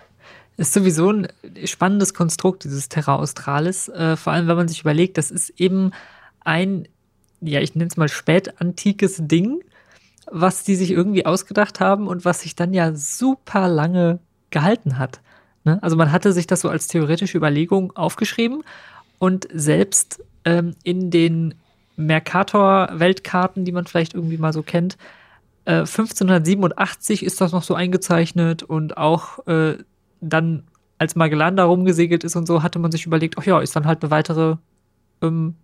Ist 0.55 0.73
sowieso 0.73 1.09
ein 1.09 1.27
spannendes 1.65 2.13
Konstrukt, 2.13 2.63
dieses 2.63 2.87
Terra 2.87 3.15
Australis. 3.15 3.89
Äh, 3.89 4.15
vor 4.15 4.33
allem, 4.33 4.47
wenn 4.47 4.55
man 4.55 4.67
sich 4.67 4.81
überlegt, 4.81 5.17
das 5.17 5.31
ist 5.31 5.49
eben 5.59 5.91
ein 6.41 6.87
ja, 7.45 7.59
ich 7.59 7.75
nenne 7.75 7.89
es 7.89 7.97
mal 7.97 8.09
spätantikes 8.09 9.17
Ding, 9.21 9.63
was 10.31 10.63
die 10.63 10.75
sich 10.75 10.91
irgendwie 10.91 11.25
ausgedacht 11.25 11.79
haben 11.79 12.07
und 12.07 12.25
was 12.25 12.41
sich 12.41 12.55
dann 12.55 12.73
ja 12.73 12.93
super 12.93 13.67
lange 13.67 14.19
gehalten 14.49 14.97
hat. 14.97 15.21
Ne? 15.63 15.79
Also 15.81 15.95
man 15.95 16.11
hatte 16.11 16.33
sich 16.33 16.47
das 16.47 16.61
so 16.61 16.69
als 16.69 16.87
theoretische 16.87 17.37
Überlegung 17.37 17.95
aufgeschrieben 17.95 18.63
und 19.19 19.47
selbst 19.53 20.23
ähm, 20.45 20.75
in 20.83 21.11
den 21.11 21.55
Mercator-Weltkarten, 21.95 23.65
die 23.65 23.71
man 23.71 23.85
vielleicht 23.85 24.13
irgendwie 24.13 24.37
mal 24.37 24.53
so 24.53 24.63
kennt, 24.63 24.97
äh, 25.65 25.79
1587 25.79 27.23
ist 27.23 27.39
das 27.39 27.51
noch 27.51 27.63
so 27.63 27.75
eingezeichnet 27.75 28.63
und 28.63 28.97
auch 28.97 29.45
äh, 29.47 29.77
dann, 30.19 30.63
als 30.97 31.15
Magellan 31.15 31.55
da 31.55 31.65
rumgesegelt 31.65 32.23
ist 32.23 32.35
und 32.35 32.47
so, 32.47 32.63
hatte 32.63 32.79
man 32.79 32.91
sich 32.91 33.05
überlegt, 33.05 33.35
ach 33.37 33.45
ja, 33.45 33.59
ist 33.61 33.75
dann 33.75 33.85
halt 33.85 34.03
eine 34.03 34.11
weitere 34.11 34.57
ähm, 35.21 35.55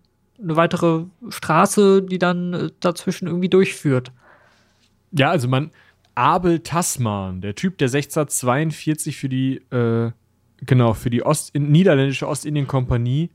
eine 0.42 0.56
weitere 0.56 1.04
Straße, 1.28 2.02
die 2.02 2.18
dann 2.18 2.52
äh, 2.52 2.70
dazwischen 2.80 3.26
irgendwie 3.26 3.48
durchführt. 3.48 4.12
Ja, 5.12 5.30
also 5.30 5.48
man, 5.48 5.70
Abel 6.14 6.60
Tasman, 6.60 7.40
der 7.40 7.54
Typ, 7.54 7.78
der 7.78 7.86
1642 7.86 9.16
für 9.16 9.28
die, 9.28 9.56
äh, 9.70 10.10
genau, 10.58 10.94
für 10.94 11.10
die 11.10 11.24
Ost 11.24 11.54
niederländische 11.54 12.28
Ostindien-Kompanie 12.28 13.30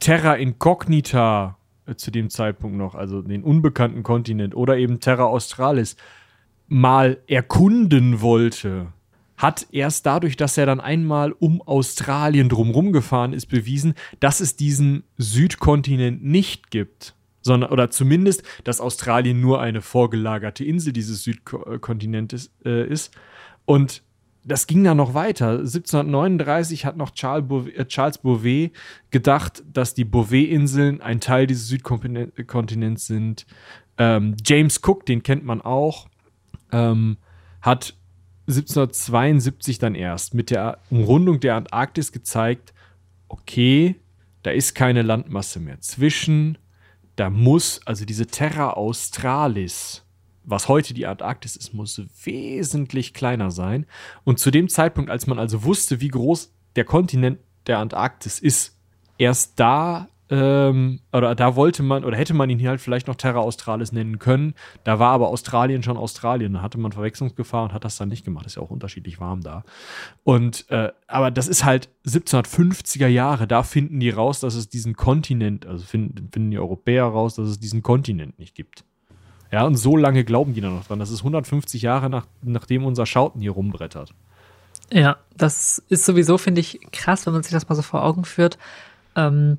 Terra 0.00 0.34
Incognita 0.34 1.56
äh, 1.86 1.94
zu 1.94 2.10
dem 2.10 2.30
Zeitpunkt 2.30 2.76
noch, 2.76 2.94
also 2.94 3.22
den 3.22 3.42
unbekannten 3.42 4.02
Kontinent 4.02 4.54
oder 4.54 4.76
eben 4.76 5.00
Terra 5.00 5.24
Australis, 5.24 5.96
mal 6.68 7.18
erkunden 7.26 8.20
wollte 8.20 8.92
hat 9.44 9.66
erst 9.72 10.06
dadurch, 10.06 10.38
dass 10.38 10.56
er 10.56 10.64
dann 10.64 10.80
einmal 10.80 11.32
um 11.32 11.60
Australien 11.60 12.48
drumherum 12.48 12.92
gefahren 12.92 13.34
ist, 13.34 13.46
bewiesen, 13.46 13.92
dass 14.18 14.40
es 14.40 14.56
diesen 14.56 15.04
Südkontinent 15.18 16.24
nicht 16.24 16.70
gibt. 16.70 17.14
Sondern, 17.42 17.70
oder 17.70 17.90
zumindest, 17.90 18.42
dass 18.64 18.80
Australien 18.80 19.42
nur 19.42 19.60
eine 19.60 19.82
vorgelagerte 19.82 20.64
Insel 20.64 20.94
dieses 20.94 21.24
Südkontinentes 21.24 22.52
äh, 22.64 22.88
ist. 22.88 23.14
Und 23.66 24.02
das 24.46 24.66
ging 24.66 24.82
dann 24.82 24.96
noch 24.96 25.12
weiter. 25.12 25.50
1739 25.50 26.86
hat 26.86 26.96
noch 26.96 27.10
Charles 27.10 27.46
Bouvet, 27.46 27.76
äh, 27.76 27.84
Charles 27.84 28.16
Bouvet 28.16 28.72
gedacht, 29.10 29.62
dass 29.70 29.92
die 29.92 30.06
Bouvet-Inseln 30.06 31.02
ein 31.02 31.20
Teil 31.20 31.46
dieses 31.46 31.68
Südkontinents 31.68 33.06
sind. 33.06 33.44
Ähm, 33.98 34.36
James 34.42 34.80
Cook, 34.82 35.04
den 35.04 35.22
kennt 35.22 35.44
man 35.44 35.60
auch, 35.60 36.08
ähm, 36.72 37.18
hat 37.60 37.94
1772 38.46 39.78
dann 39.78 39.94
erst 39.94 40.34
mit 40.34 40.50
der 40.50 40.78
Umrundung 40.90 41.40
der 41.40 41.56
Antarktis 41.56 42.12
gezeigt, 42.12 42.74
okay, 43.28 43.96
da 44.42 44.50
ist 44.50 44.74
keine 44.74 45.02
Landmasse 45.02 45.60
mehr 45.60 45.80
zwischen, 45.80 46.58
da 47.16 47.30
muss, 47.30 47.80
also 47.86 48.04
diese 48.04 48.26
Terra 48.26 48.70
Australis, 48.70 50.04
was 50.44 50.68
heute 50.68 50.92
die 50.92 51.06
Antarktis 51.06 51.56
ist, 51.56 51.72
muss 51.72 52.00
wesentlich 52.24 53.14
kleiner 53.14 53.50
sein. 53.50 53.86
Und 54.24 54.38
zu 54.38 54.50
dem 54.50 54.68
Zeitpunkt, 54.68 55.10
als 55.10 55.26
man 55.26 55.38
also 55.38 55.64
wusste, 55.64 56.00
wie 56.00 56.08
groß 56.08 56.52
der 56.76 56.84
Kontinent 56.84 57.38
der 57.66 57.78
Antarktis 57.78 58.38
ist, 58.38 58.78
erst 59.16 59.58
da 59.58 60.08
ähm, 60.30 61.00
oder 61.12 61.34
da 61.34 61.54
wollte 61.54 61.82
man, 61.82 62.02
oder 62.04 62.16
hätte 62.16 62.32
man 62.32 62.48
ihn 62.48 62.58
hier 62.58 62.70
halt 62.70 62.80
vielleicht 62.80 63.08
noch 63.08 63.14
Terra 63.14 63.40
Australis 63.40 63.92
nennen 63.92 64.18
können. 64.18 64.54
Da 64.82 64.98
war 64.98 65.10
aber 65.10 65.28
Australien 65.28 65.82
schon 65.82 65.98
Australien. 65.98 66.54
Da 66.54 66.62
hatte 66.62 66.78
man 66.78 66.92
Verwechslungsgefahr 66.92 67.64
und 67.64 67.72
hat 67.74 67.84
das 67.84 67.96
dann 67.96 68.08
nicht 68.08 68.24
gemacht. 68.24 68.46
Ist 68.46 68.56
ja 68.56 68.62
auch 68.62 68.70
unterschiedlich 68.70 69.20
warm 69.20 69.42
da. 69.42 69.64
Und, 70.22 70.70
äh, 70.70 70.92
aber 71.06 71.30
das 71.30 71.46
ist 71.46 71.64
halt 71.64 71.90
1750er 72.06 73.06
Jahre. 73.06 73.46
Da 73.46 73.62
finden 73.62 74.00
die 74.00 74.10
raus, 74.10 74.40
dass 74.40 74.54
es 74.54 74.68
diesen 74.68 74.96
Kontinent, 74.96 75.66
also 75.66 75.84
finden, 75.84 76.30
finden 76.32 76.50
die 76.50 76.58
Europäer 76.58 77.04
raus, 77.04 77.34
dass 77.34 77.48
es 77.48 77.60
diesen 77.60 77.82
Kontinent 77.82 78.38
nicht 78.38 78.54
gibt. 78.54 78.84
Ja, 79.52 79.64
und 79.66 79.76
so 79.76 79.96
lange 79.96 80.24
glauben 80.24 80.54
die 80.54 80.62
da 80.62 80.70
noch 80.70 80.86
dran. 80.86 80.98
Das 80.98 81.10
ist 81.10 81.20
150 81.20 81.82
Jahre 81.82 82.08
nach, 82.08 82.26
nachdem 82.42 82.86
unser 82.86 83.04
Schauten 83.04 83.40
hier 83.42 83.52
rumbrettert. 83.52 84.14
Ja, 84.90 85.18
das 85.36 85.82
ist 85.88 86.06
sowieso, 86.06 86.38
finde 86.38 86.62
ich, 86.62 86.80
krass, 86.92 87.26
wenn 87.26 87.34
man 87.34 87.42
sich 87.42 87.52
das 87.52 87.68
mal 87.68 87.74
so 87.74 87.82
vor 87.82 88.02
Augen 88.04 88.24
führt. 88.24 88.58
Ähm, 89.16 89.58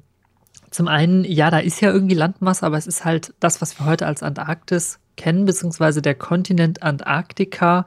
zum 0.76 0.90
einen, 0.90 1.24
ja, 1.24 1.50
da 1.50 1.60
ist 1.60 1.82
ja 1.82 1.90
irgendwie 1.90 2.16
Landmasse, 2.16 2.66
aber 2.66 2.78
es 2.78 2.86
ist 2.86 3.06
halt 3.06 3.34
das, 3.40 3.62
was 3.62 3.80
wir 3.80 3.86
heute 3.86 4.06
als 4.06 4.22
Antarktis 4.22 5.00
kennen, 5.16 5.46
beziehungsweise 5.46 6.02
der 6.02 6.16
Kontinent 6.16 6.84
Antarktika. 6.84 7.86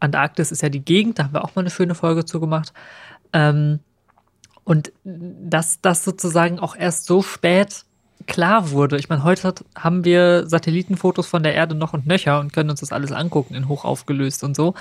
Antarktis 0.00 0.52
ist 0.52 0.62
ja 0.62 0.68
die 0.68 0.84
Gegend, 0.84 1.18
da 1.18 1.24
haben 1.24 1.32
wir 1.32 1.42
auch 1.42 1.54
mal 1.54 1.62
eine 1.62 1.70
schöne 1.70 1.94
Folge 1.94 2.26
zu 2.26 2.40
gemacht. 2.40 2.74
Ähm, 3.32 3.80
und 4.64 4.92
dass 5.02 5.80
das 5.80 6.04
sozusagen 6.04 6.58
auch 6.58 6.76
erst 6.76 7.06
so 7.06 7.22
spät 7.22 7.86
klar 8.26 8.70
wurde. 8.70 8.98
Ich 8.98 9.08
meine, 9.08 9.24
heute 9.24 9.54
haben 9.74 10.04
wir 10.04 10.46
Satellitenfotos 10.46 11.26
von 11.26 11.42
der 11.42 11.54
Erde 11.54 11.74
noch 11.74 11.94
und 11.94 12.06
nöcher 12.06 12.38
und 12.38 12.52
können 12.52 12.68
uns 12.68 12.80
das 12.80 12.92
alles 12.92 13.12
angucken 13.12 13.54
in 13.54 13.66
hochaufgelöst 13.66 14.44
und 14.44 14.54
so. 14.54 14.74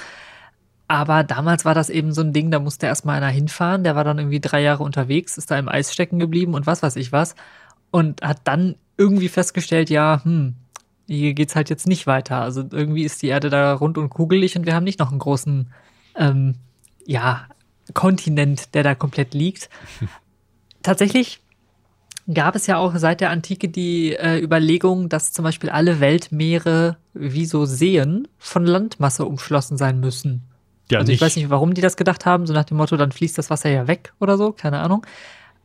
Aber 0.94 1.24
damals 1.24 1.66
war 1.66 1.74
das 1.74 1.90
eben 1.90 2.12
so 2.12 2.22
ein 2.22 2.34
Ding, 2.34 2.52
da 2.52 2.60
musste 2.60 2.86
erstmal 2.86 3.18
einer 3.18 3.30
hinfahren, 3.30 3.84
der 3.84 3.96
war 3.96 4.04
dann 4.04 4.20
irgendwie 4.20 4.40
drei 4.40 4.62
Jahre 4.62 4.84
unterwegs, 4.84 5.40
ist 5.40 5.50
da 5.50 5.58
im 5.58 5.68
Eis 5.68 5.92
stecken 5.92 6.20
geblieben 6.20 6.54
und 6.54 6.68
was 6.68 6.84
weiß 6.84 6.98
ich 6.98 7.12
was. 7.12 7.34
Und 7.90 8.22
hat 8.22 8.42
dann 8.44 8.76
irgendwie 8.96 9.28
festgestellt, 9.28 9.90
ja, 9.90 10.22
hm, 10.24 10.54
hier 11.08 11.34
geht's 11.34 11.56
halt 11.56 11.72
jetzt 11.72 11.88
nicht 11.88 12.06
weiter. 12.06 12.42
Also 12.42 12.64
irgendwie 12.72 13.06
ist 13.06 13.24
die 13.24 13.30
Erde 13.30 13.50
da 13.50 13.74
rund 13.74 13.98
und 13.98 14.12
kugelig 14.12 14.56
und 14.56 14.68
wir 14.68 14.76
haben 14.76 14.84
nicht 14.84 15.00
noch 15.00 15.10
einen 15.10 15.18
großen, 15.18 15.74
ähm, 16.16 16.58
ja, 17.08 17.48
Kontinent, 17.96 18.76
der 18.76 18.84
da 18.84 18.94
komplett 18.94 19.34
liegt. 19.34 19.72
Tatsächlich 20.84 21.42
gab 22.32 22.56
es 22.56 22.68
ja 22.68 22.78
auch 22.78 22.96
seit 22.98 23.20
der 23.20 23.32
Antike 23.32 23.68
die 23.68 24.14
äh, 24.14 24.40
Überlegung, 24.40 25.10
dass 25.10 25.32
zum 25.32 25.42
Beispiel 25.42 25.72
alle 25.72 26.00
Weltmeere 26.00 26.98
wie 27.16 27.48
so 27.48 27.66
Seen 27.66 28.28
von 28.38 28.64
Landmasse 28.64 29.26
umschlossen 29.26 29.76
sein 29.76 30.00
müssen. 30.00 30.53
Ja, 30.92 31.00
also 31.00 31.12
ich 31.12 31.22
weiß 31.22 31.36
nicht, 31.36 31.50
warum 31.50 31.74
die 31.74 31.82
das 31.82 31.98
gedacht 31.98 32.26
haben, 32.26 32.46
so 32.46 32.54
nach 32.54 32.66
dem 32.66 32.78
Motto, 32.78 32.98
dann 32.98 33.12
fließt 33.12 33.38
das 33.38 33.50
Wasser 33.50 33.70
ja 33.70 33.88
weg 33.88 34.14
oder 34.20 34.38
so, 34.38 34.52
keine 34.52 34.80
Ahnung. 34.80 35.06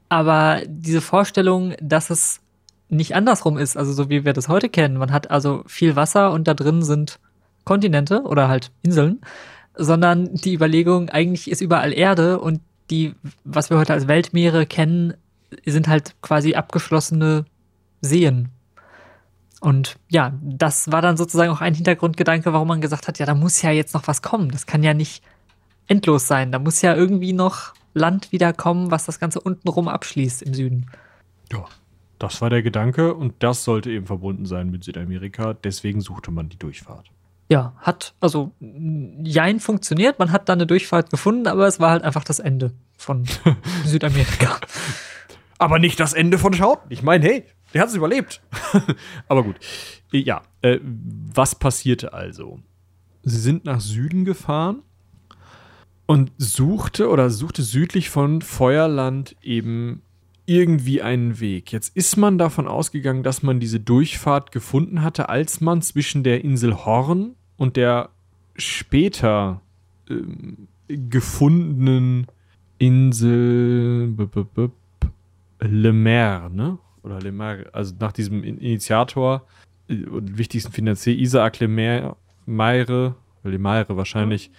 Aber 0.09 0.63
diese 0.67 1.01
Vorstellung, 1.01 1.75
dass 1.81 2.11
es 2.11 2.41
nicht 2.89 3.15
andersrum 3.15 3.59
ist, 3.59 3.77
also 3.77 3.93
so 3.93 4.09
wie 4.09 4.25
wir 4.25 4.33
das 4.33 4.49
heute 4.49 4.69
kennen, 4.69 4.97
man 4.97 5.13
hat 5.13 5.31
also 5.31 5.63
viel 5.67 5.97
Wasser 5.97 6.33
und 6.33 6.49
da 6.49 6.55
drin 6.55 6.83
sind 6.83 7.19
Kontinente 7.65 8.23
oder 8.23 8.49
halt 8.49 8.71
Inseln, 8.83 9.21
sondern 9.75 10.35
die 10.35 10.55
Überlegung, 10.55 11.11
eigentlich 11.11 11.51
ist 11.51 11.61
überall 11.61 11.93
Erde 11.93 12.41
und 12.41 12.61
die, 12.91 13.15
was 13.45 13.69
wir 13.69 13.77
heute 13.77 13.93
als 13.93 14.09
Weltmeere 14.09 14.65
kennen, 14.65 15.15
sind 15.67 15.89
halt 15.89 16.15
quasi 16.23 16.55
abgeschlossene 16.55 17.45
Seen, 18.01 18.49
und 19.61 19.99
ja, 20.09 20.33
das 20.43 20.93
war 20.93 21.03
dann 21.03 21.17
sozusagen 21.17 21.51
auch 21.51 21.61
ein 21.61 21.75
Hintergrundgedanke, 21.75 22.53
warum 22.53 22.69
man 22.69 22.81
gesagt 22.81 23.09
hat, 23.09 23.19
ja, 23.19 23.27
da 23.27 23.35
muss 23.35 23.61
ja 23.63 23.71
jetzt 23.71 23.95
noch 23.95 24.07
was 24.07 24.23
kommen. 24.23 24.51
Das 24.51 24.67
kann 24.67 24.83
ja 24.83 24.95
nicht 24.95 25.23
endlos 25.89 26.29
sein. 26.29 26.53
Da 26.53 26.59
muss 26.59 26.81
ja 26.83 26.95
irgendwie 26.95 27.33
noch 27.33 27.75
Land 27.95 28.31
wieder 28.31 28.53
kommen, 28.53 28.91
was 28.91 29.07
das 29.07 29.19
Ganze 29.19 29.41
untenrum 29.41 29.89
abschließt 29.89 30.43
im 30.43 30.55
Süden. 30.55 30.87
Ja, 31.53 31.65
das 32.19 32.41
war 32.41 32.51
der 32.51 32.63
Gedanke 32.63 33.15
und 33.15 33.35
das 33.41 33.65
sollte 33.65 33.91
eben 33.91 34.07
verbunden 34.07 34.47
sein 34.47 34.71
mit 34.71 34.85
Südamerika. 34.85 35.55
Deswegen 35.55 36.01
suchte 36.01 36.31
man 36.31 36.49
die 36.49 36.59
Durchfahrt. 36.59 37.11
Ja, 37.51 37.73
hat, 37.79 38.15
also, 38.21 38.53
Jein 38.61 39.59
funktioniert. 39.59 40.19
Man 40.19 40.31
hat 40.31 40.49
da 40.49 40.53
eine 40.53 40.67
Durchfahrt 40.67 41.11
gefunden, 41.11 41.47
aber 41.47 41.67
es 41.67 41.81
war 41.81 41.93
halt 41.93 42.05
einfach 42.05 42.25
das 42.25 42.39
Ende 42.39 42.73
von 42.97 43.25
Südamerika. 43.87 44.59
Aber 45.57 45.79
nicht 45.79 45.99
das 45.99 46.13
Ende 46.13 46.39
von 46.39 46.53
Schauten. 46.53 46.87
Ich 46.91 47.03
meine, 47.03 47.25
hey, 47.25 47.47
Der 47.75 47.83
hat 47.83 47.89
es 47.89 47.95
überlebt. 47.95 48.41
Aber 49.29 49.43
gut. 49.43 49.57
Ja, 50.11 50.43
äh, 50.63 50.79
was 50.83 51.55
passierte 51.55 52.13
also? 52.13 52.61
Sie 53.23 53.39
sind 53.41 53.65
nach 53.65 53.81
Süden 53.81 54.25
gefahren 54.25 54.83
und 56.07 56.33
suchte 56.39 57.11
oder 57.11 57.29
suchte 57.29 57.63
südlich 57.63 58.09
von 58.09 58.41
Feuerland 58.41 59.37
eben 59.43 60.03
irgendwie 60.47 61.03
einen 61.03 61.41
Weg. 61.41 61.73
Jetzt 61.73 61.95
ist 61.95 62.17
man 62.17 62.39
davon 62.39 62.67
ausgegangen, 62.67 63.23
dass 63.23 63.43
man 63.43 63.61
diese 63.61 63.81
Durchfahrt 63.81 64.51
gefunden 64.51 65.03
hatte, 65.03 65.29
als 65.29 65.61
man 65.61 65.83
zwischen 65.83 66.25
der 66.25 66.43
Insel 66.43 66.75
Horn 66.87 67.35
und 67.59 67.77
der 67.77 68.09
später 68.57 69.61
ähm, 70.09 70.69
gefundenen 70.89 72.29
Insel 72.79 74.15
Le 75.61 75.93
Maire, 75.93 76.51
ne? 76.51 76.79
Oder 77.03 77.21
Le 77.21 77.33
Maire, 77.33 77.71
also 77.73 77.95
nach 77.99 78.13
diesem 78.13 78.43
Initiator 78.43 79.47
äh, 79.89 80.05
und 80.05 80.39
wichtigsten 80.39 80.73
Finanzier 80.73 81.17
Isaac 81.17 81.61
Le 81.61 81.69
Maire, 81.69 82.17
Meire, 82.47 83.15
Le 83.45 83.59
Maire 83.59 83.97
wahrscheinlich, 83.97 84.51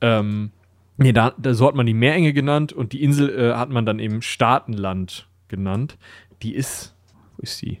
ähm, 0.00 0.50
Nee, 0.98 1.12
da, 1.12 1.34
da, 1.36 1.52
so 1.52 1.66
hat 1.66 1.74
man 1.74 1.86
die 1.86 1.94
Meerenge 1.94 2.32
genannt 2.32 2.72
und 2.72 2.92
die 2.92 3.02
Insel 3.02 3.28
äh, 3.28 3.54
hat 3.54 3.68
man 3.68 3.84
dann 3.84 3.98
eben 3.98 4.22
Staatenland 4.22 5.28
genannt. 5.48 5.98
Die 6.42 6.54
ist, 6.54 6.94
wo 7.36 7.42
ist 7.42 7.60
die? 7.60 7.80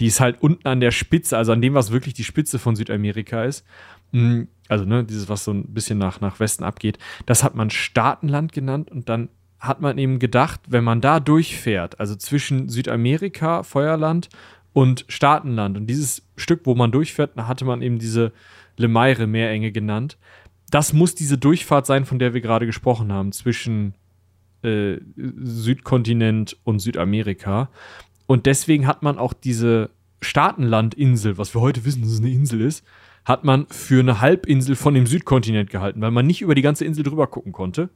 Die 0.00 0.06
ist 0.06 0.20
halt 0.20 0.42
unten 0.42 0.66
an 0.66 0.80
der 0.80 0.90
Spitze, 0.90 1.36
also 1.36 1.52
an 1.52 1.60
dem, 1.60 1.74
was 1.74 1.92
wirklich 1.92 2.14
die 2.14 2.24
Spitze 2.24 2.58
von 2.58 2.74
Südamerika 2.74 3.44
ist. 3.44 3.64
Hm, 4.12 4.48
also, 4.68 4.84
ne, 4.84 5.04
dieses, 5.04 5.28
was 5.28 5.44
so 5.44 5.52
ein 5.52 5.72
bisschen 5.72 5.98
nach, 5.98 6.20
nach 6.20 6.40
Westen 6.40 6.64
abgeht. 6.64 6.98
Das 7.26 7.44
hat 7.44 7.54
man 7.54 7.70
Staatenland 7.70 8.52
genannt 8.52 8.90
und 8.90 9.08
dann 9.08 9.28
hat 9.60 9.80
man 9.80 9.98
eben 9.98 10.18
gedacht, 10.18 10.60
wenn 10.68 10.84
man 10.84 11.00
da 11.00 11.20
durchfährt, 11.20 12.00
also 12.00 12.16
zwischen 12.16 12.68
Südamerika, 12.68 13.62
Feuerland 13.62 14.28
und 14.72 15.04
Staatenland 15.08 15.76
und 15.76 15.86
dieses 15.86 16.22
Stück, 16.36 16.62
wo 16.64 16.74
man 16.74 16.90
durchfährt, 16.92 17.36
hatte 17.36 17.64
man 17.64 17.82
eben 17.82 17.98
diese 17.98 18.32
Le 18.76 18.88
Maire 18.88 19.26
Meerenge 19.26 19.70
genannt 19.72 20.16
das 20.70 20.92
muss 20.92 21.14
diese 21.14 21.36
Durchfahrt 21.36 21.86
sein, 21.86 22.04
von 22.04 22.18
der 22.18 22.32
wir 22.32 22.40
gerade 22.40 22.66
gesprochen 22.66 23.12
haben, 23.12 23.32
zwischen 23.32 23.94
äh, 24.62 24.96
Südkontinent 25.16 26.56
und 26.64 26.78
Südamerika. 26.78 27.68
Und 28.26 28.46
deswegen 28.46 28.86
hat 28.86 29.02
man 29.02 29.18
auch 29.18 29.32
diese 29.32 29.90
Staatenlandinsel, 30.22 31.38
was 31.38 31.54
wir 31.54 31.60
heute 31.60 31.84
wissen, 31.84 32.02
dass 32.02 32.12
es 32.12 32.20
eine 32.20 32.30
Insel 32.30 32.60
ist, 32.60 32.84
hat 33.24 33.44
man 33.44 33.66
für 33.68 34.00
eine 34.00 34.20
Halbinsel 34.20 34.76
von 34.76 34.94
dem 34.94 35.06
Südkontinent 35.06 35.70
gehalten, 35.70 36.00
weil 36.00 36.10
man 36.10 36.26
nicht 36.26 36.40
über 36.40 36.54
die 36.54 36.62
ganze 36.62 36.84
Insel 36.84 37.02
drüber 37.02 37.26
gucken 37.26 37.52
konnte. 37.52 37.90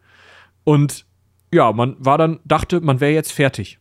Und 0.65 1.07
ja, 1.55 1.73
man 1.73 1.97
war 1.99 2.19
dann, 2.19 2.41
dachte, 2.45 2.81
man 2.81 3.01
wäre 3.01 3.13
jetzt 3.13 3.33
fertig. 3.33 3.79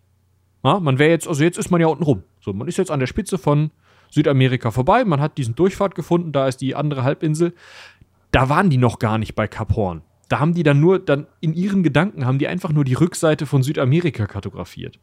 Ja, 0.64 0.80
man 0.80 1.00
wäre 1.00 1.12
jetzt, 1.12 1.28
also 1.28 1.44
jetzt 1.44 1.58
ist 1.58 1.72
man 1.72 1.82
ja 1.82 1.88
unten 1.88 2.04
rum. 2.04 2.24
So, 2.40 2.54
man 2.54 2.68
ist 2.68 2.78
jetzt 2.78 2.92
an 2.92 3.00
der 3.00 3.08
Spitze 3.08 3.38
von 3.38 3.72
Südamerika 4.10 4.72
vorbei, 4.72 5.04
man 5.04 5.20
hat 5.20 5.38
diesen 5.38 5.56
Durchfahrt 5.56 5.96
gefunden, 5.96 6.32
da 6.32 6.48
ist 6.48 6.62
die 6.62 6.76
andere 6.76 7.04
Halbinsel 7.04 7.54
da 8.34 8.50
waren 8.50 8.70
die 8.70 8.78
noch 8.78 9.00
gar 9.00 9.18
nicht 9.18 9.36
bei 9.36 9.48
Cap 9.48 9.76
Horn. 9.76 10.02
Da 10.28 10.40
haben 10.40 10.54
die 10.54 10.64
dann 10.64 10.80
nur, 10.80 11.00
dann 11.00 11.28
in 11.40 11.54
ihren 11.54 11.84
Gedanken 11.84 12.26
haben 12.26 12.40
die 12.40 12.48
einfach 12.48 12.72
nur 12.72 12.84
die 12.84 12.96
Rückseite 12.96 13.46
von 13.46 13.62
Südamerika 13.62 14.26
kartografiert. 14.26 15.00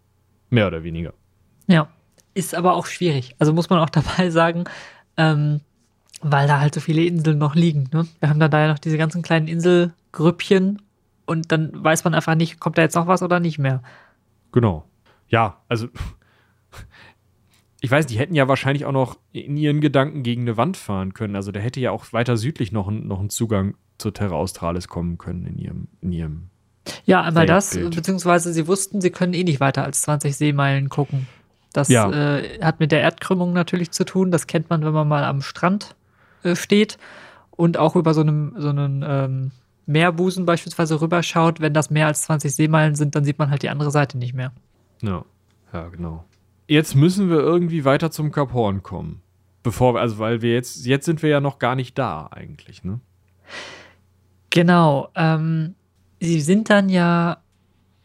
Mehr 0.51 0.67
oder 0.67 0.83
weniger. 0.83 1.15
Ja, 1.69 1.89
ist 2.35 2.57
aber 2.57 2.75
auch 2.75 2.87
schwierig. 2.87 3.37
Also 3.39 3.53
muss 3.53 3.71
man 3.71 3.79
auch 3.79 3.91
dabei 3.91 4.31
sagen, 4.31 4.65
ähm, 5.17 5.61
weil 6.23 6.49
da 6.49 6.61
halt 6.61 6.75
so 6.75 6.81
viele 6.81 7.05
Inseln 7.05 7.39
noch 7.39 7.55
liegen. 7.55 7.89
Ne? 7.93 8.09
Wir 8.19 8.29
haben 8.29 8.41
dann 8.41 8.51
da 8.51 8.61
ja 8.61 8.69
noch 8.69 8.81
diese 8.81 8.99
ganzen 8.99 9.23
kleinen 9.23 9.47
Inselgrüppchen 9.47 10.83
und 11.31 11.53
dann 11.53 11.71
weiß 11.73 12.03
man 12.03 12.13
einfach 12.13 12.35
nicht, 12.35 12.59
kommt 12.59 12.77
da 12.77 12.83
jetzt 12.83 12.97
noch 12.97 13.07
was 13.07 13.23
oder 13.23 13.39
nicht 13.39 13.61
mehr. 13.61 13.85
Genau. 14.51 14.85
Ja, 15.29 15.63
also 15.69 15.87
ich 17.81 17.89
weiß, 17.89 18.07
die 18.07 18.19
hätten 18.19 18.35
ja 18.35 18.49
wahrscheinlich 18.49 18.85
auch 18.85 18.93
noch 18.93 19.17
in 19.31 19.57
ihren 19.57 19.81
Gedanken 19.81 20.25
gegen 20.25 20.43
eine 20.43 20.57
Wand 20.57 20.77
fahren 20.77 21.15
können. 21.15 21.37
Also 21.37 21.53
da 21.53 21.61
hätte 21.61 21.79
ja 21.79 21.93
auch 21.93 22.13
weiter 22.13 22.37
südlich 22.37 22.73
noch, 22.73 22.89
ein, 22.89 23.07
noch 23.07 23.21
ein 23.21 23.31
Zugang 23.31 23.77
zur 23.97 24.13
Terra 24.13 24.35
Australis 24.35 24.89
kommen 24.89 25.19
können 25.19 25.47
in 25.47 25.57
ihrem, 25.57 25.89
in 26.01 26.11
ihrem 26.11 26.51
Ja, 27.05 27.23
einmal 27.23 27.47
das, 27.47 27.79
beziehungsweise 27.79 28.53
sie 28.53 28.67
wussten, 28.67 29.01
sie 29.01 29.11
können 29.11 29.33
eh 29.33 29.45
nicht 29.45 29.61
weiter 29.61 29.85
als 29.85 30.03
20 30.03 30.37
Seemeilen 30.37 30.89
gucken. 30.89 31.29
Das 31.73 31.89
ja. 31.89 32.11
äh, 32.11 32.59
hat 32.61 32.81
mit 32.81 32.91
der 32.91 33.03
Erdkrümmung 33.03 33.53
natürlich 33.53 33.93
zu 33.93 34.05
tun. 34.05 34.33
Das 34.33 34.49
kennt 34.49 34.69
man, 34.69 34.85
wenn 34.85 34.93
man 34.93 35.07
mal 35.07 35.23
am 35.23 35.43
Strand 35.43 35.95
äh, 36.43 36.57
steht 36.57 36.99
und 37.53 37.79
auch 37.79 37.95
über 37.95 38.15
so 38.15 38.23
einem, 38.23 38.55
so 38.59 38.71
einen 38.71 39.05
ähm, 39.07 39.51
Meerbusen 39.87 40.47
beispielsweise 40.47 41.01
rüberschaut. 41.01 41.61
Wenn 41.61 41.75
das 41.75 41.91
mehr 41.91 42.07
als 42.07 42.23
20 42.23 42.55
Seemeilen 42.55 42.95
sind, 42.95 43.15
dann 43.15 43.25
sieht 43.25 43.39
man 43.39 43.51
halt 43.51 43.63
die 43.63 43.71
andere 43.71 43.91
Seite 43.91 44.19
nicht 44.19 44.35
mehr. 44.35 44.53
Ja, 45.03 45.25
ja, 45.73 45.89
genau 45.89 46.25
jetzt 46.71 46.95
müssen 46.95 47.29
wir 47.29 47.41
irgendwie 47.41 47.85
weiter 47.85 48.11
zum 48.11 48.31
Kap 48.31 48.53
Horn 48.53 48.83
kommen. 48.83 49.21
Bevor 49.63 49.95
wir, 49.95 50.01
also 50.01 50.19
weil 50.19 50.41
wir 50.41 50.55
jetzt, 50.55 50.87
jetzt 50.87 51.05
sind 51.05 51.23
wir 51.23 51.29
ja 51.29 51.41
noch 51.41 51.59
gar 51.59 51.75
nicht 51.75 51.99
da 51.99 52.29
eigentlich, 52.31 52.83
ne? 52.85 53.01
Genau. 54.49 55.11
Ähm, 55.15 55.75
sie 56.21 56.41
sind 56.41 56.71
dann 56.71 56.89
ja 56.89 57.39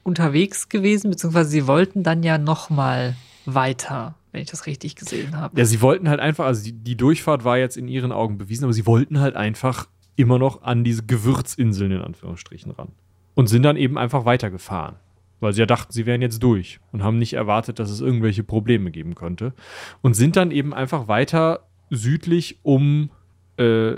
unterwegs 0.04 0.68
gewesen, 0.68 1.12
beziehungsweise 1.12 1.50
sie 1.50 1.68
wollten 1.68 2.04
dann 2.04 2.24
ja 2.24 2.38
noch 2.38 2.70
mal 2.70 3.16
weiter, 3.46 4.16
wenn 4.32 4.42
ich 4.42 4.50
das 4.50 4.66
richtig 4.66 4.96
gesehen 4.96 5.38
habe. 5.38 5.58
Ja, 5.58 5.66
sie 5.66 5.82
wollten 5.82 6.10
halt 6.10 6.20
einfach, 6.20 6.46
also 6.46 6.64
die, 6.64 6.74
die 6.74 6.98
Durchfahrt 6.98 7.46
war 7.46 7.58
jetzt 7.58 7.78
in 7.78 7.88
ihren 7.88 8.12
Augen 8.12 8.38
bewiesen, 8.38 8.66
aber 8.66 8.74
sie 8.74 8.86
wollten 8.86 9.20
halt 9.20 9.36
einfach 9.36 9.88
immer 10.16 10.40
noch 10.40 10.64
an 10.64 10.84
diese 10.84 11.06
Gewürzinseln 11.06 11.92
in 11.92 12.02
Anführungsstrichen 12.02 12.72
ran. 12.72 12.90
Und 13.34 13.48
sind 13.48 13.64
dann 13.64 13.76
eben 13.76 13.98
einfach 13.98 14.26
weitergefahren 14.26 14.96
weil 15.40 15.54
sie 15.54 15.60
ja 15.60 15.66
dachten, 15.66 15.92
sie 15.92 16.06
wären 16.06 16.22
jetzt 16.22 16.42
durch 16.42 16.80
und 16.92 17.04
haben 17.04 17.20
nicht 17.20 17.34
erwartet, 17.34 17.80
dass 17.80 17.90
es 17.90 18.02
irgendwelche 18.02 18.44
Probleme 18.44 18.92
geben 18.92 19.16
könnte. 19.16 19.54
Und 20.02 20.16
sind 20.16 20.36
dann 20.36 20.52
eben 20.52 20.74
einfach 20.74 21.08
weiter 21.08 21.68
südlich 21.90 22.60
um, 22.64 23.10
äh, 23.58 23.92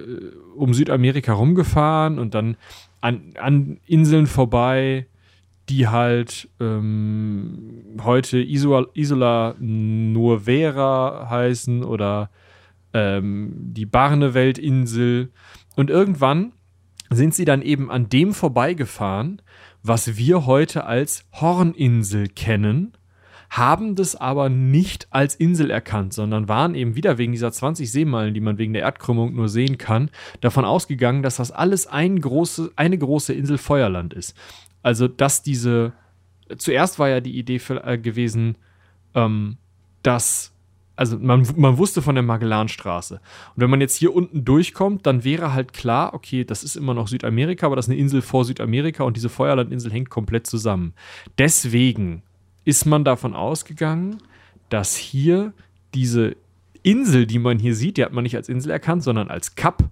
um 0.56 0.74
Südamerika 0.74 1.34
rumgefahren 1.34 2.20
und 2.20 2.34
dann 2.34 2.58
an, 3.02 3.34
an 3.40 3.80
Inseln 3.86 4.28
vorbei, 4.28 5.06
die 5.70 5.88
halt 5.88 6.50
ähm, 6.60 7.98
heute 8.04 8.40
Isola, 8.40 8.88
Isola 8.94 9.56
Nuovera 9.60 11.28
heißen 11.30 11.84
oder 11.84 12.30
ähm, 12.94 13.54
die 13.56 13.86
Barneveld-Insel. 13.86 15.30
Und 15.78 15.92
irgendwann 15.92 16.54
sind 17.12 17.36
sie 17.36 17.46
dann 17.46 17.62
eben 17.62 17.92
an 17.92 18.10
dem 18.10 18.34
vorbeigefahren, 18.34 19.44
was 19.84 20.18
wir 20.18 20.48
heute 20.48 20.86
als 20.86 21.24
Horninsel 21.32 22.28
kennen, 22.28 22.94
haben 23.52 23.96
das 23.96 24.16
aber 24.16 24.50
nicht 24.50 25.08
als 25.12 25.36
Insel 25.36 25.70
erkannt, 25.70 26.14
sondern 26.14 26.50
waren 26.50 26.74
eben 26.74 26.96
wieder 26.96 27.20
wegen 27.20 27.32
dieser 27.32 27.52
20 27.52 27.90
Seemeilen, 27.90 28.34
die 28.34 28.42
man 28.42 28.58
wegen 28.58 28.74
der 28.74 28.82
Erdkrümmung 28.82 29.36
nur 29.36 29.50
sehen 29.50 29.78
kann, 29.78 30.10
davon 30.42 30.66
ausgegangen, 30.66 31.22
dass 31.22 31.38
das 31.38 31.52
alles 31.52 31.86
ein 31.86 32.20
große, 32.20 32.72
eine 32.76 32.98
große 32.98 33.34
Insel 33.34 33.60
Feuerland 33.60 34.16
ist. 34.16 34.36
Also, 34.82 35.08
dass 35.08 35.44
diese, 35.44 35.94
zuerst 36.58 36.98
war 36.98 37.08
ja 37.08 37.22
die 37.22 37.38
Idee 37.38 37.60
für, 37.60 37.86
äh, 37.86 38.00
gewesen, 38.00 38.58
ähm, 39.14 39.58
dass 40.02 40.57
also 40.98 41.18
man, 41.20 41.48
man 41.56 41.78
wusste 41.78 42.02
von 42.02 42.16
der 42.16 42.24
Magellanstraße. 42.24 43.16
Und 43.16 43.22
wenn 43.62 43.70
man 43.70 43.80
jetzt 43.80 43.96
hier 43.96 44.14
unten 44.14 44.44
durchkommt, 44.44 45.06
dann 45.06 45.24
wäre 45.24 45.54
halt 45.54 45.72
klar, 45.72 46.14
okay, 46.14 46.44
das 46.44 46.64
ist 46.64 46.76
immer 46.76 46.94
noch 46.94 47.08
Südamerika, 47.08 47.68
aber 47.68 47.76
das 47.76 47.86
ist 47.86 47.92
eine 47.92 48.00
Insel 48.00 48.22
vor 48.22 48.44
Südamerika 48.44 49.04
und 49.04 49.16
diese 49.16 49.30
Feuerlandinsel 49.30 49.92
hängt 49.92 50.10
komplett 50.10 50.48
zusammen. 50.48 50.94
Deswegen 51.38 52.24
ist 52.66 52.86
man 52.86 53.06
davon 53.06 53.36
ausgegangen, 53.36 54.18
dass 54.70 54.96
hier 54.96 55.54
diese 55.94 56.36
Insel, 56.84 57.28
die 57.28 57.40
man 57.40 57.60
hier 57.60 57.76
sieht, 57.76 57.98
die 57.98 58.04
hat 58.04 58.12
man 58.12 58.24
nicht 58.24 58.36
als 58.36 58.50
Insel 58.50 58.72
erkannt, 58.72 59.04
sondern 59.04 59.30
als 59.30 59.56
Kap 59.56 59.84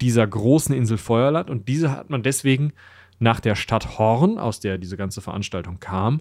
dieser 0.00 0.26
großen 0.26 0.74
Insel 0.74 0.98
Feuerland. 0.98 1.50
Und 1.50 1.68
diese 1.68 1.90
hat 1.90 2.10
man 2.10 2.22
deswegen 2.22 2.72
nach 3.20 3.40
der 3.40 3.54
Stadt 3.54 3.98
Horn, 3.98 4.38
aus 4.38 4.60
der 4.60 4.78
diese 4.78 4.96
ganze 4.96 5.20
Veranstaltung 5.20 5.78
kam, 5.80 6.20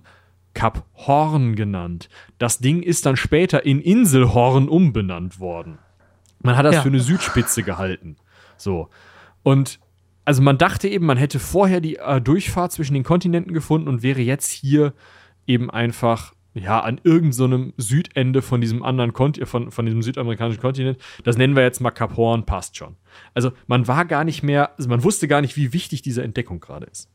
Kap 0.58 0.86
Horn 0.96 1.56
genannt. 1.56 2.10
Das 2.40 2.58
Ding 2.58 2.82
ist 2.82 3.06
dann 3.06 3.16
später 3.16 3.64
in 3.64 3.80
Inselhorn 3.80 4.68
umbenannt 4.68 5.40
worden. 5.40 5.78
Man 6.42 6.58
hat 6.58 6.66
das 6.66 6.74
ja. 6.74 6.82
für 6.82 6.90
eine 6.90 7.00
Südspitze 7.00 7.62
gehalten. 7.62 8.16
So. 8.58 8.90
Und 9.44 9.80
also 10.26 10.42
man 10.42 10.58
dachte 10.58 10.88
eben, 10.88 11.06
man 11.06 11.18
hätte 11.18 11.38
vorher 11.38 11.80
die 11.80 11.98
äh, 11.98 12.20
Durchfahrt 12.20 12.72
zwischen 12.72 12.96
den 12.96 13.04
Kontinenten 13.04 13.54
gefunden 13.54 13.88
und 13.88 14.02
wäre 14.02 14.22
jetzt 14.22 14.50
hier 14.50 14.94
eben 15.46 15.70
einfach 15.70 16.34
ja, 16.56 16.80
an 16.80 17.00
irgendeinem 17.04 17.74
so 17.78 17.84
Südende 17.90 18.42
von 18.42 18.60
diesem 18.60 18.82
anderen 18.82 19.14
Kontinent, 19.14 19.48
von, 19.48 19.70
von 19.70 19.86
diesem 19.86 20.02
südamerikanischen 20.02 20.60
Kontinent. 20.60 20.98
Das 21.24 21.38
nennen 21.38 21.56
wir 21.56 21.62
jetzt 21.62 21.82
mal 21.82 21.92
Kap 21.92 22.18
Horn, 22.18 22.48
passt 22.48 22.78
schon. 22.78 22.96
Also 23.36 23.52
man 23.68 23.88
war 23.88 24.06
gar 24.06 24.24
nicht 24.24 24.42
mehr, 24.42 24.76
also 24.76 24.90
man 24.90 25.04
wusste 25.04 25.28
gar 25.28 25.42
nicht, 25.42 25.56
wie 25.56 25.72
wichtig 25.72 26.02
diese 26.02 26.24
Entdeckung 26.24 26.60
gerade 26.60 26.88
ist 26.88 27.12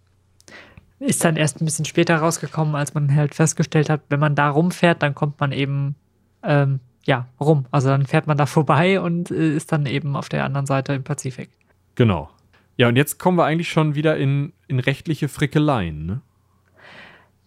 ist 1.03 1.25
dann 1.25 1.37
erst 1.37 1.61
ein 1.61 1.65
bisschen 1.65 1.85
später 1.85 2.17
rausgekommen, 2.17 2.75
als 2.75 2.95
man 2.95 3.15
halt 3.15 3.35
festgestellt 3.35 3.91
hat, 3.91 4.03
wenn 4.09 4.21
man 4.21 4.35
da 4.35 4.51
rumfährt, 4.51 5.03
dann 5.03 5.15
kommt 5.15 5.41
man 5.41 5.53
eben 5.53 5.95
ähm, 6.43 6.81
ja 7.05 7.29
rum. 7.41 7.67
Also 7.71 7.89
dann 7.89 8.07
fährt 8.07 8.27
man 8.27 8.37
da 8.37 8.47
vorbei 8.47 9.01
und 9.01 9.31
äh, 9.31 9.55
ist 9.57 9.73
dann 9.73 9.87
eben 9.87 10.17
auf 10.17 10.29
der 10.29 10.45
anderen 10.45 10.67
Seite 10.67 10.95
im 10.95 11.05
Pazifik. 11.05 11.51
Genau. 11.95 12.31
Ja, 12.77 12.89
und 12.89 12.97
jetzt 12.97 13.19
kommen 13.19 13.37
wir 13.37 13.45
eigentlich 13.45 13.69
schon 13.69 13.95
wieder 13.95 14.17
in, 14.17 14.53
in 14.67 14.79
rechtliche 14.79 15.29
Frickeleien, 15.29 16.07
ne? 16.07 16.21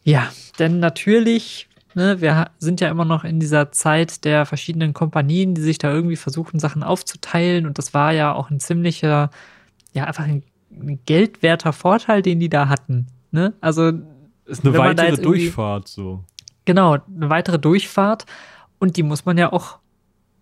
Ja, 0.04 0.30
denn 0.60 0.80
natürlich 0.80 1.68
Ne? 1.96 2.20
Wir 2.20 2.52
sind 2.60 2.82
ja 2.82 2.90
immer 2.90 3.06
noch 3.06 3.24
in 3.24 3.40
dieser 3.40 3.72
Zeit 3.72 4.26
der 4.26 4.46
verschiedenen 4.46 4.94
Kompanien, 4.94 5.56
die 5.56 5.62
sich 5.62 5.78
da 5.78 5.92
irgendwie 5.92 6.18
versuchen, 6.18 6.60
Sachen 6.60 6.84
aufzuteilen. 6.84 7.66
Und 7.66 7.78
das 7.78 7.94
war 7.94 8.12
ja 8.12 8.34
auch 8.34 8.52
ein 8.52 8.60
ziemlicher, 8.60 9.30
ja, 9.94 10.04
einfach 10.04 10.26
ein, 10.26 10.44
ein 10.72 11.00
geldwerter 11.06 11.72
Vorteil, 11.72 12.22
den 12.22 12.40
die 12.42 12.50
da 12.50 12.68
hatten. 12.68 13.08
Ne? 13.36 13.54
Also 13.60 13.92
ist 14.46 14.66
eine 14.66 14.78
weitere 14.78 15.18
Durchfahrt 15.18 15.90
so. 15.90 16.24
Genau, 16.64 16.94
eine 16.94 17.30
weitere 17.30 17.60
Durchfahrt. 17.60 18.26
Und 18.80 18.96
die 18.96 19.04
muss 19.04 19.26
man 19.26 19.38
ja 19.38 19.52
auch 19.52 19.80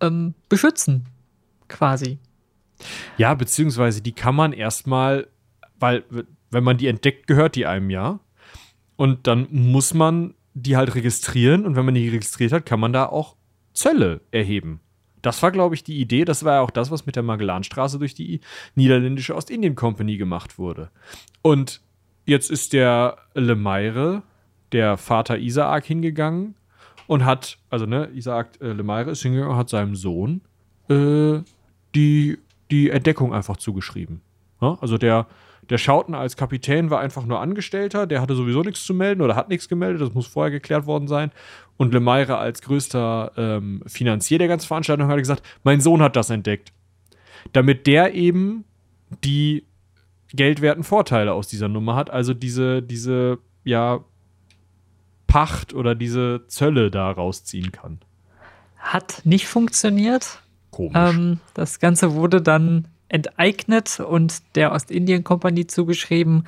ähm, 0.00 0.34
beschützen, 0.48 1.08
quasi. 1.66 2.20
Ja, 3.18 3.34
beziehungsweise 3.34 4.00
die 4.00 4.12
kann 4.12 4.36
man 4.36 4.52
erstmal, 4.52 5.26
weil 5.80 6.04
wenn 6.52 6.62
man 6.62 6.76
die 6.76 6.86
entdeckt, 6.86 7.26
gehört 7.26 7.56
die 7.56 7.66
einem 7.66 7.90
ja. 7.90 8.20
Und 8.94 9.26
dann 9.26 9.48
muss 9.50 9.92
man 9.92 10.34
die 10.54 10.76
halt 10.76 10.94
registrieren 10.94 11.66
und 11.66 11.74
wenn 11.74 11.84
man 11.84 11.96
die 11.96 12.08
registriert 12.08 12.52
hat, 12.52 12.64
kann 12.64 12.78
man 12.78 12.92
da 12.92 13.06
auch 13.06 13.34
Zölle 13.72 14.20
erheben. 14.30 14.78
Das 15.20 15.42
war, 15.42 15.50
glaube 15.50 15.74
ich, 15.74 15.82
die 15.82 15.98
Idee. 15.98 16.24
Das 16.24 16.44
war 16.44 16.54
ja 16.54 16.60
auch 16.60 16.70
das, 16.70 16.92
was 16.92 17.06
mit 17.06 17.16
der 17.16 17.24
Magellanstraße 17.24 17.98
durch 17.98 18.14
die 18.14 18.38
niederländische 18.76 19.34
Ostindien 19.34 19.74
Company 19.74 20.16
gemacht 20.16 20.58
wurde. 20.58 20.90
Und 21.42 21.80
jetzt 22.24 22.50
ist 22.50 22.72
der 22.72 23.16
Lemaire, 23.34 24.22
der 24.72 24.96
Vater 24.96 25.38
Isaak, 25.38 25.84
hingegangen 25.84 26.54
und 27.06 27.24
hat, 27.24 27.58
also 27.70 27.86
ne, 27.86 28.08
Isaak 28.14 28.60
äh, 28.60 28.72
Lemaire 28.72 29.10
ist 29.10 29.22
hingegangen 29.22 29.52
und 29.52 29.58
hat 29.58 29.68
seinem 29.68 29.94
Sohn 29.94 30.40
äh, 30.88 31.40
die, 31.94 32.38
die 32.70 32.90
Entdeckung 32.90 33.32
einfach 33.32 33.56
zugeschrieben. 33.56 34.20
Ja? 34.60 34.78
Also 34.80 34.98
der 34.98 35.26
der 35.70 35.78
Schauten 35.78 36.14
als 36.14 36.36
Kapitän 36.36 36.90
war 36.90 37.00
einfach 37.00 37.24
nur 37.24 37.40
Angestellter, 37.40 38.06
der 38.06 38.20
hatte 38.20 38.34
sowieso 38.34 38.62
nichts 38.62 38.84
zu 38.84 38.94
melden 38.94 39.22
oder 39.22 39.36
hat 39.36 39.48
nichts 39.48 39.68
gemeldet, 39.68 40.02
das 40.02 40.14
muss 40.14 40.26
vorher 40.26 40.50
geklärt 40.50 40.86
worden 40.86 41.08
sein. 41.08 41.30
Und 41.76 41.92
Lemaire 41.92 42.38
als 42.38 42.62
größter 42.62 43.32
ähm, 43.36 43.82
Finanzier 43.86 44.38
der 44.38 44.48
ganzen 44.48 44.66
Veranstaltung 44.66 45.08
hat 45.08 45.18
gesagt, 45.18 45.42
mein 45.64 45.80
Sohn 45.80 46.02
hat 46.02 46.16
das 46.16 46.30
entdeckt. 46.30 46.72
Damit 47.52 47.86
der 47.86 48.14
eben 48.14 48.64
die 49.24 49.64
geldwerten 50.32 50.84
Vorteile 50.84 51.32
aus 51.32 51.48
dieser 51.48 51.68
Nummer 51.68 51.96
hat, 51.96 52.10
also 52.10 52.34
diese, 52.34 52.82
diese, 52.82 53.38
ja, 53.64 54.04
Pacht 55.26 55.74
oder 55.74 55.96
diese 55.96 56.42
Zölle 56.46 56.92
da 56.92 57.10
rausziehen 57.10 57.72
kann. 57.72 57.98
Hat 58.76 59.22
nicht 59.24 59.48
funktioniert. 59.48 60.40
Komisch. 60.70 60.92
Ähm, 60.94 61.40
das 61.54 61.80
Ganze 61.80 62.14
wurde 62.14 62.40
dann 62.40 62.86
enteignet 63.08 63.98
und 63.98 64.42
der 64.54 64.70
Ostindien-Kompanie 64.70 65.66
zugeschrieben. 65.66 66.46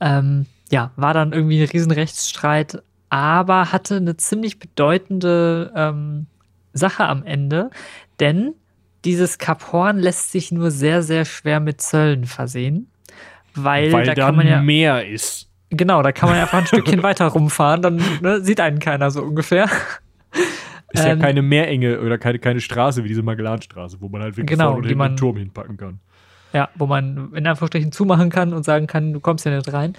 Ähm, 0.00 0.46
ja, 0.72 0.90
war 0.96 1.14
dann 1.14 1.32
irgendwie 1.32 1.62
ein 1.62 1.68
Riesenrechtsstreit, 1.68 2.82
aber 3.10 3.70
hatte 3.70 3.96
eine 3.98 4.16
ziemlich 4.16 4.58
bedeutende 4.58 5.72
ähm, 5.76 6.26
Sache 6.72 7.06
am 7.06 7.24
Ende, 7.24 7.70
denn 8.18 8.54
dieses 9.04 9.38
Kap 9.38 9.72
Horn 9.72 9.98
lässt 9.98 10.32
sich 10.32 10.52
nur 10.52 10.70
sehr, 10.70 11.02
sehr 11.02 11.24
schwer 11.24 11.60
mit 11.60 11.80
Zöllen 11.80 12.24
versehen, 12.24 12.90
weil, 13.54 13.92
weil 13.92 14.06
da 14.06 14.14
kann 14.14 14.36
man 14.36 14.46
ja 14.46 14.62
mehr 14.62 15.06
ist. 15.06 15.48
Genau, 15.70 16.02
da 16.02 16.12
kann 16.12 16.28
man 16.28 16.36
ja 16.36 16.42
einfach 16.44 16.58
ein 16.58 16.66
Stückchen 16.66 17.02
weiter 17.02 17.26
rumfahren, 17.26 17.82
dann 17.82 18.02
ne, 18.20 18.40
sieht 18.40 18.60
einen 18.60 18.80
keiner 18.80 19.10
so 19.10 19.22
ungefähr. 19.22 19.68
Ist 20.92 21.04
ähm, 21.04 21.06
ja 21.06 21.16
keine 21.16 21.42
Meerenge 21.42 22.00
oder 22.00 22.18
keine, 22.18 22.40
keine 22.40 22.60
Straße 22.60 23.04
wie 23.04 23.08
diese 23.08 23.22
Magellanstraße, 23.22 23.98
wo 24.00 24.08
man 24.08 24.22
halt 24.22 24.36
wirklich 24.36 24.58
genau, 24.58 24.72
vorne 24.72 24.94
man, 24.96 25.12
den 25.12 25.16
Turm 25.16 25.36
hinpacken 25.36 25.76
kann. 25.76 26.00
Ja, 26.52 26.68
wo 26.74 26.86
man 26.86 27.32
in 27.34 27.46
Anführungsstrichen 27.46 27.92
zumachen 27.92 28.30
kann 28.30 28.52
und 28.52 28.64
sagen 28.64 28.88
kann, 28.88 29.12
du 29.12 29.20
kommst 29.20 29.46
ja 29.46 29.54
nicht 29.54 29.72
rein. 29.72 29.94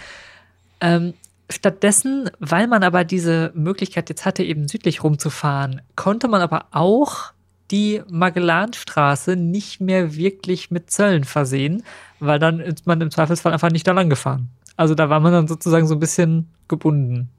Ähm, 0.82 1.14
stattdessen, 1.50 2.30
weil 2.40 2.68
man 2.68 2.84
aber 2.84 3.06
diese 3.06 3.52
Möglichkeit 3.56 4.10
jetzt 4.10 4.26
hatte, 4.26 4.44
eben 4.44 4.68
südlich 4.68 5.04
rumzufahren, 5.04 5.82
konnte 5.96 6.28
man 6.28 6.42
aber 6.42 6.66
auch 6.72 7.32
die 7.72 8.02
Magellanstraße 8.10 9.36
nicht 9.36 9.82
mehr 9.82 10.16
wirklich 10.16 10.72
mit 10.72 10.92
Zöllen 10.92 11.24
versehen, 11.24 11.84
weil 12.20 12.40
dann 12.40 12.60
ist 12.60 12.86
man 12.86 13.02
im 13.02 13.12
Zweifelsfall 13.12 13.54
einfach 13.54 13.72
nicht 13.72 13.88
da 13.88 13.94
lang 13.94 14.10
gefahren. 14.10 14.50
Also 14.76 14.96
da 14.96 15.10
war 15.10 15.20
man 15.20 15.32
dann 15.32 15.48
sozusagen 15.48 15.88
so 15.88 15.96
ein 15.96 16.00
bisschen 16.00 16.50
gebunden. 16.68 17.30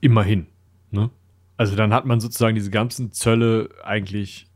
Immerhin, 0.00 0.46
ne? 0.90 1.10
Also 1.56 1.74
dann 1.74 1.92
hat 1.92 2.06
man 2.06 2.20
sozusagen 2.20 2.54
diese 2.54 2.70
ganzen 2.70 3.12
Zölle 3.12 3.68
eigentlich 3.82 4.46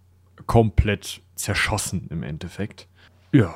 komplett 0.46 1.20
zerschossen 1.34 2.06
im 2.10 2.22
Endeffekt. 2.22 2.88
Ja. 3.32 3.54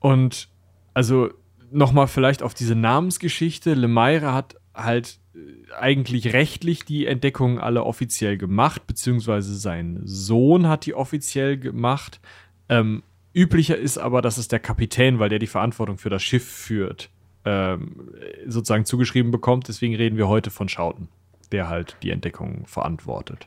Und 0.00 0.48
also 0.94 1.30
nochmal 1.70 2.08
vielleicht 2.08 2.42
auf 2.42 2.54
diese 2.54 2.74
Namensgeschichte. 2.74 3.74
Lemaire 3.74 4.32
hat 4.32 4.56
halt 4.78 5.18
äh, 5.34 5.74
eigentlich 5.74 6.32
rechtlich 6.32 6.84
die 6.84 7.06
Entdeckungen 7.06 7.58
alle 7.58 7.84
offiziell 7.84 8.38
gemacht, 8.38 8.86
beziehungsweise 8.86 9.54
sein 9.56 10.00
Sohn 10.04 10.68
hat 10.68 10.86
die 10.86 10.94
offiziell 10.94 11.58
gemacht. 11.58 12.20
Ähm, 12.68 13.02
üblicher 13.34 13.76
ist 13.76 13.98
aber, 13.98 14.22
dass 14.22 14.38
es 14.38 14.48
der 14.48 14.60
Kapitän, 14.60 15.18
weil 15.18 15.28
der 15.28 15.38
die 15.38 15.46
Verantwortung 15.46 15.98
für 15.98 16.10
das 16.10 16.22
Schiff 16.22 16.46
führt, 16.46 17.10
ähm, 17.44 18.10
sozusagen 18.46 18.84
zugeschrieben 18.84 19.30
bekommt. 19.30 19.68
Deswegen 19.68 19.94
reden 19.94 20.16
wir 20.16 20.28
heute 20.28 20.50
von 20.50 20.68
Schauten 20.68 21.08
der 21.52 21.68
halt 21.68 21.96
die 22.02 22.10
Entdeckung 22.10 22.66
verantwortet. 22.66 23.46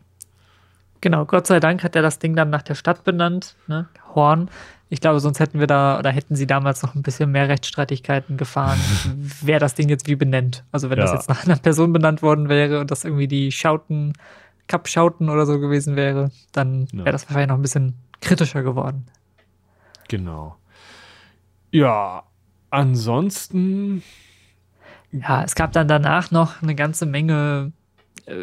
Genau, 1.02 1.26
Gott 1.26 1.48
sei 1.48 1.60
Dank 1.60 1.84
hat 1.84 1.96
er 1.96 2.02
das 2.02 2.20
Ding 2.20 2.36
dann 2.36 2.50
nach 2.50 2.62
der 2.62 2.76
Stadt 2.76 3.04
benannt, 3.04 3.56
ne? 3.68 3.88
Horn. 4.14 4.50
Ich 4.94 5.00
glaube, 5.00 5.22
sonst 5.22 5.40
hätten 5.40 5.62
wir 5.62 5.68
da 5.68 5.98
oder 5.98 6.12
hätten 6.12 6.36
sie 6.36 6.46
damals 6.46 6.84
noch 6.84 6.96
ein 6.96 7.02
bisschen 7.02 7.32
mehr 7.32 7.48
Rechtsstreitigkeiten 7.48 8.36
gefahren, 8.36 8.78
wer 9.42 9.58
das 9.58 9.74
Ding 9.74 9.88
jetzt 9.88 10.06
wie 10.06 10.18
benennt. 10.18 10.66
Also 10.74 10.90
wenn 10.90 10.98
ja. 10.98 11.06
das 11.06 11.14
jetzt 11.14 11.30
nach 11.30 11.46
einer 11.46 11.56
Person 11.56 11.94
benannt 11.94 12.22
worden 12.22 12.50
wäre 12.50 12.82
und 12.82 12.92
das 12.92 13.06
irgendwie 13.06 13.30
die 13.30 13.54
Schauten, 13.54 14.12
Cup 14.68 14.90
Schauten 14.90 15.30
oder 15.30 15.46
so 15.46 15.60
gewesen 15.60 15.96
wäre, 15.96 16.30
dann 16.52 16.92
wäre 16.92 17.06
ja. 17.06 17.12
das 17.14 17.24
wahrscheinlich 17.24 17.48
noch 17.48 17.56
ein 17.56 17.62
bisschen 17.62 17.94
kritischer 18.20 18.64
geworden. 18.64 19.06
Genau. 20.10 20.58
Ja, 21.72 22.24
ansonsten. 22.70 24.04
Ja, 25.14 25.46
es 25.46 25.56
gab 25.56 25.72
dann 25.72 25.88
danach 25.88 26.32
noch 26.32 26.62
eine 26.62 26.76
ganze 26.76 27.06
Menge 27.06 27.72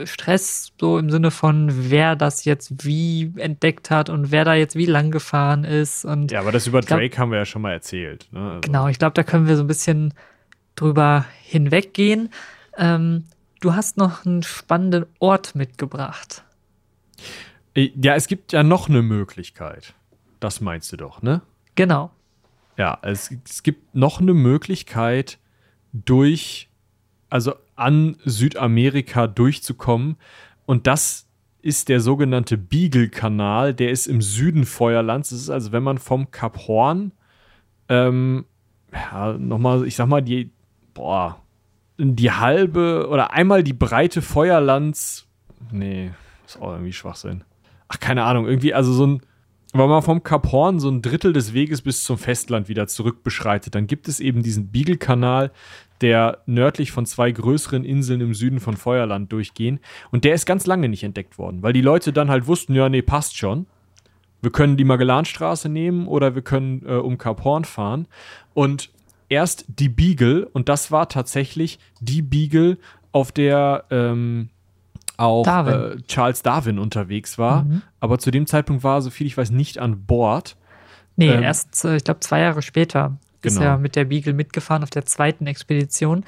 Stress, 0.04 0.72
so 0.80 0.98
im 0.98 1.10
Sinne 1.10 1.30
von, 1.30 1.90
wer 1.90 2.16
das 2.16 2.44
jetzt 2.44 2.84
wie 2.84 3.32
entdeckt 3.36 3.90
hat 3.90 4.10
und 4.10 4.30
wer 4.30 4.44
da 4.44 4.54
jetzt 4.54 4.76
wie 4.76 4.86
lang 4.86 5.10
gefahren 5.10 5.64
ist. 5.64 6.04
Und 6.04 6.30
ja, 6.30 6.40
aber 6.40 6.52
das 6.52 6.66
über 6.66 6.80
Drake 6.80 7.10
glaub, 7.10 7.18
haben 7.18 7.30
wir 7.30 7.38
ja 7.38 7.44
schon 7.44 7.62
mal 7.62 7.72
erzählt. 7.72 8.28
Ne? 8.32 8.40
Also. 8.40 8.60
Genau, 8.60 8.88
ich 8.88 8.98
glaube, 8.98 9.14
da 9.14 9.22
können 9.22 9.46
wir 9.46 9.56
so 9.56 9.64
ein 9.64 9.66
bisschen 9.66 10.14
drüber 10.74 11.24
hinweggehen. 11.42 12.30
Ähm, 12.76 13.24
du 13.60 13.74
hast 13.74 13.96
noch 13.96 14.24
einen 14.24 14.42
spannenden 14.42 15.06
Ort 15.18 15.54
mitgebracht. 15.54 16.44
Äh, 17.74 17.90
ja, 18.00 18.14
es 18.14 18.26
gibt 18.26 18.52
ja 18.52 18.62
noch 18.62 18.88
eine 18.88 19.02
Möglichkeit. 19.02 19.94
Das 20.40 20.60
meinst 20.60 20.92
du 20.92 20.96
doch, 20.96 21.22
ne? 21.22 21.42
Genau. 21.74 22.10
Ja, 22.76 22.98
es, 23.02 23.34
es 23.44 23.62
gibt 23.62 23.94
noch 23.94 24.20
eine 24.20 24.34
Möglichkeit, 24.34 25.38
durch, 25.92 26.68
also 27.28 27.54
an 27.78 28.16
Südamerika 28.24 29.26
durchzukommen. 29.26 30.16
Und 30.66 30.86
das 30.86 31.28
ist 31.60 31.88
der 31.88 32.00
sogenannte 32.00 32.56
Beagle-Kanal, 32.56 33.74
der 33.74 33.90
ist 33.90 34.06
im 34.06 34.22
Süden 34.22 34.64
Feuerlands. 34.64 35.30
Das 35.30 35.40
ist 35.40 35.50
also, 35.50 35.72
wenn 35.72 35.82
man 35.82 35.98
vom 35.98 36.30
Kap 36.30 36.66
Horn, 36.66 37.12
ähm, 37.88 38.46
ja, 38.92 39.32
nochmal, 39.34 39.86
ich 39.86 39.96
sag 39.96 40.06
mal, 40.08 40.22
die, 40.22 40.50
boah, 40.94 41.42
die 41.98 42.30
halbe 42.30 43.08
oder 43.08 43.32
einmal 43.32 43.62
die 43.64 43.72
breite 43.72 44.22
Feuerlands, 44.22 45.26
nee, 45.72 46.10
ist 46.46 46.60
auch 46.60 46.72
irgendwie 46.72 46.92
Schwachsinn. 46.92 47.44
Ach, 47.88 47.98
keine 47.98 48.24
Ahnung, 48.24 48.46
irgendwie, 48.46 48.74
also 48.74 48.92
so 48.92 49.06
ein, 49.06 49.22
wenn 49.72 49.88
man 49.88 50.02
vom 50.02 50.22
Kap 50.22 50.50
Horn 50.52 50.80
so 50.80 50.88
ein 50.88 51.02
Drittel 51.02 51.32
des 51.32 51.52
Weges 51.52 51.82
bis 51.82 52.04
zum 52.04 52.18
Festland 52.18 52.68
wieder 52.68 52.86
zurück 52.86 53.22
beschreitet, 53.22 53.74
dann 53.74 53.86
gibt 53.86 54.08
es 54.08 54.20
eben 54.20 54.42
diesen 54.42 54.68
Beagle-Kanal, 54.68 55.50
der 56.00 56.38
nördlich 56.46 56.92
von 56.92 57.06
zwei 57.06 57.30
größeren 57.30 57.84
Inseln 57.84 58.20
im 58.20 58.34
Süden 58.34 58.60
von 58.60 58.76
Feuerland 58.76 59.32
durchgehen. 59.32 59.80
Und 60.10 60.24
der 60.24 60.34
ist 60.34 60.46
ganz 60.46 60.66
lange 60.66 60.88
nicht 60.88 61.04
entdeckt 61.04 61.38
worden, 61.38 61.62
weil 61.62 61.72
die 61.72 61.80
Leute 61.80 62.12
dann 62.12 62.30
halt 62.30 62.46
wussten, 62.46 62.74
ja, 62.74 62.88
nee, 62.88 63.02
passt 63.02 63.36
schon. 63.36 63.66
Wir 64.40 64.52
können 64.52 64.76
die 64.76 64.84
Magellanstraße 64.84 65.68
nehmen 65.68 66.06
oder 66.06 66.34
wir 66.34 66.42
können 66.42 66.82
äh, 66.86 66.92
um 66.92 67.18
Kap 67.18 67.42
Horn 67.42 67.64
fahren. 67.64 68.06
Und 68.54 68.90
erst 69.28 69.64
die 69.68 69.88
Beagle, 69.88 70.48
und 70.52 70.68
das 70.68 70.92
war 70.92 71.08
tatsächlich 71.08 71.78
die 72.00 72.22
Beagle, 72.22 72.78
auf 73.10 73.32
der 73.32 73.84
ähm, 73.90 74.50
auch 75.16 75.42
Darwin. 75.42 75.98
Äh, 75.98 76.02
Charles 76.02 76.42
Darwin 76.42 76.78
unterwegs 76.78 77.38
war. 77.38 77.64
Mhm. 77.64 77.82
Aber 78.00 78.18
zu 78.18 78.30
dem 78.30 78.46
Zeitpunkt 78.46 78.84
war, 78.84 79.02
soviel 79.02 79.26
ich 79.26 79.36
weiß, 79.36 79.50
nicht 79.50 79.78
an 79.78 80.04
Bord. 80.06 80.56
Nee, 81.16 81.30
ähm, 81.30 81.42
erst, 81.42 81.84
äh, 81.84 81.96
ich 81.96 82.04
glaube, 82.04 82.20
zwei 82.20 82.40
Jahre 82.40 82.62
später 82.62 83.16
genau. 83.42 83.54
ist 83.54 83.60
ja 83.60 83.76
mit 83.76 83.96
der 83.96 84.04
Beagle 84.04 84.32
mitgefahren 84.32 84.82
auf 84.82 84.90
der 84.90 85.04
zweiten 85.04 85.46
Expedition. 85.46 86.24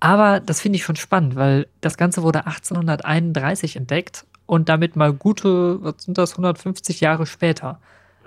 Aber 0.00 0.40
das 0.40 0.60
finde 0.60 0.76
ich 0.76 0.84
schon 0.84 0.96
spannend, 0.96 1.36
weil 1.36 1.68
das 1.80 1.96
Ganze 1.96 2.22
wurde 2.22 2.46
1831 2.46 3.76
entdeckt 3.76 4.26
und 4.46 4.68
damit 4.68 4.96
mal 4.96 5.12
gute, 5.12 5.82
was 5.82 6.02
sind 6.04 6.18
das, 6.18 6.32
150 6.32 7.00
Jahre 7.00 7.26
später. 7.26 7.78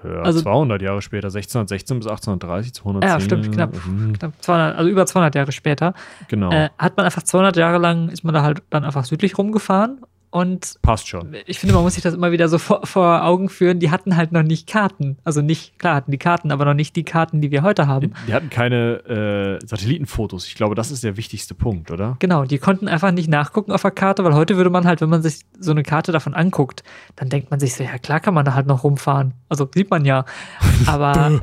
Ja, 0.03 0.21
also 0.21 0.41
200 0.41 0.81
Jahre 0.81 1.01
später, 1.01 1.27
1616 1.27 1.99
bis 1.99 2.07
1830, 2.07 2.73
210. 2.73 3.09
Ja, 3.09 3.19
stimmt, 3.19 3.51
knapp, 3.51 3.73
mhm. 3.85 4.13
knapp 4.13 4.33
200, 4.39 4.77
also 4.77 4.89
über 4.89 5.05
200 5.05 5.35
Jahre 5.35 5.51
später. 5.51 5.93
Genau. 6.27 6.51
Äh, 6.51 6.69
hat 6.77 6.95
man 6.95 7.05
einfach 7.05 7.23
200 7.23 7.57
Jahre 7.57 7.77
lang, 7.79 8.09
ist 8.09 8.23
man 8.23 8.33
da 8.33 8.43
halt 8.43 8.61
dann 8.69 8.85
einfach 8.85 9.03
südlich 9.03 9.37
rumgefahren 9.37 9.99
Und 10.35 10.75
passt 10.81 11.07
schon. 11.07 11.33
Ich 11.45 11.59
finde, 11.59 11.75
man 11.75 11.83
muss 11.83 11.93
sich 11.93 12.03
das 12.03 12.13
immer 12.13 12.29
wieder 12.33 12.49
so 12.49 12.57
vor, 12.57 12.85
vor, 12.85 13.23
Augen 13.23 13.47
führen. 13.47 13.79
Die 13.79 13.89
hatten 13.89 14.17
halt 14.17 14.33
noch 14.33 14.43
nicht 14.43 14.67
Karten. 14.67 15.17
Also 15.23 15.41
nicht, 15.41 15.79
klar 15.79 15.95
hatten 15.95 16.11
die 16.11 16.17
Karten, 16.17 16.51
aber 16.51 16.65
noch 16.65 16.73
nicht 16.73 16.97
die 16.97 17.05
Karten, 17.05 17.39
die 17.39 17.51
wir 17.51 17.61
heute 17.61 17.87
haben. 17.87 18.13
Die, 18.27 18.33
hatten 18.33 18.49
keine 18.49 19.59
äh, 19.61 19.65
Satellitenfotos. 19.65 20.45
Ich 20.47 20.55
glaube, 20.55 20.75
das 20.75 20.91
ist 20.91 21.05
der 21.05 21.15
wichtigste 21.15 21.55
Punkt, 21.55 21.89
oder? 21.89 22.17
Genau, 22.19 22.43
die 22.43 22.57
konnten 22.57 22.89
einfach 22.89 23.11
nicht 23.11 23.29
nachgucken 23.29 23.71
auf 23.71 23.83
der 23.83 23.91
Karte, 23.91 24.25
weil 24.25 24.33
heute 24.33 24.57
würde 24.57 24.69
man 24.69 24.85
halt, 24.85 24.99
wenn 24.99 25.07
man 25.07 25.21
sich 25.21 25.39
so 25.57 25.71
eine 25.71 25.83
Karte 25.83 26.11
davon 26.11 26.33
anguckt, 26.33 26.83
dann 27.15 27.29
denkt 27.29 27.49
man 27.49 27.61
sich 27.61 27.73
so, 27.73 27.85
ja 27.85 27.97
klar 27.97 28.19
kann 28.19 28.33
man 28.33 28.43
da 28.43 28.55
halt 28.55 28.67
noch 28.67 28.83
rumfahren. 28.83 29.35
Also 29.47 29.69
sieht 29.73 29.89
man 29.89 30.03
ja. 30.03 30.25
Aber 30.85 31.41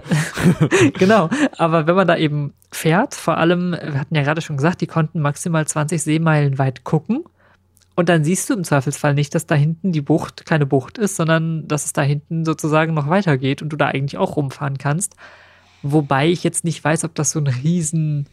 genau, 0.99 1.31
aber 1.57 1.87
wenn 1.87 1.95
man 1.95 2.07
da 2.07 2.19
eben 2.19 2.53
fährt, 2.71 3.15
vor 3.15 3.39
allem, 3.39 3.73
wir 3.73 3.99
hatten 3.99 4.15
ja 4.15 4.23
gerade 4.23 4.43
schon 4.43 4.59
gesagt, 4.59 4.83
die 4.83 4.87
konnten 4.87 5.23
maximal 5.23 5.67
20 5.67 6.03
Seemeilen 6.03 6.59
weit 6.59 6.85
gucken. 6.85 7.25
Und 7.95 8.09
dann 8.09 8.25
siehst 8.25 8.49
du 8.49 8.55
im 8.55 8.65
Zweifelsfall 8.65 9.15
nicht, 9.15 9.35
dass 9.35 9.47
da 9.47 9.55
hinten 9.55 9.93
die 9.93 10.01
Bucht 10.01 10.47
keine 10.47 10.65
Bucht 10.65 10.97
ist, 10.99 11.17
sondern 11.17 11.69
dass 11.69 11.85
es 11.85 11.93
da 11.93 12.03
hinten 12.03 12.45
sozusagen 12.45 12.95
noch 12.95 13.09
weitergeht 13.09 13.61
und 13.61 13.69
du 13.69 13.77
da 13.77 13.89
eigentlich 13.89 14.17
auch 14.17 14.37
rumfahren 14.37 14.79
kannst. 14.79 15.15
Wobei 15.83 16.29
ich 16.29 16.43
jetzt 16.45 16.65
nicht 16.65 16.83
weiß, 16.83 17.05
ob 17.05 17.15
das 17.15 17.33
so 17.33 17.39
einen 17.39 17.49
riesen 17.49 18.29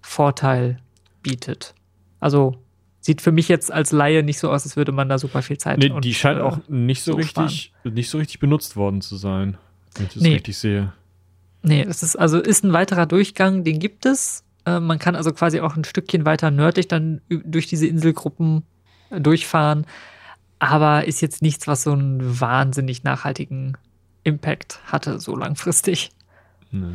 Vorteil 0.00 0.78
bietet. 1.22 1.74
Also 2.20 2.56
sieht 3.00 3.20
für 3.20 3.32
mich 3.32 3.48
jetzt 3.48 3.72
als 3.72 3.92
Laie 3.92 4.22
nicht 4.22 4.38
so 4.38 4.50
aus, 4.50 4.64
als 4.64 4.76
würde 4.76 4.92
man 4.92 5.08
da 5.08 5.18
super 5.18 5.42
viel 5.42 5.58
Zeit 5.58 5.78
nee, 5.78 5.92
die 6.00 6.14
scheint 6.14 6.38
äh, 6.38 6.42
auch 6.42 6.58
nicht 6.68 7.02
so, 7.02 7.12
so 7.12 7.16
richtig 7.16 7.72
nicht 7.84 8.08
so 8.08 8.18
richtig 8.18 8.38
benutzt 8.38 8.76
worden 8.76 9.00
zu 9.00 9.16
sein, 9.16 9.58
wenn 9.96 10.06
ich 10.06 10.14
das 10.14 10.22
nee. 10.22 10.34
richtig 10.34 10.56
sehe. 10.56 10.92
Nee, 11.62 11.82
es 11.82 12.02
ist 12.02 12.16
also 12.16 12.38
ist 12.38 12.64
ein 12.64 12.72
weiterer 12.72 13.06
Durchgang, 13.06 13.64
den 13.64 13.78
gibt 13.78 14.06
es. 14.06 14.44
Äh, 14.64 14.80
man 14.80 14.98
kann 14.98 15.16
also 15.16 15.32
quasi 15.32 15.60
auch 15.60 15.76
ein 15.76 15.84
Stückchen 15.84 16.24
weiter 16.24 16.50
nördlich 16.52 16.86
dann 16.88 17.20
durch 17.28 17.66
diese 17.66 17.86
Inselgruppen 17.86 18.62
durchfahren. 19.20 19.86
Aber 20.58 21.06
ist 21.06 21.20
jetzt 21.20 21.42
nichts, 21.42 21.66
was 21.66 21.82
so 21.82 21.92
einen 21.92 22.40
wahnsinnig 22.40 23.02
nachhaltigen 23.02 23.76
Impact 24.24 24.80
hatte, 24.86 25.18
so 25.18 25.36
langfristig. 25.36 26.10
Nee. 26.70 26.94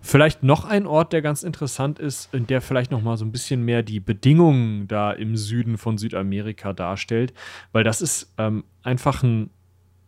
Vielleicht 0.00 0.42
noch 0.42 0.64
ein 0.64 0.86
Ort, 0.86 1.12
der 1.12 1.22
ganz 1.22 1.42
interessant 1.42 1.98
ist, 1.98 2.32
in 2.34 2.46
der 2.46 2.60
vielleicht 2.60 2.90
noch 2.90 3.02
mal 3.02 3.16
so 3.16 3.24
ein 3.24 3.32
bisschen 3.32 3.64
mehr 3.64 3.82
die 3.82 4.00
Bedingungen 4.00 4.86
da 4.88 5.12
im 5.12 5.36
Süden 5.36 5.78
von 5.78 5.96
Südamerika 5.96 6.72
darstellt, 6.72 7.32
weil 7.72 7.84
das 7.84 8.02
ist 8.02 8.32
ähm, 8.38 8.64
einfach 8.82 9.22
ein 9.22 9.50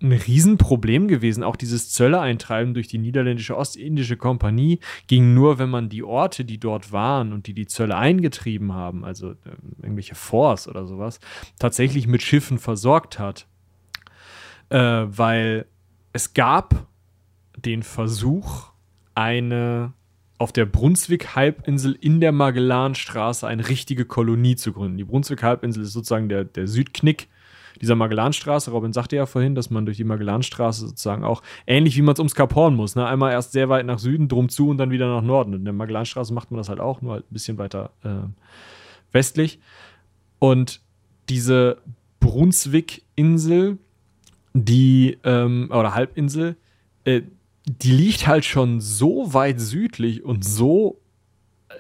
ein 0.03 0.13
Riesenproblem 0.13 1.09
gewesen. 1.09 1.43
Auch 1.43 1.57
dieses 1.57 1.91
Zölle-Eintreiben 1.91 2.75
durch 2.75 2.89
die 2.89 2.99
niederländische 2.99 3.57
Ostindische 3.57 4.17
Kompanie 4.17 4.81
ging 5.07 5.35
nur, 5.35 5.59
wenn 5.59 5.71
man 5.71 5.89
die 5.89 6.03
Orte, 6.03 6.45
die 6.45 6.59
dort 6.59 6.93
waren 6.93 7.33
und 7.33 7.47
die 7.47 7.55
die 7.55 7.67
Zölle 7.67 7.97
eingetrieben 7.97 8.73
haben, 8.73 9.05
also 9.05 9.33
äh, 9.33 9.37
irgendwelche 9.83 10.15
Forts 10.15 10.69
oder 10.69 10.87
sowas, 10.87 11.21
tatsächlich 11.59 12.07
mit 12.07 12.23
Schiffen 12.23 12.59
versorgt 12.59 13.19
hat. 13.19 13.47
Äh, 14.69 14.79
weil 14.79 15.67
es 16.13 16.35
gab 16.35 16.87
den 17.57 17.83
Versuch, 17.83 18.71
eine 19.15 19.93
auf 20.39 20.53
der 20.53 20.67
Brunswick-Halbinsel 20.67 21.97
in 21.99 22.21
der 22.21 22.33
Magellanstraße 22.33 23.47
eine 23.47 23.69
richtige 23.69 24.05
Kolonie 24.05 24.57
zu 24.57 24.73
gründen. 24.73 24.99
Die 24.99 25.05
Brunswick-Halbinsel 25.05 25.85
ist 25.85 25.93
sozusagen 25.93 26.29
der, 26.29 26.45
der 26.45 26.67
Südknick 26.67 27.29
dieser 27.85 27.97
Magellanstraße. 27.97 28.71
Robin 28.71 28.93
sagte 28.93 29.17
ja 29.17 29.27
vorhin, 29.27 29.55
dass 29.55 29.69
man 29.69 29.85
durch 29.85 29.99
die 29.99 30.05
Magellanstraße 30.05 30.89
sozusagen 30.89 31.23
auch 31.23 31.43
ähnlich 31.67 31.97
wie 31.97 32.03
man 32.03 32.15
es 32.15 32.19
ums 32.19 32.35
Kap 32.35 32.55
Horn 32.55 32.75
muss. 32.75 32.97
Ne? 32.97 33.07
Einmal 33.07 33.33
erst 33.33 33.53
sehr 33.53 33.69
weit 33.69 33.85
nach 33.85 33.99
Süden, 33.99 34.27
drum 34.27 34.49
zu 34.49 34.71
und 34.71 34.79
dann 34.79 34.91
wieder 34.91 35.07
nach 35.07 35.23
Norden. 35.23 35.53
In 35.53 35.65
der 35.65 35.75
Magellanstraße 35.75 36.33
macht 36.33 36.51
man 36.51 36.59
das 36.59 36.71
halt 36.71 36.81
auch, 36.81 37.03
nur 37.03 37.13
halt 37.13 37.31
ein 37.31 37.35
bisschen 37.35 37.59
weiter 37.59 37.91
äh, 38.03 38.27
westlich. 39.13 39.61
Und 40.39 40.81
diese 41.29 41.79
Brunswick-Insel, 42.21 43.79
die, 44.55 45.19
ähm, 45.25 45.69
oder 45.71 45.95
Halbinsel, 45.95 46.57
äh, 47.05 47.23
die 47.67 47.93
liegt 47.93 48.27
halt 48.27 48.45
schon 48.45 48.81
so 48.81 49.35
weit 49.35 49.61
südlich 49.61 50.25
und 50.25 50.45
so, 50.45 51.01
äh, 51.69 51.75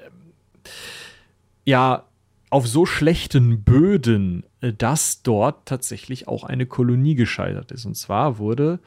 ja, 1.64 2.04
auf 2.54 2.68
so 2.68 2.86
schlechten 2.86 3.64
Böden, 3.64 4.44
äh, 4.60 4.72
dass 4.72 5.24
dort 5.24 5.66
tatsächlich 5.66 6.28
auch 6.28 6.44
eine 6.44 6.66
Kolonie 6.66 7.16
gescheitert 7.16 7.72
ist. 7.72 7.84
Und 7.84 7.96
zwar 7.96 8.38
wurde 8.38 8.78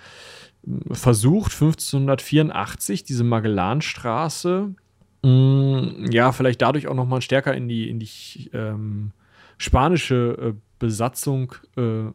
äh, 0.66 0.94
versucht 0.94 1.52
1584 1.52 3.04
diese 3.04 3.26
Magellanstraße 3.26 4.74
mm, 5.22 6.06
ja 6.10 6.32
vielleicht 6.32 6.62
dadurch 6.62 6.88
auch 6.88 6.96
noch 6.96 7.08
mal 7.08 7.22
stärker 7.22 7.54
in 7.56 7.68
die 7.68 7.90
in 7.90 8.00
die 8.00 8.50
ähm, 8.54 9.12
spanische 9.58 10.38
äh, 10.40 10.54
Besatzung 10.80 11.54
äh, 11.76 12.06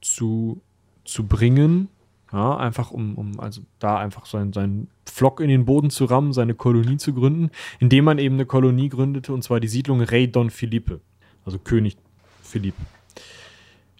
zu 0.00 0.62
zu 1.04 1.28
bringen 1.28 1.90
ja, 2.32 2.56
einfach 2.56 2.90
um, 2.90 3.16
um 3.16 3.38
also 3.38 3.60
da 3.78 3.98
einfach 3.98 4.26
seinen, 4.26 4.52
seinen 4.52 4.88
Flock 5.06 5.40
in 5.40 5.48
den 5.48 5.66
Boden 5.66 5.90
zu 5.90 6.06
rammen, 6.06 6.32
seine 6.32 6.54
Kolonie 6.54 6.96
zu 6.96 7.12
gründen, 7.12 7.50
indem 7.78 8.06
man 8.06 8.18
eben 8.18 8.36
eine 8.36 8.46
Kolonie 8.46 8.88
gründete, 8.88 9.34
und 9.34 9.42
zwar 9.42 9.60
die 9.60 9.68
Siedlung 9.68 10.00
Rey 10.00 10.30
Don 10.30 10.50
Felipe, 10.50 11.00
also 11.44 11.58
König 11.58 11.96
Philipp. 12.42 12.74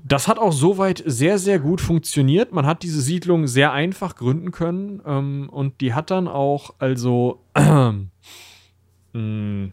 Das 0.05 0.27
hat 0.29 0.39
auch 0.39 0.53
soweit 0.53 1.03
sehr, 1.07 1.39
sehr 1.39 1.61
gut 1.61 1.81
funktioniert. 1.81 2.53
Man 2.53 2.67
hat 2.67 2.83
diese 2.83 3.01
Siedlung 3.01 3.47
sehr 3.47 3.73
einfach 3.73 4.17
gründen 4.17 4.51
können 4.51 5.01
ähm, 5.07 5.49
und 5.51 5.81
die 5.81 5.95
hat 5.95 6.11
dann 6.11 6.27
auch, 6.27 6.75
also, 6.79 7.45
äh, 7.55 7.93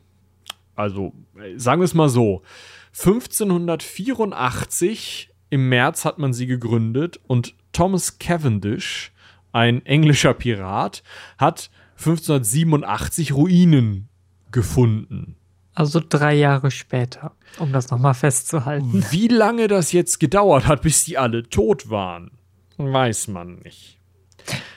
also, 0.76 1.14
sagen 1.56 1.82
wir 1.82 1.86
es 1.86 1.96
mal 1.96 2.10
so, 2.10 2.44
1584 2.92 5.32
im 5.50 5.70
März 5.70 6.06
hat 6.06 6.20
man 6.20 6.34
sie 6.34 6.46
gegründet 6.46 7.20
und 7.26 7.56
Thomas 7.72 8.20
Cavendish, 8.20 9.12
ein 9.52 9.86
englischer 9.86 10.34
Pirat, 10.34 11.04
hat 11.38 11.70
1587 11.98 13.34
Ruinen 13.34 14.10
gefunden. 14.52 15.36
Also 15.76 16.02
drei 16.08 16.34
Jahre 16.36 16.72
später, 16.72 17.32
um 17.58 17.72
das 17.72 17.90
nochmal 17.90 18.14
festzuhalten. 18.14 19.06
Wie 19.12 19.28
lange 19.28 19.68
das 19.68 19.92
jetzt 19.92 20.20
gedauert 20.20 20.68
hat, 20.68 20.82
bis 20.82 21.06
die 21.06 21.18
alle 21.18 21.44
tot 21.44 21.90
waren, 21.90 22.32
weiß 22.78 23.30
man 23.30 23.60
nicht. 23.60 23.98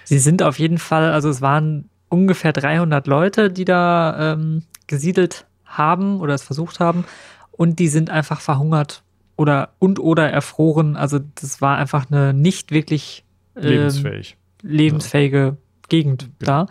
Sie 0.04 0.18
sind 0.18 0.42
auf 0.42 0.58
jeden 0.58 0.78
Fall, 0.78 1.12
also 1.12 1.28
es 1.28 1.40
waren 1.40 1.88
ungefähr 2.08 2.52
300 2.52 3.06
Leute, 3.06 3.50
die 3.50 3.64
da 3.64 4.34
ähm, 4.34 4.64
gesiedelt 4.86 5.46
haben 5.64 6.20
oder 6.20 6.34
es 6.34 6.42
versucht 6.42 6.78
haben 6.78 7.04
und 7.50 7.78
die 7.78 7.88
sind 7.88 8.10
einfach 8.10 8.40
verhungert 8.40 9.02
oder 9.36 9.70
und 9.78 9.98
oder 9.98 10.30
erfroren. 10.30 10.96
Also 10.96 11.18
das 11.36 11.60
war 11.60 11.76
einfach 11.76 12.10
eine 12.10 12.32
nicht 12.34 12.70
wirklich 12.70 13.24
äh, 13.54 13.68
lebensfähig. 13.68 14.36
lebensfähige 14.62 15.38
ja. 15.38 15.56
Gegend 15.88 16.30
ja. 16.40 16.46
da. 16.46 16.66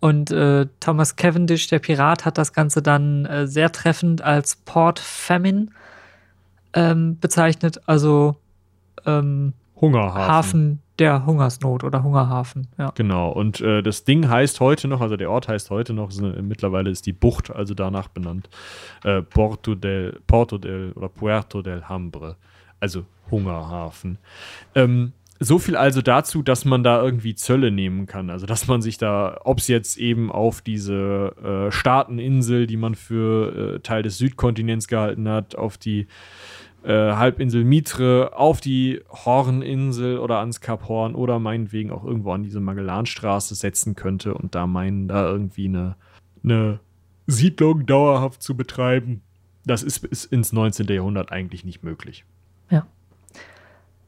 Und 0.00 0.30
äh, 0.30 0.66
Thomas 0.80 1.16
Cavendish, 1.16 1.68
der 1.68 1.78
Pirat, 1.78 2.24
hat 2.26 2.36
das 2.36 2.52
Ganze 2.52 2.82
dann 2.82 3.24
äh, 3.24 3.46
sehr 3.46 3.72
treffend 3.72 4.20
als 4.20 4.56
Port 4.56 4.98
Famine 4.98 5.68
ähm, 6.74 7.18
bezeichnet, 7.18 7.80
also 7.86 8.36
ähm, 9.06 9.54
Hungerhafen. 9.80 10.28
Hafen 10.28 10.82
der 10.98 11.26
Hungersnot 11.26 11.82
oder 11.82 12.02
Hungerhafen. 12.02 12.68
Ja. 12.78 12.92
Genau, 12.94 13.30
und 13.30 13.60
äh, 13.60 13.82
das 13.82 14.04
Ding 14.04 14.28
heißt 14.28 14.60
heute 14.60 14.86
noch, 14.88 15.00
also 15.00 15.16
der 15.16 15.30
Ort 15.30 15.48
heißt 15.48 15.70
heute 15.70 15.92
noch, 15.92 16.10
ist 16.10 16.22
eine, 16.22 16.40
mittlerweile 16.42 16.90
ist 16.90 17.06
die 17.06 17.12
Bucht 17.12 17.50
also 17.50 17.74
danach 17.74 18.08
benannt, 18.08 18.48
äh, 19.02 19.22
Porto, 19.22 19.74
del, 19.74 20.20
Porto 20.26 20.58
del 20.58 20.92
oder 20.92 21.08
Puerto 21.08 21.62
del 21.62 21.88
Hambre, 21.88 22.36
also 22.78 23.04
Hungerhafen. 23.30 24.18
Ähm, 24.74 25.12
so 25.40 25.58
viel 25.58 25.76
also 25.76 26.00
dazu, 26.00 26.42
dass 26.42 26.64
man 26.64 26.84
da 26.84 27.02
irgendwie 27.02 27.34
Zölle 27.34 27.70
nehmen 27.70 28.06
kann. 28.06 28.30
Also, 28.30 28.46
dass 28.46 28.68
man 28.68 28.82
sich 28.82 28.98
da, 28.98 29.40
ob 29.44 29.58
es 29.58 29.68
jetzt 29.68 29.96
eben 29.96 30.30
auf 30.30 30.62
diese 30.62 31.66
äh, 31.68 31.72
Staateninsel, 31.72 32.66
die 32.66 32.76
man 32.76 32.94
für 32.94 33.74
äh, 33.76 33.80
Teil 33.80 34.02
des 34.02 34.18
Südkontinents 34.18 34.86
gehalten 34.86 35.28
hat, 35.28 35.56
auf 35.56 35.76
die 35.76 36.06
äh, 36.84 37.14
Halbinsel 37.14 37.64
Mitre 37.64 38.32
auf 38.36 38.60
die 38.60 39.00
Horninsel 39.08 40.18
oder 40.18 40.38
ans 40.38 40.60
Kap 40.60 40.86
Horn 40.88 41.14
oder 41.14 41.38
meinetwegen 41.38 41.90
auch 41.90 42.04
irgendwo 42.04 42.32
an 42.32 42.42
diese 42.42 42.60
Magellanstraße 42.60 43.54
setzen 43.54 43.94
könnte 43.94 44.34
und 44.34 44.54
da 44.54 44.66
meinen, 44.66 45.08
da 45.08 45.26
irgendwie 45.26 45.66
eine, 45.66 45.96
eine 46.42 46.80
Siedlung 47.26 47.86
dauerhaft 47.86 48.42
zu 48.42 48.56
betreiben. 48.56 49.22
Das 49.64 49.82
ist 49.82 50.00
bis 50.00 50.26
ins 50.26 50.52
19. 50.52 50.86
Jahrhundert 50.88 51.32
eigentlich 51.32 51.64
nicht 51.64 51.82
möglich. 51.82 52.26
Ja. 52.68 52.86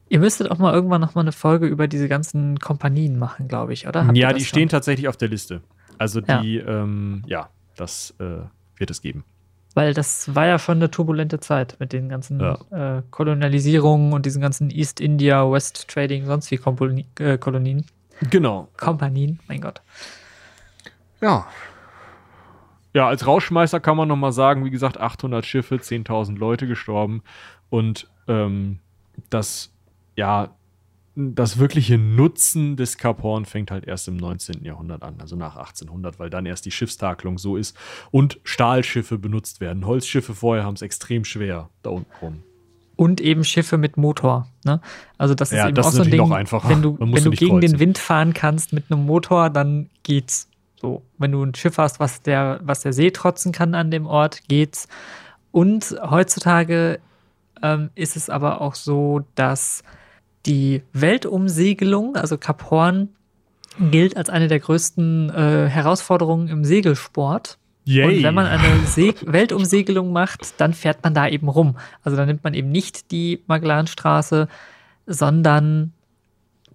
Ihr 0.09 0.19
müsstet 0.19 0.51
auch 0.51 0.59
mal 0.59 0.73
irgendwann 0.73 1.01
noch 1.01 1.15
mal 1.15 1.21
eine 1.21 1.31
Folge 1.31 1.65
über 1.65 1.87
diese 1.87 2.07
ganzen 2.07 2.59
Kompanien 2.59 3.17
machen, 3.17 3.47
glaube 3.47 3.73
ich, 3.73 3.87
oder? 3.87 4.05
Habt 4.05 4.17
ja, 4.17 4.31
die 4.33 4.41
schon? 4.41 4.49
stehen 4.49 4.69
tatsächlich 4.69 5.07
auf 5.07 5.17
der 5.17 5.29
Liste. 5.29 5.61
Also 5.97 6.21
die, 6.21 6.55
ja, 6.57 6.83
ähm, 6.83 7.23
ja 7.25 7.49
das 7.75 8.13
äh, 8.19 8.41
wird 8.77 8.91
es 8.91 9.01
geben 9.01 9.23
weil 9.73 9.93
das 9.93 10.33
war 10.35 10.47
ja 10.47 10.59
schon 10.59 10.77
eine 10.77 10.89
turbulente 10.89 11.39
Zeit 11.39 11.77
mit 11.79 11.93
den 11.93 12.09
ganzen 12.09 12.39
ja. 12.39 12.97
äh, 12.97 13.03
Kolonialisierungen 13.11 14.13
und 14.13 14.25
diesen 14.25 14.41
ganzen 14.41 14.69
East 14.69 14.99
India, 14.99 15.49
West 15.51 15.87
Trading, 15.87 16.25
sonst 16.25 16.49
wie 16.51 16.57
Komponi 16.57 17.05
äh, 17.19 17.37
Kolonien. 17.37 17.85
Genau. 18.29 18.67
Kompanien, 18.77 19.39
mein 19.47 19.61
Gott. 19.61 19.81
Ja. 21.21 21.47
Ja, 22.93 23.07
als 23.07 23.27
Rauschmeister 23.27 23.79
kann 23.79 23.97
man 23.97 24.07
nochmal 24.07 24.31
sagen, 24.31 24.65
wie 24.65 24.71
gesagt, 24.71 24.99
800 24.99 25.45
Schiffe, 25.45 25.75
10.000 25.75 26.37
Leute 26.37 26.65
gestorben 26.67 27.21
Und 27.69 28.07
ähm, 28.27 28.79
das, 29.29 29.71
ja, 30.15 30.49
das 31.19 31.57
wirkliche 31.57 31.97
Nutzen 31.97 32.75
des 32.75 32.97
Cap 32.99 33.23
Horn 33.23 33.45
fängt 33.45 33.71
halt 33.71 33.87
erst 33.87 34.07
im 34.07 34.17
19. 34.17 34.63
Jahrhundert 34.63 35.01
an, 35.01 35.15
also 35.17 35.35
nach 35.35 35.55
1800, 35.55 36.19
weil 36.19 36.29
dann 36.29 36.45
erst 36.45 36.65
die 36.65 36.71
Schiffstakelung 36.71 37.39
so 37.39 37.57
ist 37.57 37.75
und 38.11 38.39
Stahlschiffe 38.43 39.17
benutzt 39.17 39.59
werden. 39.59 39.87
Holzschiffe 39.87 40.35
vorher 40.35 40.63
haben 40.63 40.75
es 40.75 40.83
extrem 40.83 41.25
schwer 41.25 41.69
da 41.81 41.89
unten 41.89 42.11
rum. 42.21 42.43
Und 42.95 43.19
eben 43.19 43.43
Schiffe 43.43 43.79
mit 43.79 43.97
Motor. 43.97 44.47
Ne? 44.63 44.79
Also 45.17 45.33
das 45.33 45.51
ist 45.51 45.57
ja, 45.57 45.67
eben 45.67 45.75
das 45.75 45.87
auch 45.87 45.91
so 45.91 46.03
ein 46.03 46.11
Ding, 46.11 46.29
wenn 46.29 46.81
du, 46.83 46.97
wenn 46.99 47.23
du 47.23 47.31
gegen 47.31 47.51
kreuzen. 47.51 47.61
den 47.61 47.79
Wind 47.79 47.97
fahren 47.97 48.33
kannst 48.35 48.71
mit 48.73 48.91
einem 48.91 49.05
Motor, 49.05 49.49
dann 49.49 49.89
geht's. 50.03 50.49
So, 50.79 51.01
wenn 51.17 51.31
du 51.31 51.43
ein 51.43 51.55
Schiff 51.55 51.79
hast, 51.79 51.99
was 51.99 52.21
der, 52.21 52.59
was 52.61 52.81
der 52.81 52.93
See 52.93 53.09
trotzen 53.09 53.51
kann 53.51 53.73
an 53.73 53.89
dem 53.89 54.05
Ort, 54.05 54.47
geht's. 54.47 54.87
Und 55.51 55.95
heutzutage 56.07 56.99
ähm, 57.63 57.89
ist 57.95 58.15
es 58.15 58.29
aber 58.29 58.61
auch 58.61 58.75
so, 58.75 59.25
dass 59.33 59.83
die 60.47 60.81
Weltumsegelung, 60.93 62.15
also 62.15 62.37
Cap 62.37 62.69
Horn, 62.71 63.09
gilt 63.91 64.17
als 64.17 64.29
eine 64.29 64.47
der 64.47 64.59
größten 64.59 65.29
äh, 65.29 65.67
Herausforderungen 65.67 66.47
im 66.47 66.63
Segelsport. 66.63 67.57
Yay. 67.85 68.17
Und 68.17 68.23
wenn 68.23 68.33
man 68.33 68.47
eine 68.47 68.85
Se 68.85 69.13
Weltumsegelung 69.21 70.11
macht, 70.11 70.59
dann 70.59 70.73
fährt 70.73 71.03
man 71.03 71.13
da 71.13 71.27
eben 71.27 71.47
rum. 71.47 71.77
Also 72.03 72.17
dann 72.17 72.27
nimmt 72.27 72.43
man 72.43 72.53
eben 72.53 72.69
nicht 72.69 73.11
die 73.11 73.43
Magellanstraße, 73.47 74.47
sondern 75.05 75.93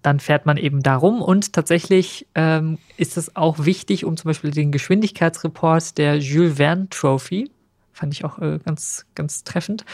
dann 0.01 0.19
fährt 0.19 0.45
man 0.45 0.57
eben 0.57 0.81
da 0.81 0.95
rum. 0.95 1.21
Und 1.21 1.53
tatsächlich 1.53 2.27
ähm, 2.35 2.79
ist 2.97 3.17
es 3.17 3.35
auch 3.35 3.65
wichtig, 3.65 4.05
um 4.05 4.17
zum 4.17 4.29
Beispiel 4.29 4.51
den 4.51 4.71
Geschwindigkeitsreport 4.71 5.97
der 5.97 6.17
Jules 6.17 6.57
Verne 6.57 6.87
Trophy, 6.89 7.49
fand 7.91 8.13
ich 8.13 8.25
auch 8.25 8.39
äh, 8.39 8.59
ganz, 8.65 9.05
ganz 9.13 9.43
treffend, 9.43 9.85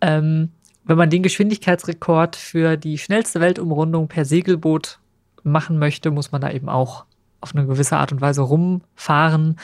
ähm, 0.00 0.50
wenn 0.84 0.96
man 0.96 1.10
den 1.10 1.22
Geschwindigkeitsrekord 1.22 2.36
für 2.36 2.76
die 2.76 2.98
schnellste 2.98 3.40
Weltumrundung 3.40 4.08
per 4.08 4.24
Segelboot 4.24 4.98
machen 5.42 5.78
möchte, 5.78 6.10
muss 6.10 6.32
man 6.32 6.40
da 6.40 6.50
eben 6.50 6.68
auch 6.68 7.04
auf 7.40 7.54
eine 7.54 7.66
gewisse 7.66 7.96
Art 7.96 8.12
und 8.12 8.20
Weise 8.20 8.42
rumfahren. 8.42 9.56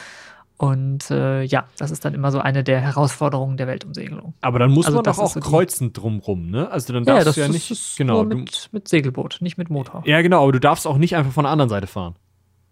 Und 0.58 1.10
äh, 1.10 1.42
ja, 1.42 1.66
das 1.76 1.90
ist 1.90 2.04
dann 2.06 2.14
immer 2.14 2.32
so 2.32 2.38
eine 2.38 2.64
der 2.64 2.80
Herausforderungen 2.80 3.58
der 3.58 3.66
Weltumsegelung. 3.66 4.32
Aber 4.40 4.58
dann 4.58 4.70
muss 4.70 4.86
also 4.86 4.96
man 4.98 5.04
doch 5.04 5.18
auch 5.18 5.32
so 5.32 5.40
kreuzen 5.40 5.92
drumrum, 5.92 6.50
ne? 6.50 6.70
Also 6.70 6.94
dann 6.94 7.04
darfst 7.04 7.26
ja, 7.26 7.32
du 7.32 7.40
ja 7.40 7.48
nicht 7.48 7.96
genau 7.98 8.24
mit, 8.24 8.70
mit, 8.72 8.88
Segelboot, 8.88 9.38
nicht 9.40 9.58
mit 9.58 9.68
Motor. 9.68 10.02
Ja, 10.06 10.22
genau, 10.22 10.42
aber 10.44 10.52
du 10.52 10.60
darfst 10.60 10.86
auch 10.86 10.96
nicht 10.96 11.14
einfach 11.14 11.32
von 11.32 11.44
der 11.44 11.52
anderen 11.52 11.68
Seite 11.68 11.86
fahren. 11.86 12.14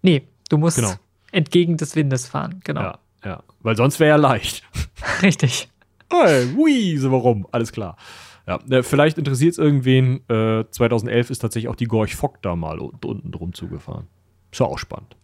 Nee, 0.00 0.26
du 0.48 0.56
musst 0.56 0.76
genau. 0.76 0.94
entgegen 1.30 1.76
des 1.76 1.94
Windes 1.94 2.26
fahren, 2.26 2.60
genau. 2.64 2.80
Ja, 2.80 2.98
ja, 3.22 3.42
weil 3.60 3.76
sonst 3.76 4.00
wäre 4.00 4.10
ja 4.10 4.16
leicht. 4.16 4.62
Richtig. 5.22 5.68
Hey, 6.10 6.48
hui, 6.56 6.96
so 6.96 7.12
warum? 7.12 7.46
Alles 7.52 7.70
klar. 7.70 7.96
Ja, 8.46 8.58
äh, 8.70 8.82
vielleicht 8.82 9.18
interessiert 9.18 9.52
es 9.52 9.58
irgendwen. 9.58 10.28
Äh, 10.28 10.64
2011 10.70 11.30
ist 11.30 11.38
tatsächlich 11.38 11.68
auch 11.68 11.76
die 11.76 11.86
Gorch 11.86 12.14
Fock 12.14 12.42
da 12.42 12.56
mal 12.56 12.78
unten 12.78 13.32
drum 13.32 13.54
zugefahren. 13.54 14.06
Ist 14.52 14.60
ja 14.60 14.66
auch 14.66 14.78
spannend. 14.78 15.16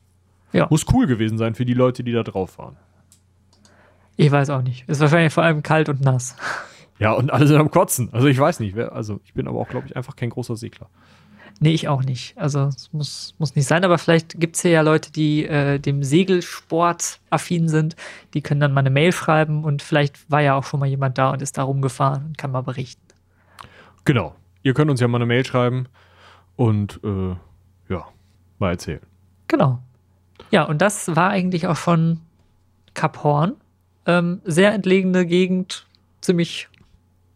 Ja. 0.52 0.66
Muss 0.70 0.86
cool 0.92 1.06
gewesen 1.06 1.38
sein 1.38 1.54
für 1.54 1.64
die 1.64 1.74
Leute, 1.74 2.02
die 2.02 2.12
da 2.12 2.22
drauf 2.22 2.58
waren. 2.58 2.76
Ich 4.16 4.30
weiß 4.30 4.50
auch 4.50 4.62
nicht. 4.62 4.88
Ist 4.88 5.00
wahrscheinlich 5.00 5.32
vor 5.32 5.44
allem 5.44 5.62
kalt 5.62 5.88
und 5.88 6.00
nass. 6.00 6.36
Ja, 6.98 7.12
und 7.12 7.32
alle 7.32 7.46
sind 7.46 7.56
am 7.56 7.70
Kotzen. 7.70 8.10
Also 8.12 8.26
ich 8.26 8.38
weiß 8.38 8.60
nicht. 8.60 8.76
Wer, 8.76 8.92
also 8.92 9.20
ich 9.24 9.32
bin 9.32 9.48
aber 9.48 9.58
auch, 9.58 9.68
glaube 9.68 9.86
ich, 9.86 9.96
einfach 9.96 10.16
kein 10.16 10.28
großer 10.28 10.56
Segler. 10.56 10.88
Nee, 11.58 11.72
ich 11.72 11.88
auch 11.88 12.02
nicht. 12.02 12.36
Also 12.36 12.64
es 12.64 12.92
muss, 12.92 13.34
muss 13.38 13.54
nicht 13.54 13.66
sein, 13.66 13.84
aber 13.84 13.98
vielleicht 13.98 14.40
gibt 14.40 14.56
es 14.56 14.62
hier 14.62 14.70
ja 14.70 14.80
Leute, 14.80 15.12
die 15.12 15.46
äh, 15.46 15.78
dem 15.78 16.02
Segelsport 16.02 17.20
affin 17.30 17.68
sind. 17.68 17.96
Die 18.34 18.40
können 18.40 18.60
dann 18.60 18.72
mal 18.72 18.80
eine 18.80 18.90
Mail 18.90 19.12
schreiben 19.12 19.64
und 19.64 19.82
vielleicht 19.82 20.30
war 20.30 20.40
ja 20.40 20.54
auch 20.56 20.64
schon 20.64 20.80
mal 20.80 20.86
jemand 20.86 21.18
da 21.18 21.30
und 21.30 21.42
ist 21.42 21.58
da 21.58 21.62
rumgefahren 21.62 22.26
und 22.26 22.38
kann 22.38 22.50
mal 22.50 22.62
berichten. 22.62 23.09
Genau. 24.10 24.34
Ihr 24.64 24.74
könnt 24.74 24.90
uns 24.90 24.98
ja 24.98 25.06
mal 25.06 25.18
eine 25.18 25.26
Mail 25.26 25.46
schreiben 25.46 25.86
und 26.56 26.98
äh, 27.04 27.36
ja, 27.88 28.08
mal 28.58 28.70
erzählen. 28.70 28.98
Genau. 29.46 29.78
Ja, 30.50 30.64
und 30.64 30.82
das 30.82 31.14
war 31.14 31.30
eigentlich 31.30 31.68
auch 31.68 31.76
von 31.76 32.18
Kap 32.92 33.22
Horn. 33.22 33.54
Ähm, 34.06 34.40
sehr 34.44 34.72
entlegene 34.72 35.26
Gegend, 35.26 35.86
ziemlich 36.22 36.68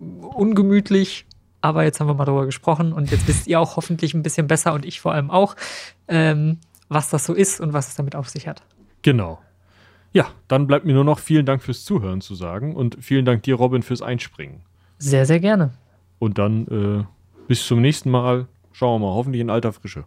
ungemütlich, 0.00 1.26
aber 1.60 1.84
jetzt 1.84 2.00
haben 2.00 2.08
wir 2.08 2.14
mal 2.14 2.24
darüber 2.24 2.44
gesprochen 2.44 2.92
und 2.92 3.12
jetzt 3.12 3.28
wisst 3.28 3.46
ihr 3.46 3.60
auch 3.60 3.76
hoffentlich 3.76 4.12
ein 4.12 4.24
bisschen 4.24 4.48
besser 4.48 4.74
und 4.74 4.84
ich 4.84 5.00
vor 5.00 5.12
allem 5.12 5.30
auch, 5.30 5.54
ähm, 6.08 6.58
was 6.88 7.08
das 7.08 7.24
so 7.24 7.34
ist 7.34 7.60
und 7.60 7.72
was 7.72 7.86
es 7.86 7.94
damit 7.94 8.16
auf 8.16 8.28
sich 8.28 8.48
hat. 8.48 8.64
Genau. 9.02 9.40
Ja, 10.12 10.26
dann 10.48 10.66
bleibt 10.66 10.86
mir 10.86 10.94
nur 10.94 11.04
noch 11.04 11.20
vielen 11.20 11.46
Dank 11.46 11.62
fürs 11.62 11.84
Zuhören 11.84 12.20
zu 12.20 12.34
sagen 12.34 12.74
und 12.74 12.96
vielen 13.00 13.24
Dank 13.24 13.44
dir, 13.44 13.54
Robin, 13.54 13.84
fürs 13.84 14.02
Einspringen. 14.02 14.62
Sehr, 14.98 15.24
sehr 15.24 15.38
gerne. 15.38 15.70
Und 16.24 16.38
dann 16.38 16.66
äh, 16.68 17.04
bis 17.48 17.66
zum 17.66 17.82
nächsten 17.82 18.10
Mal. 18.10 18.46
Schauen 18.72 19.02
wir 19.02 19.06
mal, 19.06 19.14
hoffentlich 19.14 19.42
in 19.42 19.50
alter 19.50 19.74
Frische. 19.74 20.04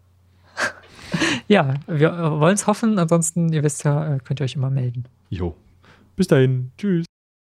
ja, 1.48 1.76
wir 1.86 2.12
wollen 2.40 2.56
es 2.56 2.66
hoffen. 2.66 2.98
Ansonsten, 2.98 3.54
ihr 3.54 3.62
wisst 3.62 3.84
ja, 3.84 4.16
äh, 4.16 4.20
könnt 4.24 4.42
ihr 4.42 4.46
euch 4.46 4.56
immer 4.56 4.72
melden. 4.72 5.06
Jo. 5.30 5.56
Bis 6.16 6.26
dahin. 6.28 6.72
Tschüss. 6.76 7.07